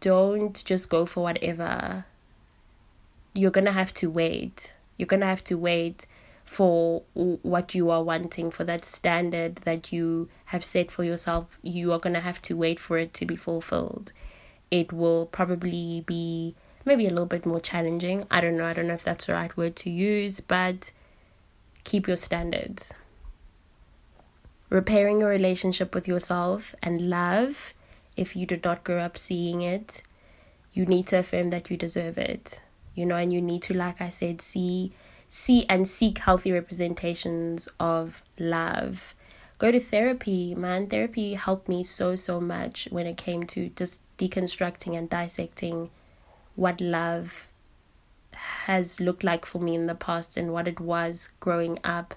don't 0.00 0.64
just 0.64 0.88
go 0.88 1.06
for 1.06 1.22
whatever 1.22 2.06
you're 3.34 3.50
going 3.50 3.64
to 3.64 3.72
have 3.72 3.94
to 3.94 4.10
wait. 4.10 4.74
You're 4.96 5.06
going 5.06 5.20
to 5.20 5.26
have 5.26 5.44
to 5.44 5.56
wait 5.56 6.06
for 6.52 7.02
what 7.14 7.74
you 7.74 7.90
are 7.90 8.02
wanting, 8.02 8.50
for 8.50 8.64
that 8.64 8.84
standard 8.84 9.56
that 9.64 9.92
you 9.92 10.28
have 10.46 10.62
set 10.62 10.90
for 10.90 11.02
yourself. 11.02 11.58
You 11.62 11.92
are 11.92 11.98
going 11.98 12.14
to 12.14 12.20
have 12.20 12.42
to 12.42 12.56
wait 12.56 12.78
for 12.78 12.98
it 12.98 13.14
to 13.14 13.26
be 13.26 13.36
fulfilled. 13.36 14.12
It 14.70 14.92
will 14.92 15.26
probably 15.26 16.04
be 16.06 16.54
maybe 16.84 17.06
a 17.06 17.10
little 17.10 17.26
bit 17.26 17.46
more 17.46 17.60
challenging. 17.60 18.26
I 18.30 18.40
don't 18.40 18.56
know. 18.56 18.66
I 18.66 18.74
don't 18.74 18.86
know 18.86 18.94
if 18.94 19.04
that's 19.04 19.26
the 19.26 19.34
right 19.34 19.56
word 19.56 19.76
to 19.76 19.90
use, 19.90 20.40
but 20.40 20.92
keep 21.84 22.06
your 22.06 22.16
standards. 22.16 22.92
Repairing 24.68 25.20
your 25.20 25.30
relationship 25.30 25.94
with 25.94 26.06
yourself 26.06 26.74
and 26.82 27.08
love, 27.08 27.72
if 28.16 28.36
you 28.36 28.46
did 28.46 28.64
not 28.64 28.84
grow 28.84 29.00
up 29.00 29.16
seeing 29.16 29.62
it, 29.62 30.02
you 30.72 30.86
need 30.86 31.06
to 31.08 31.18
affirm 31.18 31.50
that 31.50 31.70
you 31.70 31.76
deserve 31.76 32.18
it 32.18 32.60
you 32.94 33.06
know 33.06 33.16
and 33.16 33.32
you 33.32 33.40
need 33.40 33.62
to 33.62 33.74
like 33.74 34.00
i 34.00 34.08
said 34.08 34.40
see 34.40 34.92
see 35.34 35.64
and 35.66 35.88
seek 35.88 36.18
healthy 36.18 36.52
representations 36.52 37.66
of 37.80 38.22
love 38.38 39.14
go 39.56 39.70
to 39.70 39.80
therapy 39.80 40.54
man 40.54 40.86
therapy 40.86 41.32
helped 41.32 41.70
me 41.70 41.82
so 41.82 42.14
so 42.14 42.38
much 42.38 42.86
when 42.90 43.06
it 43.06 43.16
came 43.16 43.46
to 43.46 43.70
just 43.70 43.98
deconstructing 44.18 44.94
and 44.94 45.08
dissecting 45.08 45.88
what 46.54 46.82
love 46.82 47.48
has 48.34 49.00
looked 49.00 49.24
like 49.24 49.46
for 49.46 49.58
me 49.58 49.74
in 49.74 49.86
the 49.86 49.94
past 49.94 50.36
and 50.36 50.52
what 50.52 50.68
it 50.68 50.78
was 50.78 51.30
growing 51.40 51.78
up 51.82 52.14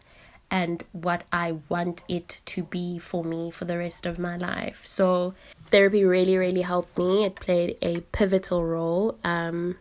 and 0.52 0.84
what 0.92 1.24
I 1.32 1.54
want 1.70 2.04
it 2.10 2.42
to 2.48 2.64
be 2.64 3.00
for 3.00 3.24
me 3.24 3.50
for 3.50 3.64
the 3.64 3.78
rest 3.78 4.06
of 4.06 4.20
my 4.20 4.36
life. 4.36 4.86
So 4.86 5.34
therapy 5.68 6.04
really 6.04 6.38
really 6.38 6.64
helped 6.64 6.98
me. 6.98 7.24
It 7.24 7.36
played 7.36 7.78
a 7.82 8.02
pivotal 8.12 8.66
role 8.66 9.18
um 9.24 9.78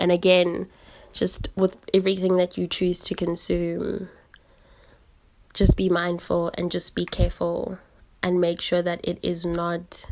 and 0.00 0.10
again, 0.10 0.68
just 1.14 1.48
with 1.54 1.76
everything 1.94 2.36
that 2.36 2.58
you 2.58 2.66
choose 2.66 2.98
to 3.04 3.14
consume, 3.14 4.08
just 5.54 5.76
be 5.76 5.88
mindful 5.88 6.50
and 6.58 6.70
just 6.70 6.94
be 6.94 7.06
careful 7.06 7.78
and 8.22 8.40
make 8.40 8.60
sure 8.60 8.82
that 8.82 9.00
it 9.04 9.18
is 9.22 9.46
not 9.46 10.06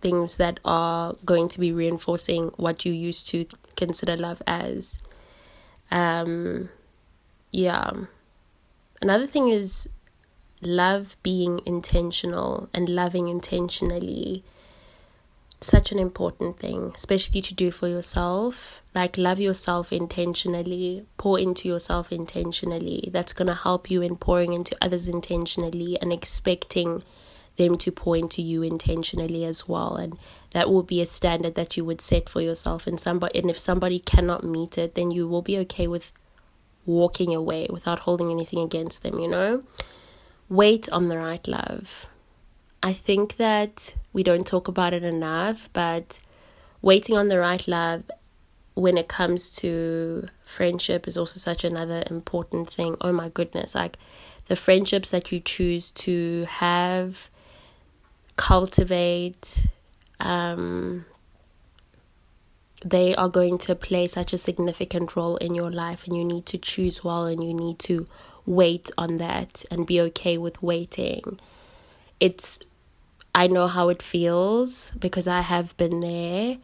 things 0.00 0.36
that 0.36 0.58
are 0.64 1.14
going 1.24 1.48
to 1.48 1.60
be 1.60 1.72
reinforcing 1.72 2.48
what 2.56 2.84
you 2.84 2.92
used 2.92 3.28
to 3.28 3.46
consider 3.76 4.16
love 4.16 4.40
as. 4.46 4.98
Um, 5.90 6.70
yeah. 7.50 7.90
Another 9.02 9.26
thing 9.26 9.48
is 9.48 9.88
love 10.62 11.16
being 11.22 11.60
intentional 11.66 12.68
and 12.72 12.88
loving 12.88 13.28
intentionally 13.28 14.42
such 15.60 15.90
an 15.90 15.98
important 15.98 16.58
thing, 16.58 16.92
especially 16.94 17.40
to 17.40 17.54
do 17.54 17.70
for 17.70 17.88
yourself. 17.88 18.82
Like, 18.94 19.16
love 19.16 19.40
yourself 19.40 19.92
intentionally, 19.92 21.06
pour 21.16 21.38
into 21.38 21.68
yourself 21.68 22.12
intentionally. 22.12 23.08
That's 23.12 23.32
going 23.32 23.48
to 23.48 23.54
help 23.54 23.90
you 23.90 24.02
in 24.02 24.16
pouring 24.16 24.52
into 24.52 24.76
others 24.82 25.08
intentionally 25.08 25.98
and 26.00 26.12
expecting 26.12 27.02
them 27.56 27.78
to 27.78 27.90
pour 27.90 28.16
into 28.16 28.42
you 28.42 28.62
intentionally 28.62 29.44
as 29.44 29.66
well. 29.66 29.96
And 29.96 30.18
that 30.50 30.68
will 30.68 30.82
be 30.82 31.00
a 31.00 31.06
standard 31.06 31.54
that 31.54 31.76
you 31.76 31.84
would 31.84 32.00
set 32.00 32.28
for 32.28 32.42
yourself. 32.42 32.86
And 32.86 33.00
somebody, 33.00 33.38
and 33.38 33.48
if 33.48 33.58
somebody 33.58 33.98
cannot 33.98 34.44
meet 34.44 34.76
it, 34.76 34.94
then 34.94 35.10
you 35.10 35.26
will 35.26 35.42
be 35.42 35.58
okay 35.58 35.86
with 35.86 36.12
walking 36.84 37.34
away 37.34 37.66
without 37.70 38.00
holding 38.00 38.30
anything 38.30 38.60
against 38.60 39.02
them, 39.02 39.18
you 39.18 39.28
know? 39.28 39.62
Wait 40.48 40.88
on 40.90 41.08
the 41.08 41.18
right 41.18 41.46
love 41.48 42.06
I 42.82 42.92
think 42.92 43.36
that 43.36 43.94
we 44.12 44.22
don't 44.22 44.46
talk 44.46 44.68
about 44.68 44.94
it 44.94 45.02
enough, 45.02 45.68
but 45.72 46.20
waiting 46.82 47.16
on 47.16 47.28
the 47.28 47.38
right 47.38 47.66
love 47.66 48.04
when 48.74 48.98
it 48.98 49.08
comes 49.08 49.50
to 49.50 50.28
friendship 50.44 51.08
is 51.08 51.16
also 51.16 51.38
such 51.38 51.64
another 51.64 52.04
important 52.10 52.70
thing. 52.70 52.96
Oh 53.00 53.12
my 53.12 53.30
goodness, 53.30 53.74
like 53.74 53.98
the 54.48 54.56
friendships 54.56 55.10
that 55.10 55.32
you 55.32 55.40
choose 55.40 55.90
to 55.92 56.44
have, 56.44 57.30
cultivate, 58.36 59.66
um, 60.20 61.06
they 62.84 63.16
are 63.16 63.28
going 63.28 63.58
to 63.58 63.74
play 63.74 64.06
such 64.06 64.32
a 64.32 64.38
significant 64.38 65.16
role 65.16 65.36
in 65.38 65.54
your 65.54 65.70
life, 65.70 66.06
and 66.06 66.16
you 66.16 66.24
need 66.24 66.46
to 66.46 66.58
choose 66.58 67.02
well 67.02 67.24
and 67.24 67.42
you 67.42 67.54
need 67.54 67.78
to 67.80 68.06
wait 68.44 68.90
on 68.96 69.16
that 69.16 69.64
and 69.70 69.86
be 69.86 70.00
okay 70.00 70.38
with 70.38 70.62
waiting 70.62 71.40
it's 72.20 72.60
I 73.34 73.46
know 73.48 73.66
how 73.66 73.90
it 73.90 74.02
feels 74.02 74.92
because 74.92 75.28
I 75.28 75.42
have 75.42 75.76
been 75.76 76.00
there. 76.00 76.56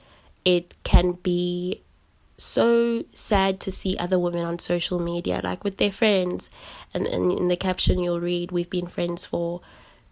It 0.44 0.74
can 0.84 1.12
be 1.12 1.82
so 2.38 3.04
sad 3.12 3.60
to 3.60 3.70
see 3.70 3.96
other 3.98 4.18
women 4.18 4.44
on 4.44 4.58
social 4.58 4.98
media, 4.98 5.40
like 5.44 5.64
with 5.64 5.76
their 5.76 5.92
friends, 5.92 6.50
and, 6.94 7.06
and 7.06 7.30
in 7.30 7.48
the 7.48 7.56
caption 7.56 8.00
you'll 8.00 8.20
read, 8.20 8.50
We've 8.50 8.70
been 8.70 8.86
friends 8.86 9.24
for 9.24 9.60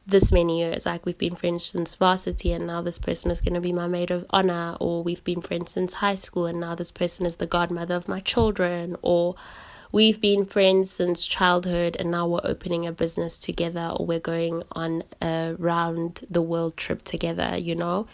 this 0.07 0.33
many 0.33 0.61
years. 0.61 0.87
Like, 0.87 1.07
we've 1.07 1.19
been 1.19 1.35
friends 1.35 1.65
since 1.65 1.95
varsity, 1.95 2.53
and 2.53 2.67
now 2.67 2.83
this 2.83 2.99
person 2.99 3.31
is 3.31 3.41
going 3.41 3.55
to 3.55 3.61
be 3.61 3.73
my 3.73 3.87
maid 3.87 4.11
of 4.11 4.25
honor, 4.31 4.77
or 4.81 5.03
we've 5.03 5.25
been 5.25 5.41
friends 5.41 5.73
since 5.73 5.95
high 5.95 6.15
school, 6.15 6.47
and 6.47 6.61
now 6.61 6.75
this 6.75 6.91
person 6.91 7.27
is 7.27 7.37
the 7.37 7.47
godmother 7.47 7.95
of 7.95 8.09
my 8.09 8.21
children, 8.21 8.97
or 9.03 9.35
we've 9.93 10.21
been 10.21 10.45
friends 10.45 10.91
since 10.91 11.27
childhood 11.27 11.97
and 11.99 12.11
now 12.11 12.27
we're 12.27 12.41
opening 12.45 12.87
a 12.87 12.93
business 12.93 13.39
together 13.39 13.93
or 13.97 14.07
we're 14.07 14.21
going 14.21 14.63
on 14.73 15.03
a 15.21 15.55
round 15.59 16.27
the 16.31 16.43
world 16.43 16.77
trip 16.77 17.03
together, 17.05 17.57
you 17.57 17.75
know. 17.75 18.07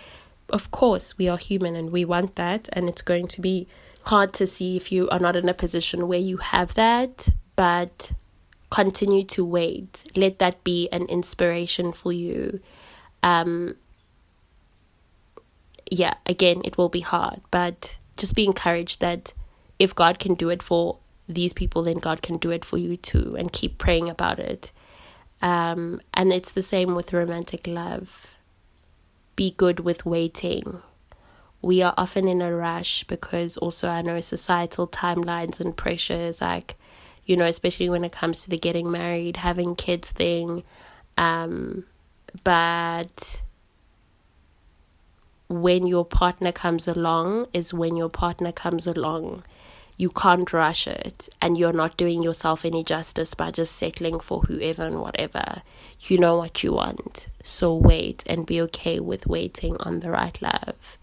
Of 0.49 0.71
course, 0.71 1.19
we 1.19 1.29
are 1.29 1.37
human 1.37 1.75
and 1.75 1.91
we 1.91 2.05
want 2.05 2.37
that, 2.37 2.69
and 2.73 2.89
it's 2.89 3.03
going 3.03 3.27
to 3.29 3.41
be 3.41 3.67
hard 4.05 4.33
to 4.35 4.47
see 4.47 4.77
if 4.77 4.93
you 4.93 5.09
are 5.09 5.19
not 5.19 5.35
in 5.35 5.49
a 5.49 5.55
position 5.55 6.07
where 6.07 6.21
you 6.21 6.37
have 6.37 6.75
that, 6.75 7.29
but 7.57 8.13
continue 8.71 9.25
to 9.25 9.45
wait. 9.45 10.05
Let 10.15 10.39
that 10.39 10.63
be 10.63 10.89
an 10.93 11.07
inspiration 11.07 11.93
for 11.93 12.13
you. 12.13 12.61
Um, 13.25 13.75
yeah, 15.91 16.15
again, 16.27 16.63
it 16.65 16.79
will 16.79 16.89
be 16.89 17.01
hard, 17.01 17.41
but 17.51 17.97
just 18.17 18.37
be 18.37 18.45
encouraged 18.45 19.01
that 19.01 19.33
if 19.81 19.95
God 19.95 20.21
can 20.21 20.35
do 20.35 20.49
it 20.49 20.63
for 20.63 20.99
these 21.29 21.53
people, 21.53 21.83
then 21.83 21.99
God 21.99 22.23
can 22.23 22.37
do 22.37 22.51
it 22.51 22.65
for 22.65 22.79
you 22.79 22.97
too, 22.97 23.35
and 23.39 23.53
keep 23.53 23.79
praying 23.79 24.09
about 24.09 24.39
it. 24.39 24.73
Um, 25.43 26.01
and 26.15 26.33
it's 26.33 26.53
the 26.53 26.63
same 26.63 26.95
with 26.95 27.13
romantic 27.13 27.67
love. 27.67 28.33
Be 29.35 29.51
good 29.51 29.81
with 29.81 30.07
waiting. 30.07 30.83
We 31.61 31.83
are 31.83 31.95
often 31.97 32.29
in 32.29 32.41
a 32.41 32.55
rush 32.55 33.05
because 33.05 33.57
also 33.57 33.89
I 33.89 34.03
know 34.03 34.21
societal 34.21 34.87
timelines 34.87 35.61
and 35.61 35.77
pressures, 35.77 36.41
like, 36.41 36.77
you 37.25 37.37
know, 37.37 37.45
especially 37.45 37.89
when 37.89 38.05
it 38.05 38.13
comes 38.13 38.43
to 38.43 38.51
the 38.51 38.59
getting 38.59 38.91
married, 38.91 39.39
having 39.39 39.75
kids 39.75 40.11
thing. 40.11 40.63
Um, 41.19 41.85
but 42.45 43.43
when 45.49 45.87
your 45.87 46.05
partner 46.05 46.53
comes 46.53 46.89
along 46.89 47.47
is 47.53 47.73
when 47.73 47.97
your 47.97 48.09
partner 48.09 48.53
comes 48.53 48.87
along 48.87 49.45
you 49.97 50.11
can't 50.11 50.53
rush 50.53 50.87
it 50.87 51.29
and 51.41 51.57
you're 51.57 51.73
not 51.73 51.97
doing 51.97 52.23
yourself 52.23 52.65
any 52.65 52.85
justice 52.85 53.35
by 53.35 53.51
just 53.51 53.75
settling 53.75 54.21
for 54.21 54.43
whoever 54.43 54.85
and 54.85 55.01
whatever. 55.01 55.63
You 56.01 56.19
know 56.19 56.37
what 56.37 56.63
you 56.63 56.73
want. 56.73 57.29
So 57.43 57.75
wait 57.75 58.23
and 58.27 58.47
be 58.47 58.61
okay 58.63 59.01
with 59.01 59.27
waiting 59.27 59.77
on 59.81 60.01
the 60.01 60.11
right 60.11 60.41
love. 60.43 60.99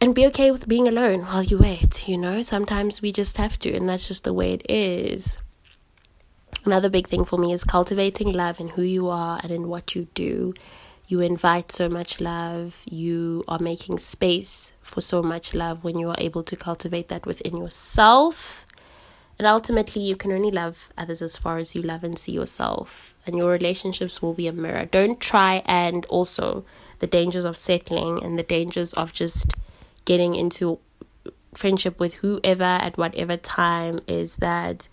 And 0.00 0.14
be 0.14 0.26
okay 0.26 0.50
with 0.50 0.68
being 0.68 0.86
alone 0.86 1.22
while 1.22 1.42
you 1.42 1.58
wait, 1.58 2.08
you 2.08 2.18
know? 2.18 2.42
Sometimes 2.42 3.02
we 3.02 3.10
just 3.10 3.36
have 3.38 3.58
to, 3.60 3.74
and 3.74 3.88
that's 3.88 4.06
just 4.06 4.24
the 4.24 4.32
way 4.32 4.52
it 4.52 4.62
is. 4.68 5.38
Another 6.64 6.88
big 6.88 7.08
thing 7.08 7.24
for 7.24 7.38
me 7.38 7.52
is 7.52 7.64
cultivating 7.64 8.32
love 8.32 8.60
in 8.60 8.68
who 8.68 8.82
you 8.82 9.08
are 9.08 9.40
and 9.42 9.50
in 9.50 9.68
what 9.68 9.94
you 9.94 10.06
do. 10.14 10.54
You 11.10 11.20
invite 11.20 11.72
so 11.72 11.88
much 11.88 12.20
love. 12.20 12.82
You 12.84 13.42
are 13.48 13.58
making 13.58 13.96
space 13.96 14.72
for 14.82 15.00
so 15.00 15.22
much 15.22 15.54
love 15.54 15.82
when 15.82 15.98
you 15.98 16.10
are 16.10 16.16
able 16.18 16.42
to 16.42 16.54
cultivate 16.54 17.08
that 17.08 17.24
within 17.24 17.56
yourself. 17.56 18.66
And 19.38 19.46
ultimately, 19.46 20.02
you 20.02 20.16
can 20.16 20.32
only 20.32 20.50
love 20.50 20.90
others 20.98 21.22
as 21.22 21.38
far 21.38 21.56
as 21.56 21.74
you 21.74 21.80
love 21.80 22.04
and 22.04 22.18
see 22.18 22.32
yourself. 22.32 23.16
And 23.26 23.38
your 23.38 23.50
relationships 23.50 24.20
will 24.20 24.34
be 24.34 24.48
a 24.48 24.52
mirror. 24.52 24.84
Don't 24.84 25.18
try 25.18 25.62
and 25.64 26.04
also 26.06 26.66
the 26.98 27.06
dangers 27.06 27.46
of 27.46 27.56
settling 27.56 28.22
and 28.22 28.38
the 28.38 28.42
dangers 28.42 28.92
of 28.92 29.14
just 29.14 29.50
getting 30.04 30.34
into 30.34 30.78
friendship 31.54 31.98
with 31.98 32.14
whoever 32.14 32.64
at 32.64 32.98
whatever 32.98 33.38
time 33.38 34.00
is 34.06 34.36
that 34.36 34.90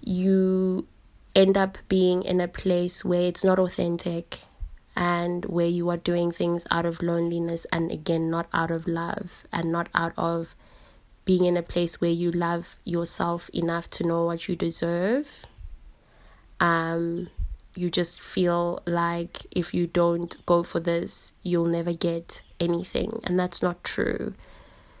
you 0.00 0.88
end 1.36 1.56
up 1.56 1.78
being 1.88 2.24
in 2.24 2.40
a 2.40 2.48
place 2.48 3.04
where 3.04 3.22
it's 3.22 3.44
not 3.44 3.60
authentic 3.60 4.40
and 4.96 5.44
where 5.46 5.66
you 5.66 5.88
are 5.88 5.96
doing 5.96 6.32
things 6.32 6.66
out 6.70 6.84
of 6.84 7.02
loneliness 7.02 7.66
and 7.72 7.90
again 7.90 8.30
not 8.30 8.46
out 8.52 8.70
of 8.70 8.86
love 8.86 9.44
and 9.52 9.70
not 9.70 9.88
out 9.94 10.12
of 10.16 10.54
being 11.24 11.44
in 11.44 11.56
a 11.56 11.62
place 11.62 12.00
where 12.00 12.10
you 12.10 12.30
love 12.30 12.76
yourself 12.84 13.48
enough 13.50 13.88
to 13.88 14.04
know 14.04 14.24
what 14.24 14.48
you 14.48 14.56
deserve 14.56 15.46
um 16.58 17.28
you 17.76 17.88
just 17.88 18.20
feel 18.20 18.82
like 18.86 19.46
if 19.52 19.72
you 19.72 19.86
don't 19.86 20.44
go 20.44 20.62
for 20.62 20.80
this 20.80 21.34
you'll 21.42 21.66
never 21.66 21.92
get 21.92 22.42
anything. 22.60 23.20
And 23.24 23.38
that's 23.38 23.62
not 23.62 23.82
true. 23.82 24.34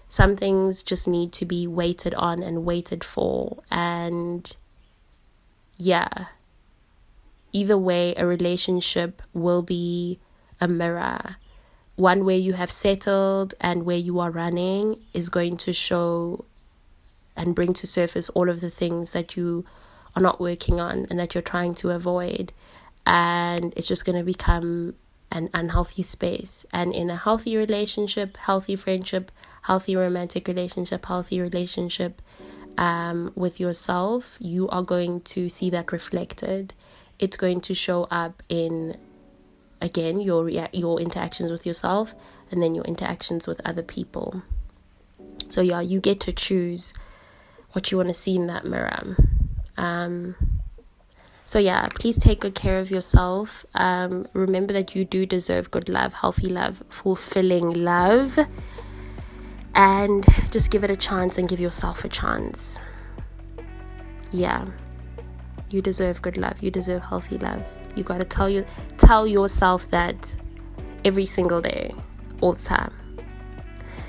Some 0.08 0.34
things 0.34 0.82
just 0.82 1.06
need 1.06 1.32
to 1.34 1.44
be 1.44 1.66
waited 1.66 2.14
on 2.14 2.42
and 2.42 2.64
waited 2.64 3.04
for. 3.04 3.62
And 3.70 4.50
yeah 5.76 6.26
either 7.52 7.78
way, 7.78 8.14
a 8.16 8.26
relationship 8.26 9.22
will 9.32 9.62
be 9.62 10.18
a 10.60 10.68
mirror. 10.68 11.36
One 11.96 12.24
where 12.24 12.36
you 12.36 12.54
have 12.54 12.70
settled 12.70 13.54
and 13.60 13.84
where 13.84 13.96
you 13.96 14.18
are 14.20 14.30
running 14.30 15.00
is 15.12 15.28
going 15.28 15.56
to 15.58 15.72
show 15.72 16.44
and 17.36 17.54
bring 17.54 17.72
to 17.74 17.86
surface 17.86 18.28
all 18.30 18.48
of 18.48 18.60
the 18.60 18.70
things 18.70 19.12
that 19.12 19.36
you 19.36 19.64
are 20.16 20.22
not 20.22 20.40
working 20.40 20.80
on 20.80 21.06
and 21.10 21.18
that 21.18 21.34
you're 21.34 21.42
trying 21.42 21.74
to 21.76 21.90
avoid. 21.90 22.52
And 23.06 23.72
it's 23.76 23.88
just 23.88 24.04
going 24.04 24.18
to 24.18 24.24
become 24.24 24.94
an 25.30 25.48
unhealthy 25.54 26.02
space. 26.02 26.66
And 26.72 26.92
in 26.92 27.10
a 27.10 27.16
healthy 27.16 27.56
relationship, 27.56 28.36
healthy 28.36 28.76
friendship, 28.76 29.30
healthy 29.62 29.96
romantic 29.96 30.48
relationship, 30.48 31.06
healthy 31.06 31.40
relationship 31.40 32.20
um, 32.76 33.32
with 33.34 33.60
yourself, 33.60 34.36
you 34.40 34.68
are 34.68 34.82
going 34.82 35.20
to 35.22 35.48
see 35.48 35.70
that 35.70 35.92
reflected 35.92 36.74
it's 37.20 37.36
going 37.36 37.60
to 37.60 37.74
show 37.74 38.04
up 38.04 38.42
in 38.48 38.96
again 39.80 40.20
your 40.20 40.48
your 40.48 41.00
interactions 41.00 41.52
with 41.52 41.64
yourself 41.64 42.14
and 42.50 42.62
then 42.62 42.74
your 42.74 42.84
interactions 42.84 43.46
with 43.46 43.60
other 43.64 43.82
people. 43.82 44.42
So 45.48 45.60
yeah 45.60 45.80
you 45.80 46.00
get 46.00 46.18
to 46.20 46.32
choose 46.32 46.92
what 47.72 47.90
you 47.90 47.98
want 47.98 48.08
to 48.08 48.14
see 48.14 48.34
in 48.34 48.46
that 48.48 48.64
mirror. 48.64 49.16
Um 49.76 50.34
so 51.44 51.58
yeah 51.58 51.88
please 51.88 52.18
take 52.18 52.40
good 52.40 52.54
care 52.54 52.78
of 52.78 52.90
yourself. 52.90 53.66
Um 53.74 54.26
remember 54.32 54.72
that 54.72 54.94
you 54.94 55.04
do 55.04 55.26
deserve 55.26 55.70
good 55.70 55.88
love 55.88 56.14
healthy 56.14 56.48
love 56.48 56.82
fulfilling 56.88 57.72
love. 57.72 58.38
And 59.74 60.24
just 60.50 60.70
give 60.70 60.84
it 60.84 60.90
a 60.90 60.96
chance 60.96 61.38
and 61.38 61.48
give 61.48 61.60
yourself 61.60 62.04
a 62.04 62.08
chance. 62.08 62.78
Yeah 64.32 64.66
you 65.70 65.80
deserve 65.80 66.20
good 66.22 66.36
love. 66.36 66.62
You 66.62 66.70
deserve 66.70 67.02
healthy 67.02 67.38
love. 67.38 67.66
You 67.94 68.04
got 68.04 68.20
to 68.20 68.26
tell 68.26 68.48
you 68.48 68.64
tell 68.98 69.26
yourself 69.26 69.90
that 69.90 70.34
every 71.04 71.26
single 71.26 71.60
day, 71.60 71.94
all 72.40 72.52
the 72.52 72.62
time. 72.62 72.92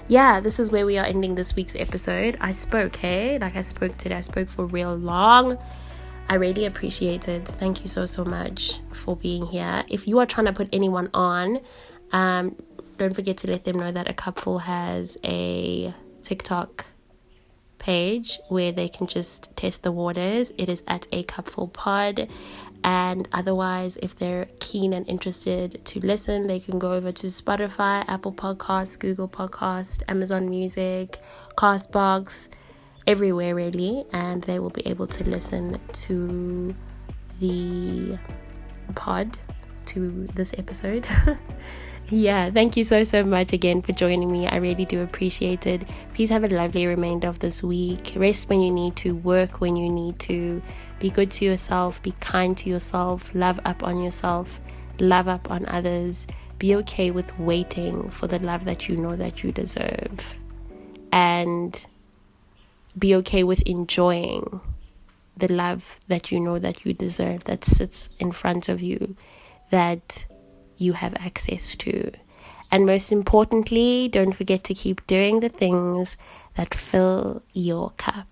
Yeah, 0.08 0.42
this 0.42 0.60
is 0.60 0.72
where 0.72 0.86
we 0.86 0.98
are 0.98 1.06
ending 1.06 1.36
this 1.36 1.56
week's 1.56 1.76
episode. 1.76 2.38
I 2.42 2.52
spoke, 2.52 2.98
hey? 2.98 3.40
Like 3.40 3.56
I 3.56 3.62
spoke 3.62 3.98
today. 3.98 4.16
I 4.16 4.22
spoke 4.22 4.50
for 4.50 4.66
real 4.66 4.96
long. 4.96 5.58
I 6.28 6.36
really 6.36 6.66
appreciate 6.66 7.28
it. 7.28 7.48
Thank 7.48 7.82
you 7.82 7.88
so 7.88 8.06
so 8.06 8.26
much 8.26 8.80
for 8.92 9.16
being 9.16 9.46
here. 9.46 9.84
If 9.88 10.08
you 10.08 10.20
are 10.20 10.26
trying 10.26 10.48
to 10.48 10.54
put 10.54 10.70
anyone 10.74 11.10
on, 11.14 11.60
um, 12.12 12.56
don't 12.98 13.14
forget 13.14 13.38
to 13.38 13.48
let 13.48 13.64
them 13.64 13.80
know 13.80 13.92
that 13.92 14.10
a 14.10 14.14
cupful 14.14 14.60
has 14.60 15.18
a 15.24 15.94
TikTok 16.24 16.86
page 17.82 18.40
where 18.48 18.72
they 18.72 18.88
can 18.88 19.08
just 19.08 19.54
test 19.58 19.82
the 19.82 19.92
waters. 19.92 20.54
It 20.58 20.70
is 20.70 20.84
at 20.88 21.08
a 21.12 21.24
cupful 21.24 21.68
pod. 21.68 22.30
And 22.84 23.28
otherwise, 23.34 23.98
if 23.98 24.16
they're 24.16 24.48
keen 24.60 24.94
and 24.94 25.08
interested 25.08 25.84
to 25.86 26.00
listen, 26.00 26.48
they 26.48 26.60
can 26.60 26.80
go 26.80 26.94
over 26.94 27.12
to 27.12 27.28
Spotify, 27.28 28.06
Apple 28.08 28.34
Podcasts, 28.34 28.98
Google 28.98 29.28
Podcast, 29.28 30.04
Amazon 30.08 30.50
Music, 30.50 31.18
Castbox, 31.58 32.50
everywhere 33.08 33.56
really, 33.56 34.06
and 34.14 34.44
they 34.44 34.60
will 34.60 34.70
be 34.70 34.86
able 34.88 35.08
to 35.08 35.24
listen 35.24 35.80
to 35.94 36.74
the 37.40 38.18
pod 38.96 39.38
to 39.88 40.28
this 40.36 40.54
episode. 40.58 41.08
yeah, 42.12 42.52
thank 42.52 42.76
you 42.76 42.84
so, 42.84 43.04
so 43.06 43.24
much 43.24 43.54
again 43.54 43.82
for 43.82 43.94
joining 43.94 44.30
me. 44.30 44.46
I 44.46 44.58
really 44.58 44.84
do 44.84 45.02
appreciate 45.02 45.66
it. 45.66 45.84
Please 46.14 46.30
have 46.30 46.44
a 46.44 46.50
lovely 46.50 46.86
remainder 46.86 47.30
of 47.30 47.40
this 47.40 47.64
week. 47.64 48.12
Rest 48.18 48.50
when 48.50 48.62
you 48.62 48.72
need 48.72 48.98
to, 48.98 49.16
work 49.16 49.62
when 49.62 49.78
you 49.78 49.90
need 49.90 50.20
to. 50.20 50.62
Be 51.00 51.10
good 51.10 51.32
to 51.32 51.46
yourself, 51.46 52.04
be 52.04 52.12
kind 52.20 52.58
to 52.58 52.70
yourself, 52.70 53.34
love 53.34 53.62
up 53.64 53.84
on 53.84 54.04
yourself, 54.04 54.60
love 55.00 55.30
up 55.30 55.50
on 55.50 55.66
others. 55.68 56.28
Be 56.60 56.76
okay 56.76 57.12
with 57.12 57.40
waiting 57.40 58.10
for 58.10 58.28
the 58.28 58.40
love 58.40 58.66
that 58.66 58.90
you 58.90 58.98
know 58.98 59.16
that 59.16 59.42
you 59.42 59.54
deserve. 59.54 60.36
And 61.14 61.88
be 63.00 63.16
okay 63.16 63.46
with 63.46 63.62
enjoying 63.62 64.60
the 65.38 65.48
love 65.48 65.98
that 66.10 66.30
you 66.30 66.42
know 66.42 66.60
that 66.60 66.86
you 66.86 66.94
deserve 66.94 67.46
that 67.46 67.64
sits 67.64 68.10
in 68.20 68.34
front 68.34 68.68
of 68.68 68.82
you 68.82 69.16
that 69.70 70.26
you 70.82 70.94
have 70.94 71.14
access 71.16 71.76
to. 71.78 72.12
And 72.72 72.86
most 72.86 73.12
importantly, 73.12 74.08
don't 74.08 74.32
forget 74.32 74.64
to 74.66 74.74
keep 74.74 75.06
doing 75.06 75.42
the 75.42 75.50
things 75.50 76.18
that 76.56 76.74
fill 76.74 77.44
your 77.54 77.92
cup. 77.92 78.28